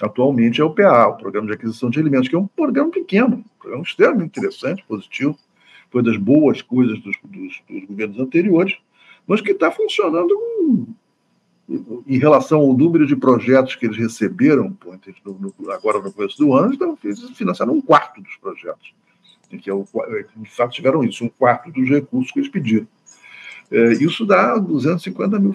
Atualmente 0.00 0.60
é 0.60 0.64
o 0.64 0.70
PA, 0.70 1.08
o 1.08 1.16
Programa 1.16 1.46
de 1.46 1.52
Aquisição 1.52 1.90
de 1.90 1.98
Alimentos, 1.98 2.28
que 2.28 2.34
é 2.34 2.38
um 2.38 2.46
programa 2.46 2.90
pequeno, 2.90 3.36
um 3.36 3.58
programa 3.58 3.82
extremamente 3.82 4.38
interessante, 4.38 4.84
positivo, 4.88 5.36
foi 5.90 6.02
das 6.02 6.16
boas 6.16 6.62
coisas 6.62 6.98
dos, 7.00 7.16
dos, 7.24 7.60
dos 7.68 7.84
governos 7.84 8.18
anteriores, 8.18 8.76
mas 9.26 9.40
que 9.40 9.50
está 9.50 9.70
funcionando 9.70 10.36
em 12.06 12.18
relação 12.18 12.60
ao 12.60 12.76
número 12.76 13.06
de 13.06 13.14
projetos 13.14 13.76
que 13.76 13.86
eles 13.86 13.96
receberam 13.96 14.76
agora 15.72 16.00
no 16.00 16.12
começo 16.12 16.36
do 16.38 16.52
ano, 16.54 16.74
então, 16.74 16.98
eles 17.04 17.30
financiaram 17.30 17.74
um 17.74 17.80
quarto 17.80 18.20
dos 18.20 18.36
projetos. 18.36 18.92
Que 19.48 19.68
é 19.68 19.74
o, 19.74 19.84
de 20.36 20.50
fato 20.50 20.72
tiveram 20.72 21.02
isso, 21.04 21.24
um 21.24 21.28
quarto 21.28 21.70
dos 21.70 21.88
recursos 21.88 22.30
que 22.32 22.38
eles 22.38 22.50
pediram. 22.50 22.86
É, 23.70 23.92
isso 23.94 24.26
dá 24.26 24.58
250 24.58 25.38
mil, 25.38 25.54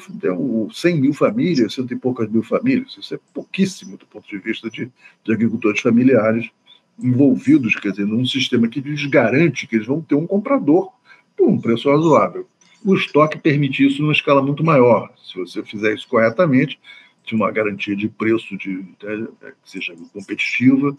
100 0.71 1.01
mil 1.01 1.13
famílias, 1.13 1.73
cento 1.73 1.93
e 1.93 1.97
poucas 1.97 2.29
mil 2.29 2.43
famílias. 2.43 2.95
Isso 2.97 3.13
é 3.15 3.19
pouquíssimo 3.33 3.97
do 3.97 4.05
ponto 4.05 4.27
de 4.27 4.37
vista 4.37 4.69
de, 4.69 4.89
de 5.23 5.33
agricultores 5.33 5.81
familiares 5.81 6.49
envolvidos, 6.97 7.75
quer 7.75 7.91
dizer, 7.91 8.05
num 8.05 8.25
sistema 8.25 8.67
que 8.67 8.79
lhes 8.79 9.05
garante 9.05 9.67
que 9.67 9.75
eles 9.75 9.87
vão 9.87 10.01
ter 10.01 10.15
um 10.15 10.25
comprador 10.25 10.91
por 11.35 11.47
um 11.47 11.59
preço 11.59 11.89
razoável 11.89 12.47
o 12.85 12.95
estoque 12.95 13.39
permite 13.39 13.83
isso 13.83 13.99
numa 14.01 14.13
escala 14.13 14.43
muito 14.43 14.63
maior. 14.63 15.11
Se 15.25 15.35
você 15.39 15.63
fizer 15.63 15.95
isso 15.95 16.07
corretamente, 16.07 16.79
de 17.25 17.33
uma 17.33 17.51
garantia 17.51 17.95
de 17.95 18.07
preço 18.07 18.55
de, 18.55 18.83
de, 18.83 19.27
que 19.63 19.71
seja 19.71 19.95
competitiva, 20.13 20.95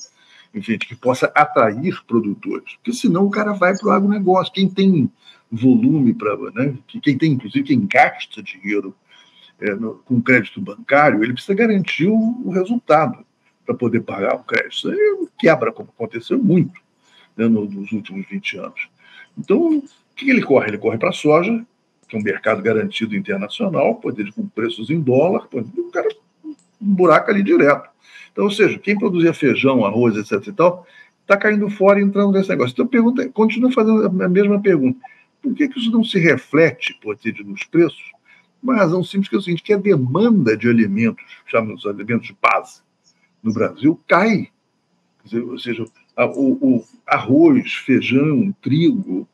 enfim, 0.52 0.76
que 0.76 0.96
possa 0.96 1.30
atrair 1.32 2.04
produtores. 2.04 2.74
Porque 2.74 2.92
senão 2.92 3.26
o 3.26 3.30
cara 3.30 3.52
vai 3.52 3.76
para 3.78 3.86
o 3.86 3.92
agronegócio. 3.92 4.52
Quem 4.52 4.68
tem 4.68 5.08
volume 5.50 6.12
para. 6.12 6.36
Né, 6.50 6.76
quem 6.88 7.16
tem, 7.16 7.32
inclusive, 7.32 7.64
quem 7.64 7.86
gasta 7.86 8.42
dinheiro 8.42 8.92
é, 9.60 9.72
no, 9.76 9.94
com 10.04 10.20
crédito 10.20 10.60
bancário, 10.60 11.22
ele 11.22 11.34
precisa 11.34 11.54
garantir 11.54 12.08
o, 12.08 12.42
o 12.44 12.50
resultado 12.50 13.24
para 13.66 13.74
poder 13.74 14.00
pagar 14.00 14.36
o 14.36 14.44
crédito. 14.44 14.72
Isso 14.72 14.88
aí 14.88 15.28
quebra, 15.38 15.72
como 15.72 15.90
aconteceu 15.94 16.38
muito 16.38 16.80
né, 17.36 17.46
nos 17.48 17.92
últimos 17.92 18.26
20 18.26 18.58
anos. 18.58 18.88
Então, 19.36 19.78
o 19.78 19.84
que 20.14 20.30
ele 20.30 20.42
corre? 20.42 20.68
Ele 20.68 20.78
corre 20.78 20.96
para 20.96 21.10
a 21.10 21.12
soja, 21.12 21.66
que 22.08 22.16
é 22.16 22.18
um 22.18 22.22
mercado 22.22 22.62
garantido 22.62 23.16
internacional, 23.16 23.96
poder 23.96 24.32
com 24.32 24.46
preços 24.46 24.88
em 24.88 25.00
dólar, 25.00 25.46
o 25.52 25.90
cara 25.90 26.08
um 26.80 26.94
buraco 26.94 27.30
ali 27.30 27.42
direto. 27.42 27.88
Então, 28.32 28.44
ou 28.44 28.50
seja, 28.50 28.78
quem 28.78 28.98
produzia 28.98 29.32
feijão, 29.32 29.84
arroz, 29.84 30.16
etc 30.16 30.46
e 30.46 30.52
tal, 30.52 30.86
está 31.22 31.36
caindo 31.36 31.68
fora 31.70 31.98
e 31.98 32.02
entrando 32.02 32.32
nesse 32.32 32.48
negócio. 32.48 32.72
Então, 32.72 32.86
pergunta, 32.86 33.28
continua 33.30 33.72
fazendo 33.72 34.22
a 34.22 34.28
mesma 34.28 34.60
pergunta. 34.60 34.98
Por 35.42 35.54
que, 35.54 35.68
que 35.68 35.78
isso 35.78 35.90
não 35.90 36.04
se 36.04 36.18
reflete, 36.18 36.98
pode 37.02 37.44
nos 37.44 37.64
preços? 37.64 38.12
Uma 38.62 38.76
razão 38.76 39.02
simples 39.02 39.28
que 39.28 39.36
é 39.36 39.38
o 39.38 39.42
seguinte, 39.42 39.62
que 39.62 39.72
a 39.72 39.78
demanda 39.78 40.56
de 40.56 40.68
alimentos, 40.68 41.24
chamamos 41.46 41.82
de 41.82 41.88
alimentos 41.88 42.26
de 42.26 42.36
base, 42.40 42.80
no 43.46 43.54
Brasil, 43.54 43.98
cai. 44.06 44.48
Dizer, 45.24 45.42
ou 45.42 45.58
seja, 45.58 45.84
o, 46.16 46.76
o, 46.76 46.84
arroz, 47.06 47.72
feijão, 47.74 48.54
trigo, 48.60 49.26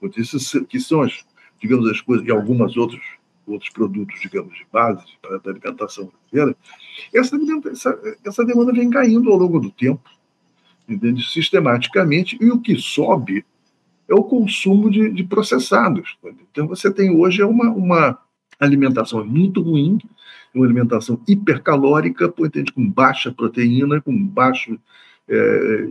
que 0.68 0.80
são 0.80 1.02
as 1.02 1.24
digamos, 1.62 1.88
as 1.88 2.00
coisas, 2.00 2.26
e 2.26 2.30
algumas 2.30 2.76
outros, 2.76 3.00
outros 3.46 3.70
produtos, 3.70 4.20
digamos, 4.20 4.52
de 4.52 4.66
base 4.72 5.04
para 5.22 5.36
a 5.36 5.48
alimentação 5.48 6.10
brasileira, 6.10 6.58
essa, 7.14 7.38
essa, 7.70 8.18
essa 8.24 8.44
demanda 8.44 8.72
vem 8.72 8.90
caindo 8.90 9.30
ao 9.30 9.38
longo 9.38 9.60
do 9.60 9.70
tempo, 9.70 10.02
entende? 10.88 11.24
sistematicamente, 11.24 12.36
e 12.40 12.50
o 12.50 12.60
que 12.60 12.76
sobe 12.76 13.46
é 14.08 14.14
o 14.14 14.24
consumo 14.24 14.90
de, 14.90 15.08
de 15.10 15.22
processados. 15.22 16.18
Então, 16.50 16.66
você 16.66 16.92
tem 16.92 17.16
hoje 17.16 17.42
uma, 17.44 17.70
uma 17.70 18.18
alimentação 18.64 19.24
muito 19.24 19.62
ruim, 19.62 19.98
uma 20.54 20.64
alimentação 20.64 21.20
hipercalórica, 21.26 22.32
entende? 22.38 22.72
com 22.72 22.88
baixa 22.88 23.32
proteína, 23.32 24.00
com 24.00 24.26
baixo 24.26 24.78
é, 25.28 25.88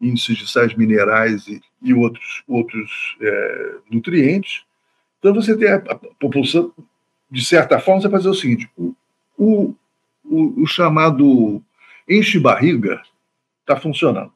índice 0.00 0.34
de 0.34 0.50
sais 0.50 0.74
minerais 0.74 1.46
e, 1.48 1.60
e 1.82 1.94
outros, 1.94 2.42
outros 2.46 3.16
é, 3.20 3.74
nutrientes, 3.90 4.64
então, 5.22 5.32
você 5.32 5.56
tem 5.56 5.68
a, 5.68 5.76
a 5.76 5.94
população, 5.94 6.74
de 7.30 7.44
certa 7.44 7.78
forma, 7.78 8.02
você 8.02 8.10
fazer 8.10 8.28
o 8.28 8.34
seguinte: 8.34 8.68
o, 8.76 8.92
o, 9.38 9.74
o, 10.24 10.62
o 10.62 10.66
chamado 10.66 11.62
enche-barriga 12.08 13.00
está 13.60 13.76
funcionando. 13.76 14.32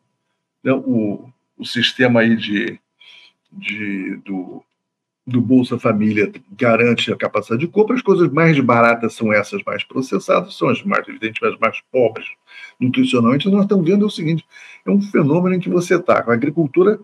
Né? 0.62 0.72
O, 0.72 1.28
o 1.59 1.64
sistema 1.64 2.20
aí 2.20 2.37
de, 2.37 2.78
de, 3.51 4.16
do, 4.18 4.62
do 5.26 5.40
Bolsa 5.40 5.78
Família 5.78 6.30
garante 6.56 7.12
a 7.12 7.16
capacidade 7.16 7.62
de 7.62 7.66
compra, 7.66 7.96
as 7.96 8.02
coisas 8.02 8.30
mais 8.30 8.58
baratas 8.60 9.14
são 9.14 9.32
essas 9.32 9.60
mais 9.64 9.82
processadas, 9.82 10.54
são 10.54 10.68
as 10.68 10.82
mais, 10.84 11.06
evidentemente, 11.08 11.54
as 11.54 11.58
mais 11.58 11.80
pobres 11.90 12.26
nutricionalmente. 12.78 13.50
Nós 13.50 13.62
estamos 13.62 13.84
vendo 13.84 14.06
o 14.06 14.10
seguinte: 14.10 14.44
é 14.86 14.90
um 14.90 15.02
fenômeno 15.02 15.56
em 15.56 15.60
que 15.60 15.68
você 15.68 15.96
está 15.96 16.22
com 16.22 16.30
a 16.30 16.34
agricultura 16.34 17.00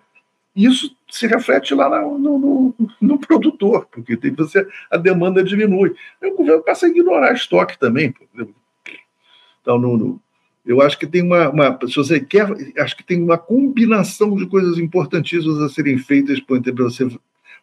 isso 0.55 0.95
se 1.11 1.27
reflete 1.27 1.75
lá 1.75 1.89
no, 2.03 2.19
no, 2.19 2.75
no 3.01 3.19
produtor, 3.19 3.87
porque 3.91 4.17
tem, 4.17 4.33
você, 4.33 4.67
a 4.91 4.97
demanda 4.97 5.43
diminui. 5.43 5.95
E 6.21 6.27
o 6.27 6.37
governo 6.37 6.63
passa 6.63 6.87
a 6.87 6.89
ignorar 6.89 7.33
estoque 7.33 7.79
também. 7.79 8.15
Então, 9.63 9.79
no, 9.79 9.97
no, 9.97 10.21
eu 10.65 10.83
acho 10.83 10.99
que 10.99 11.07
tem 11.07 11.23
uma, 11.23 11.49
uma. 11.49 11.79
Se 11.87 11.97
você 11.97 12.21
quer, 12.21 12.49
acho 12.79 12.97
que 12.97 13.03
tem 13.03 13.23
uma 13.23 13.39
combinação 13.39 14.37
de 14.37 14.47
coisas 14.47 14.79
importantíssimas 14.79 15.59
a 15.61 15.69
serem 15.69 15.97
feitas 15.97 16.39
para 16.41 16.59
você 16.85 17.09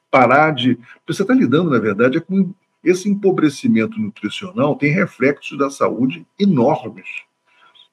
parar 0.10 0.52
de. 0.52 0.78
Você 1.08 1.22
está 1.22 1.34
lidando, 1.34 1.70
na 1.70 1.80
verdade, 1.80 2.18
é 2.18 2.22
com 2.22 2.54
esse 2.84 3.10
empobrecimento 3.10 4.00
nutricional 4.00 4.76
tem 4.76 4.92
reflexos 4.92 5.58
da 5.58 5.70
saúde 5.70 6.26
enormes. 6.40 7.08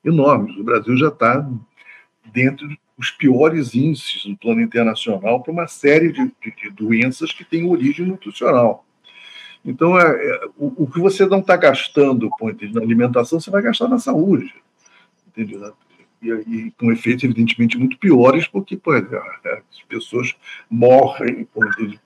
Enormes. 0.04 0.56
O 0.56 0.64
Brasil 0.64 0.96
já 0.96 1.08
está 1.08 1.48
dentro 2.32 2.68
os 2.96 3.10
piores 3.10 3.74
índices 3.74 4.24
no 4.24 4.36
plano 4.36 4.62
internacional 4.62 5.42
para 5.42 5.52
uma 5.52 5.66
série 5.66 6.10
de, 6.12 6.24
de, 6.42 6.54
de, 6.56 6.70
doenças 6.70 7.30
que 7.30 7.44
têm 7.44 7.68
origem 7.68 8.06
nutricional. 8.06 8.86
Então, 9.64 9.98
é, 9.98 10.04
é 10.04 10.46
o, 10.56 10.84
o, 10.84 10.90
que 10.90 11.00
você 11.00 11.26
não 11.26 11.40
está 11.40 11.56
gastando 11.56 12.30
na 12.72 12.80
alimentação, 12.80 13.38
você 13.38 13.50
vai 13.50 13.60
gastar 13.60 13.88
na 13.88 13.98
saúde. 13.98 14.54
Entendeu? 15.26 15.74
E, 16.22 16.28
e, 16.28 16.70
com 16.72 16.90
efeitos, 16.90 17.24
evidentemente, 17.24 17.78
muito 17.78 17.98
piores, 17.98 18.48
porque 18.48 18.76
pô, 18.76 18.94
é, 18.94 19.00
é, 19.44 19.62
as 19.70 19.82
pessoas 19.88 20.34
morrem, 20.70 21.46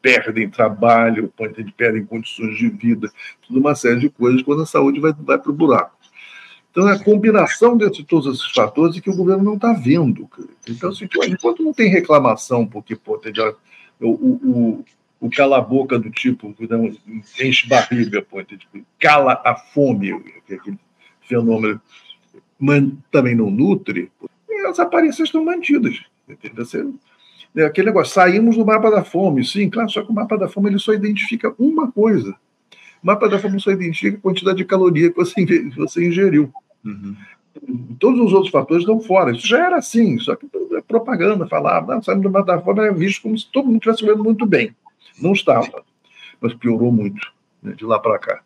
perdem 0.03 0.51
trabalho, 0.51 1.33
perdem 1.77 2.05
condições 2.05 2.57
de 2.57 2.69
vida, 2.69 3.11
toda 3.47 3.61
uma 3.61 3.75
série 3.75 4.01
de 4.01 4.11
coisas, 4.11 4.43
quando 4.43 4.63
a 4.63 4.67
saúde 4.67 5.01
vai, 5.01 5.13
vai 5.13 5.39
para 5.39 5.51
o 5.51 5.55
buraco. 5.55 6.01
Então, 6.71 6.89
é 6.89 6.93
a 6.93 7.03
combinação 7.03 7.77
de 7.77 8.05
todos 8.05 8.33
esses 8.33 8.53
fatores 8.53 9.01
que 9.01 9.11
o 9.11 9.17
governo 9.17 9.43
não 9.43 9.55
está 9.55 9.73
vendo. 9.73 10.29
Então, 10.69 10.91
assim, 10.91 11.09
enquanto 11.27 11.65
não 11.65 11.73
tem 11.73 11.91
reclamação, 11.91 12.65
porque 12.65 12.95
pô, 12.95 13.19
tem 13.19 13.33
o, 14.01 14.09
o, 14.09 14.85
o 15.21 15.31
cala-boca 15.31 15.99
do 15.99 16.11
tipo, 16.11 16.55
não, 16.69 16.93
enche 17.41 17.69
barriga, 17.69 18.23
pô, 18.23 18.43
tipo, 18.45 18.87
cala 19.01 19.41
a 19.45 19.57
fome, 19.57 20.11
é 20.49 20.55
aquele 20.55 20.79
fenômeno, 21.23 21.81
mas 22.61 22.85
também 23.11 23.35
não 23.35 23.51
nutre, 23.51 24.13
as 24.69 24.79
aparências 24.79 25.29
estão 25.29 25.43
mantidas. 25.43 26.05
Você, 26.55 26.87
é 27.57 27.65
aquele 27.65 27.89
negócio, 27.89 28.13
saímos 28.13 28.57
do 28.57 28.65
mapa 28.65 28.91
da 28.91 29.03
fome, 29.03 29.45
sim, 29.45 29.71
claro, 29.71 29.89
só 29.89 30.03
que 30.03 30.11
o 30.11 30.15
mapa 30.15 30.37
da 30.37 30.47
fome 30.47 30.69
ele 30.69 30.79
só 30.79 30.93
identifica 30.93 31.55
uma 31.59 31.91
coisa. 31.91 32.37
O 33.03 33.07
mapa 33.07 33.29
da 33.29 33.39
fome 33.39 33.59
só 33.59 33.71
identifica 33.71 34.19
a 34.19 34.21
quantidade 34.21 34.59
de 34.59 34.65
caloria 34.65 35.11
que 35.11 35.17
você, 35.17 35.35
você 35.71 36.07
ingeriu. 36.07 36.53
Uhum. 36.85 37.17
Todos 37.99 38.21
os 38.21 38.33
outros 38.33 38.53
fatores 38.53 38.83
estão 38.83 39.01
fora. 39.01 39.33
Isso 39.33 39.47
já 39.47 39.67
era 39.67 39.79
assim, 39.79 40.19
só 40.19 40.37
que 40.37 40.47
é 40.77 40.81
propaganda 40.83 41.49
falava, 41.49 41.95
não, 41.95 42.03
saímos 42.03 42.23
do 42.23 42.31
mapa 42.31 42.57
da 42.57 42.63
fome 42.63 42.81
era 42.81 42.93
visto 42.93 43.23
como 43.23 43.37
se 43.37 43.51
todo 43.51 43.67
mundo 43.67 43.77
estivesse 43.77 44.05
vivendo 44.05 44.23
muito 44.23 44.45
bem. 44.47 44.77
Não 45.21 45.33
estava, 45.33 45.83
mas 46.41 46.55
piorou 46.55 46.93
muito 46.93 47.33
né, 47.63 47.73
de 47.73 47.85
lá 47.85 47.99
para 47.99 48.19
cá. 48.19 48.43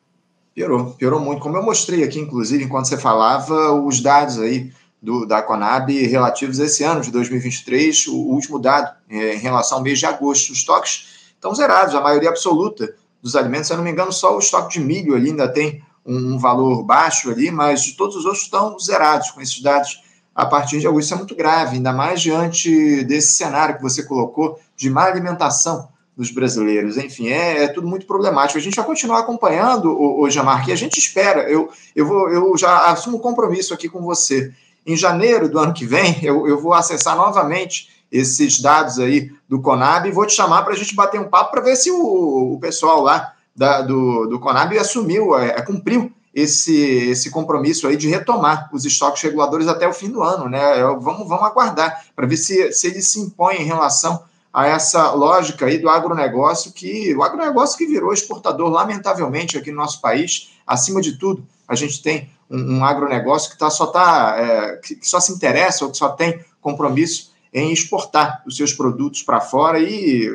Piorou, 0.55 0.92
piorou 0.92 1.18
muito. 1.18 1.42
Como 1.42 1.57
eu 1.57 1.62
mostrei 1.62 2.05
aqui, 2.05 2.20
inclusive, 2.20 2.62
enquanto 2.62 2.86
você 2.86 2.96
falava, 2.96 3.72
os 3.72 4.00
dados 4.00 4.38
aí 4.38 4.72
do, 5.02 5.26
da 5.26 5.42
Conab 5.42 5.90
relativos 6.07 6.61
a 6.61 6.64
esse 6.64 6.84
ano 6.84 7.00
de 7.00 7.11
2023, 7.11 8.07
o, 8.07 8.14
último 8.14 8.59
dado 8.59 8.96
é, 9.11 9.34
em 9.34 9.38
relação 9.38 9.78
ao 9.78 9.84
mês 9.84 9.98
de 9.98 10.07
agosto. 10.07 10.52
Os 10.52 10.59
estoques 10.59 11.09
estão 11.34 11.52
zerados, 11.55 11.94
a 11.94 12.00
maioria 12.00 12.28
absoluta 12.28 12.94
dos 13.20 13.34
alimentos, 13.34 13.66
se 13.66 13.72
eu 13.72 13.76
não 13.76 13.84
me 13.84 13.90
engano, 13.90 14.12
só 14.12 14.36
o 14.36 14.38
estoque 14.38 14.74
de 14.74 14.80
milho 14.80 15.16
ali 15.16 15.30
ainda 15.30 15.48
tem 15.48 15.82
um, 16.07 16.34
um 16.34 16.38
valor 16.38 16.84
baixo 16.84 17.30
ali, 17.30 17.50
mas 17.50 17.92
todos 17.92 18.14
os 18.14 18.24
outros 18.24 18.44
estão 18.44 18.78
zerados 18.78 19.32
com 19.32 19.40
esses 19.40 19.61
dados 19.61 20.02
a 20.34 20.46
partir 20.46 20.78
de 20.78 20.86
agosto. 20.86 21.07
Isso 21.07 21.14
é 21.14 21.18
muito 21.18 21.34
grave, 21.34 21.76
ainda 21.76 21.92
mais 21.92 22.20
diante 22.20 23.02
desse 23.05 23.32
cenário 23.32 23.76
que 23.76 23.82
você 23.82 24.05
colocou 24.05 24.59
de 24.76 24.88
má 24.88 25.05
alimentação 25.05 25.88
dos 26.16 26.30
brasileiros. 26.30 26.96
Enfim, 26.96 27.28
é, 27.28 27.64
é, 27.64 27.68
tudo 27.68 27.86
muito 27.86 28.06
problemático. 28.06 28.58
A 28.58 28.62
gente 28.62 28.76
vai 28.76 28.84
continuar 28.84 29.20
acompanhando, 29.20 29.90
o, 29.90 30.22
o 30.22 30.30
Jamar, 30.30 30.64
que 30.64 30.72
a 30.72 30.76
gente 30.76 30.98
espera. 30.98 31.48
Eu, 31.48 31.70
eu, 31.94 32.06
vou, 32.06 32.30
eu 32.30 32.56
já 32.56 32.86
assumo 32.86 33.16
um 33.16 33.20
compromisso 33.20 33.74
aqui 33.74 33.88
com 33.88 34.02
você 34.02 34.52
em 34.86 34.96
janeiro 34.96 35.48
do 35.48 35.58
ano 35.58 35.72
que 35.72 35.86
vem, 35.86 36.18
eu, 36.22 36.46
eu 36.46 36.60
vou 36.60 36.74
acessar 36.74 37.16
novamente 37.16 37.88
esses 38.12 38.60
dados 38.60 38.98
aí 38.98 39.32
do 39.48 39.60
Conab 39.60 40.06
e 40.06 40.12
vou 40.12 40.26
te 40.26 40.34
chamar 40.34 40.62
para 40.62 40.74
a 40.74 40.76
gente 40.76 40.94
bater 40.94 41.20
um 41.20 41.28
papo 41.28 41.50
para 41.50 41.62
ver 41.62 41.74
se 41.74 41.90
o, 41.90 42.54
o 42.54 42.60
pessoal 42.60 43.00
lá 43.00 43.32
da, 43.56 43.80
do, 43.82 44.26
do 44.26 44.38
Conab 44.38 44.76
assumiu, 44.78 45.36
é, 45.36 45.48
é, 45.50 45.62
cumpriu 45.62 46.12
esse, 46.34 46.76
esse 46.76 47.30
compromisso 47.30 47.86
aí 47.86 47.96
de 47.96 48.08
retomar 48.08 48.68
os 48.72 48.84
estoques 48.84 49.22
reguladores 49.22 49.68
até 49.68 49.88
o 49.88 49.92
fim 49.92 50.10
do 50.10 50.22
ano, 50.22 50.48
né? 50.48 50.80
Eu, 50.80 51.00
vamos, 51.00 51.28
vamos 51.28 51.44
aguardar 51.44 52.04
para 52.14 52.26
ver 52.26 52.36
se, 52.36 52.72
se 52.72 52.88
ele 52.88 53.00
se 53.00 53.20
impõe 53.20 53.56
em 53.56 53.64
relação 53.64 54.22
a 54.55 54.68
essa 54.68 55.11
lógica 55.11 55.66
aí 55.66 55.78
do 55.78 55.88
agronegócio, 55.88 56.72
que 56.72 57.12
o 57.16 57.24
agronegócio 57.24 57.76
que 57.76 57.86
virou 57.86 58.12
exportador, 58.12 58.70
lamentavelmente, 58.70 59.59
aqui 59.59 59.72
no 59.72 59.78
nosso 59.78 60.00
país, 60.00 60.52
acima 60.64 61.00
de 61.00 61.18
tudo, 61.18 61.44
a 61.66 61.74
gente 61.74 62.00
tem 62.00 62.30
um, 62.48 62.76
um 62.76 62.84
agronegócio 62.84 63.50
que 63.50 63.59
tá, 63.59 63.68
só 63.68 63.86
tá, 63.86 64.36
é, 64.38 64.76
que 64.76 64.96
só 65.02 65.18
se 65.18 65.32
interessa 65.32 65.84
ou 65.84 65.90
que 65.90 65.96
só 65.96 66.11
tem 66.11 66.38
compromisso 66.61 67.32
em 67.52 67.72
exportar 67.72 68.44
os 68.46 68.57
seus 68.57 68.72
produtos 68.72 69.24
para 69.24 69.40
fora 69.40 69.80
e 69.80 70.28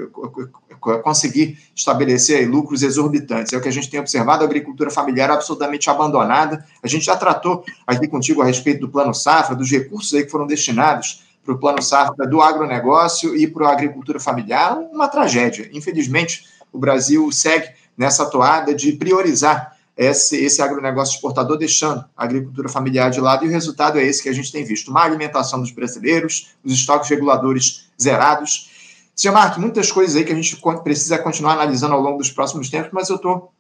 conseguir 1.02 1.58
estabelecer 1.74 2.50
lucros 2.50 2.84
exorbitantes. 2.84 3.54
É 3.54 3.58
o 3.58 3.62
que 3.62 3.70
a 3.70 3.72
gente 3.72 3.90
tem 3.90 4.02
observado, 4.02 4.44
a 4.44 4.48
agricultura 4.48 4.90
familiar 4.90 5.32
absolutamente 5.32 5.90
abandonada. 5.90 6.66
A 6.84 6.88
gente 6.88 7.06
já 7.06 7.16
tratou 7.16 7.64
aqui 7.88 8.08
contigo 8.08 8.42
a 8.42 8.46
respeito 8.46 8.82
do 8.82 8.90
Plano 8.90 9.14
Safra, 9.14 9.56
dos 9.56 9.72
recursos 9.72 10.14
aí 10.14 10.26
que 10.26 10.32
foram 10.32 10.48
destinados 10.48 11.29
para 11.50 11.56
o 11.56 11.60
Plano 11.60 11.82
Safra 11.82 12.28
do 12.28 12.42
agronegócio 12.42 13.36
e 13.36 13.48
para 13.48 13.70
a 13.70 13.72
agricultura 13.72 14.20
familiar, 14.20 14.78
uma 14.92 15.08
tragédia. 15.08 15.70
Infelizmente, 15.74 16.46
o 16.72 16.78
Brasil 16.78 17.32
segue 17.32 17.70
nessa 17.98 18.26
toada 18.30 18.74
de 18.74 18.94
priorizar 18.94 19.76
esse, 19.98 20.38
esse 20.38 20.62
agronegócio 20.62 21.16
exportador, 21.16 21.58
deixando 21.58 22.06
a 22.16 22.24
agricultura 22.24 22.70
familiar 22.70 23.10
de 23.10 23.20
lado, 23.20 23.44
e 23.44 23.48
o 23.48 23.52
resultado 23.52 23.98
é 23.98 24.04
esse 24.04 24.22
que 24.22 24.30
a 24.30 24.34
gente 24.34 24.52
tem 24.52 24.64
visto: 24.64 24.92
má 24.92 25.04
alimentação 25.04 25.60
dos 25.60 25.72
brasileiros, 25.72 26.52
os 26.64 26.72
estoques 26.72 27.10
reguladores 27.10 27.90
zerados. 28.00 28.70
Senhor 29.16 29.34
Mark, 29.34 29.58
muitas 29.58 29.92
coisas 29.92 30.16
aí 30.16 30.24
que 30.24 30.32
a 30.32 30.36
gente 30.36 30.62
precisa 30.84 31.18
continuar 31.18 31.54
analisando 31.54 31.94
ao 31.94 32.00
longo 32.00 32.20
dos 32.20 32.32
próximos 32.32 32.70
tempos, 32.70 32.92
mas 32.94 33.10
eu 33.10 33.18
estou 33.18 33.52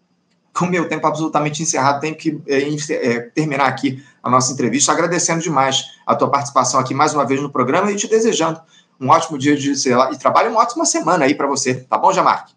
com 0.60 0.66
o 0.66 0.70
meu 0.70 0.90
tempo 0.90 1.08
absolutamente 1.08 1.64
encerrado, 1.64 2.02
tenho 2.02 2.16
que 2.16 2.42
é, 2.46 2.60
é, 2.92 3.20
terminar 3.22 3.66
aqui 3.66 4.04
a 4.22 4.30
nossa 4.30 4.52
entrevista, 4.52 4.92
agradecendo 4.92 5.42
demais 5.42 5.86
a 6.06 6.14
tua 6.14 6.30
participação 6.30 6.82
aqui 6.82 6.94
mais 6.94 7.14
uma 7.14 7.26
vez 7.26 7.42
no 7.42 7.50
programa 7.50 7.90
e 7.90 7.96
te 7.96 8.10
desejando 8.10 8.60
um 9.00 9.08
ótimo 9.08 9.38
dia 9.38 9.56
de 9.56 9.74
sei 9.78 9.96
lá, 9.96 10.12
e 10.12 10.18
trabalho, 10.18 10.52
uma 10.52 10.60
ótima 10.60 10.86
semana 10.86 11.24
aí 11.24 11.34
para 11.34 11.48
você, 11.48 11.76
tá 11.76 11.98
bom, 11.98 12.12
Jamarque? 12.12 12.54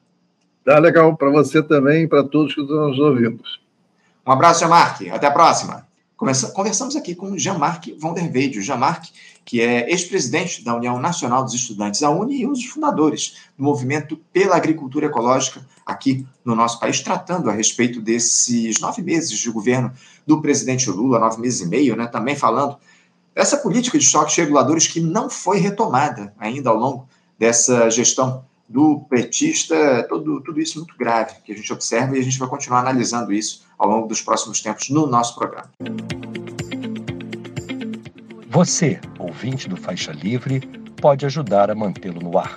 Tá 0.65 0.81
legal 0.81 1.17
para 1.17 1.31
você 1.31 1.63
também 1.63 2.03
e 2.05 2.09
para 2.09 2.25
todos 2.25 2.53
que 2.55 2.61
estão 2.61 2.89
nos 2.89 2.99
ouvindo. 2.99 3.41
Um 4.27 4.33
abraço, 4.33 4.61
Jean-Marc. 4.61 5.11
Até 5.11 5.27
a 5.27 5.31
próxima. 5.31 5.87
Conversamos 6.17 6.95
aqui 6.95 7.17
com 7.17 7.37
Jean-Marc 7.37 7.97
von 7.99 8.15
der 8.15 8.31
Weide. 8.33 8.63
Jean-Marc, 8.63 9.09
que 9.45 9.61
é 9.61 9.91
ex-presidente 9.91 10.65
da 10.65 10.77
União 10.77 11.01
Nacional 11.01 11.43
dos 11.43 11.53
Estudantes, 11.53 12.01
a 12.05 12.11
UNI, 12.11 12.43
e 12.43 12.47
um 12.47 12.53
dos 12.53 12.65
fundadores 12.65 13.39
do 13.59 13.65
movimento 13.65 14.17
pela 14.33 14.55
agricultura 14.55 15.07
ecológica 15.07 15.67
aqui 15.85 16.27
no 16.45 16.55
nosso 16.55 16.79
país, 16.79 17.01
tratando 17.01 17.51
a 17.51 17.53
respeito 17.53 18.01
desses 18.01 18.81
nove 18.81 19.03
meses 19.03 19.39
de 19.39 19.51
governo 19.51 19.93
do 20.27 20.41
presidente 20.41 20.91
Lula, 20.91 21.19
nove 21.19 21.41
meses 21.41 21.61
e 21.61 21.67
meio, 21.67 21.97
né? 21.97 22.07
também 22.07 22.37
falando 22.37 22.77
dessa 23.35 23.57
política 23.57 23.99
de 23.99 24.05
choques 24.05 24.37
reguladores 24.37 24.87
que 24.87 25.01
não 25.01 25.29
foi 25.29 25.59
retomada 25.59 26.35
ainda 26.39 26.71
ao 26.71 26.77
longo 26.77 27.09
dessa 27.39 27.91
gestão 27.91 28.45
do 28.69 29.01
petista, 29.01 30.07
tudo, 30.09 30.41
tudo 30.41 30.61
isso 30.61 30.79
muito 30.79 30.97
grave 30.97 31.35
que 31.45 31.53
a 31.53 31.57
gente 31.57 31.71
observa 31.73 32.17
e 32.17 32.21
a 32.21 32.23
gente 32.23 32.39
vai 32.39 32.49
continuar 32.49 32.81
analisando 32.81 33.33
isso 33.33 33.65
ao 33.79 33.89
longo 33.89 34.07
dos 34.07 34.23
próximos 34.23 34.61
tempos 34.61 34.89
no 34.89 35.07
nosso 35.07 35.35
programa. 35.35 35.71
Você, 38.49 39.01
ouvinte 39.19 39.69
do 39.69 39.77
Faixa 39.77 40.13
Livre, 40.13 40.61
pode 41.01 41.27
ajudar 41.27 41.71
a 41.71 41.75
mantê-lo 41.75 42.21
no 42.21 42.39
ar. 42.39 42.57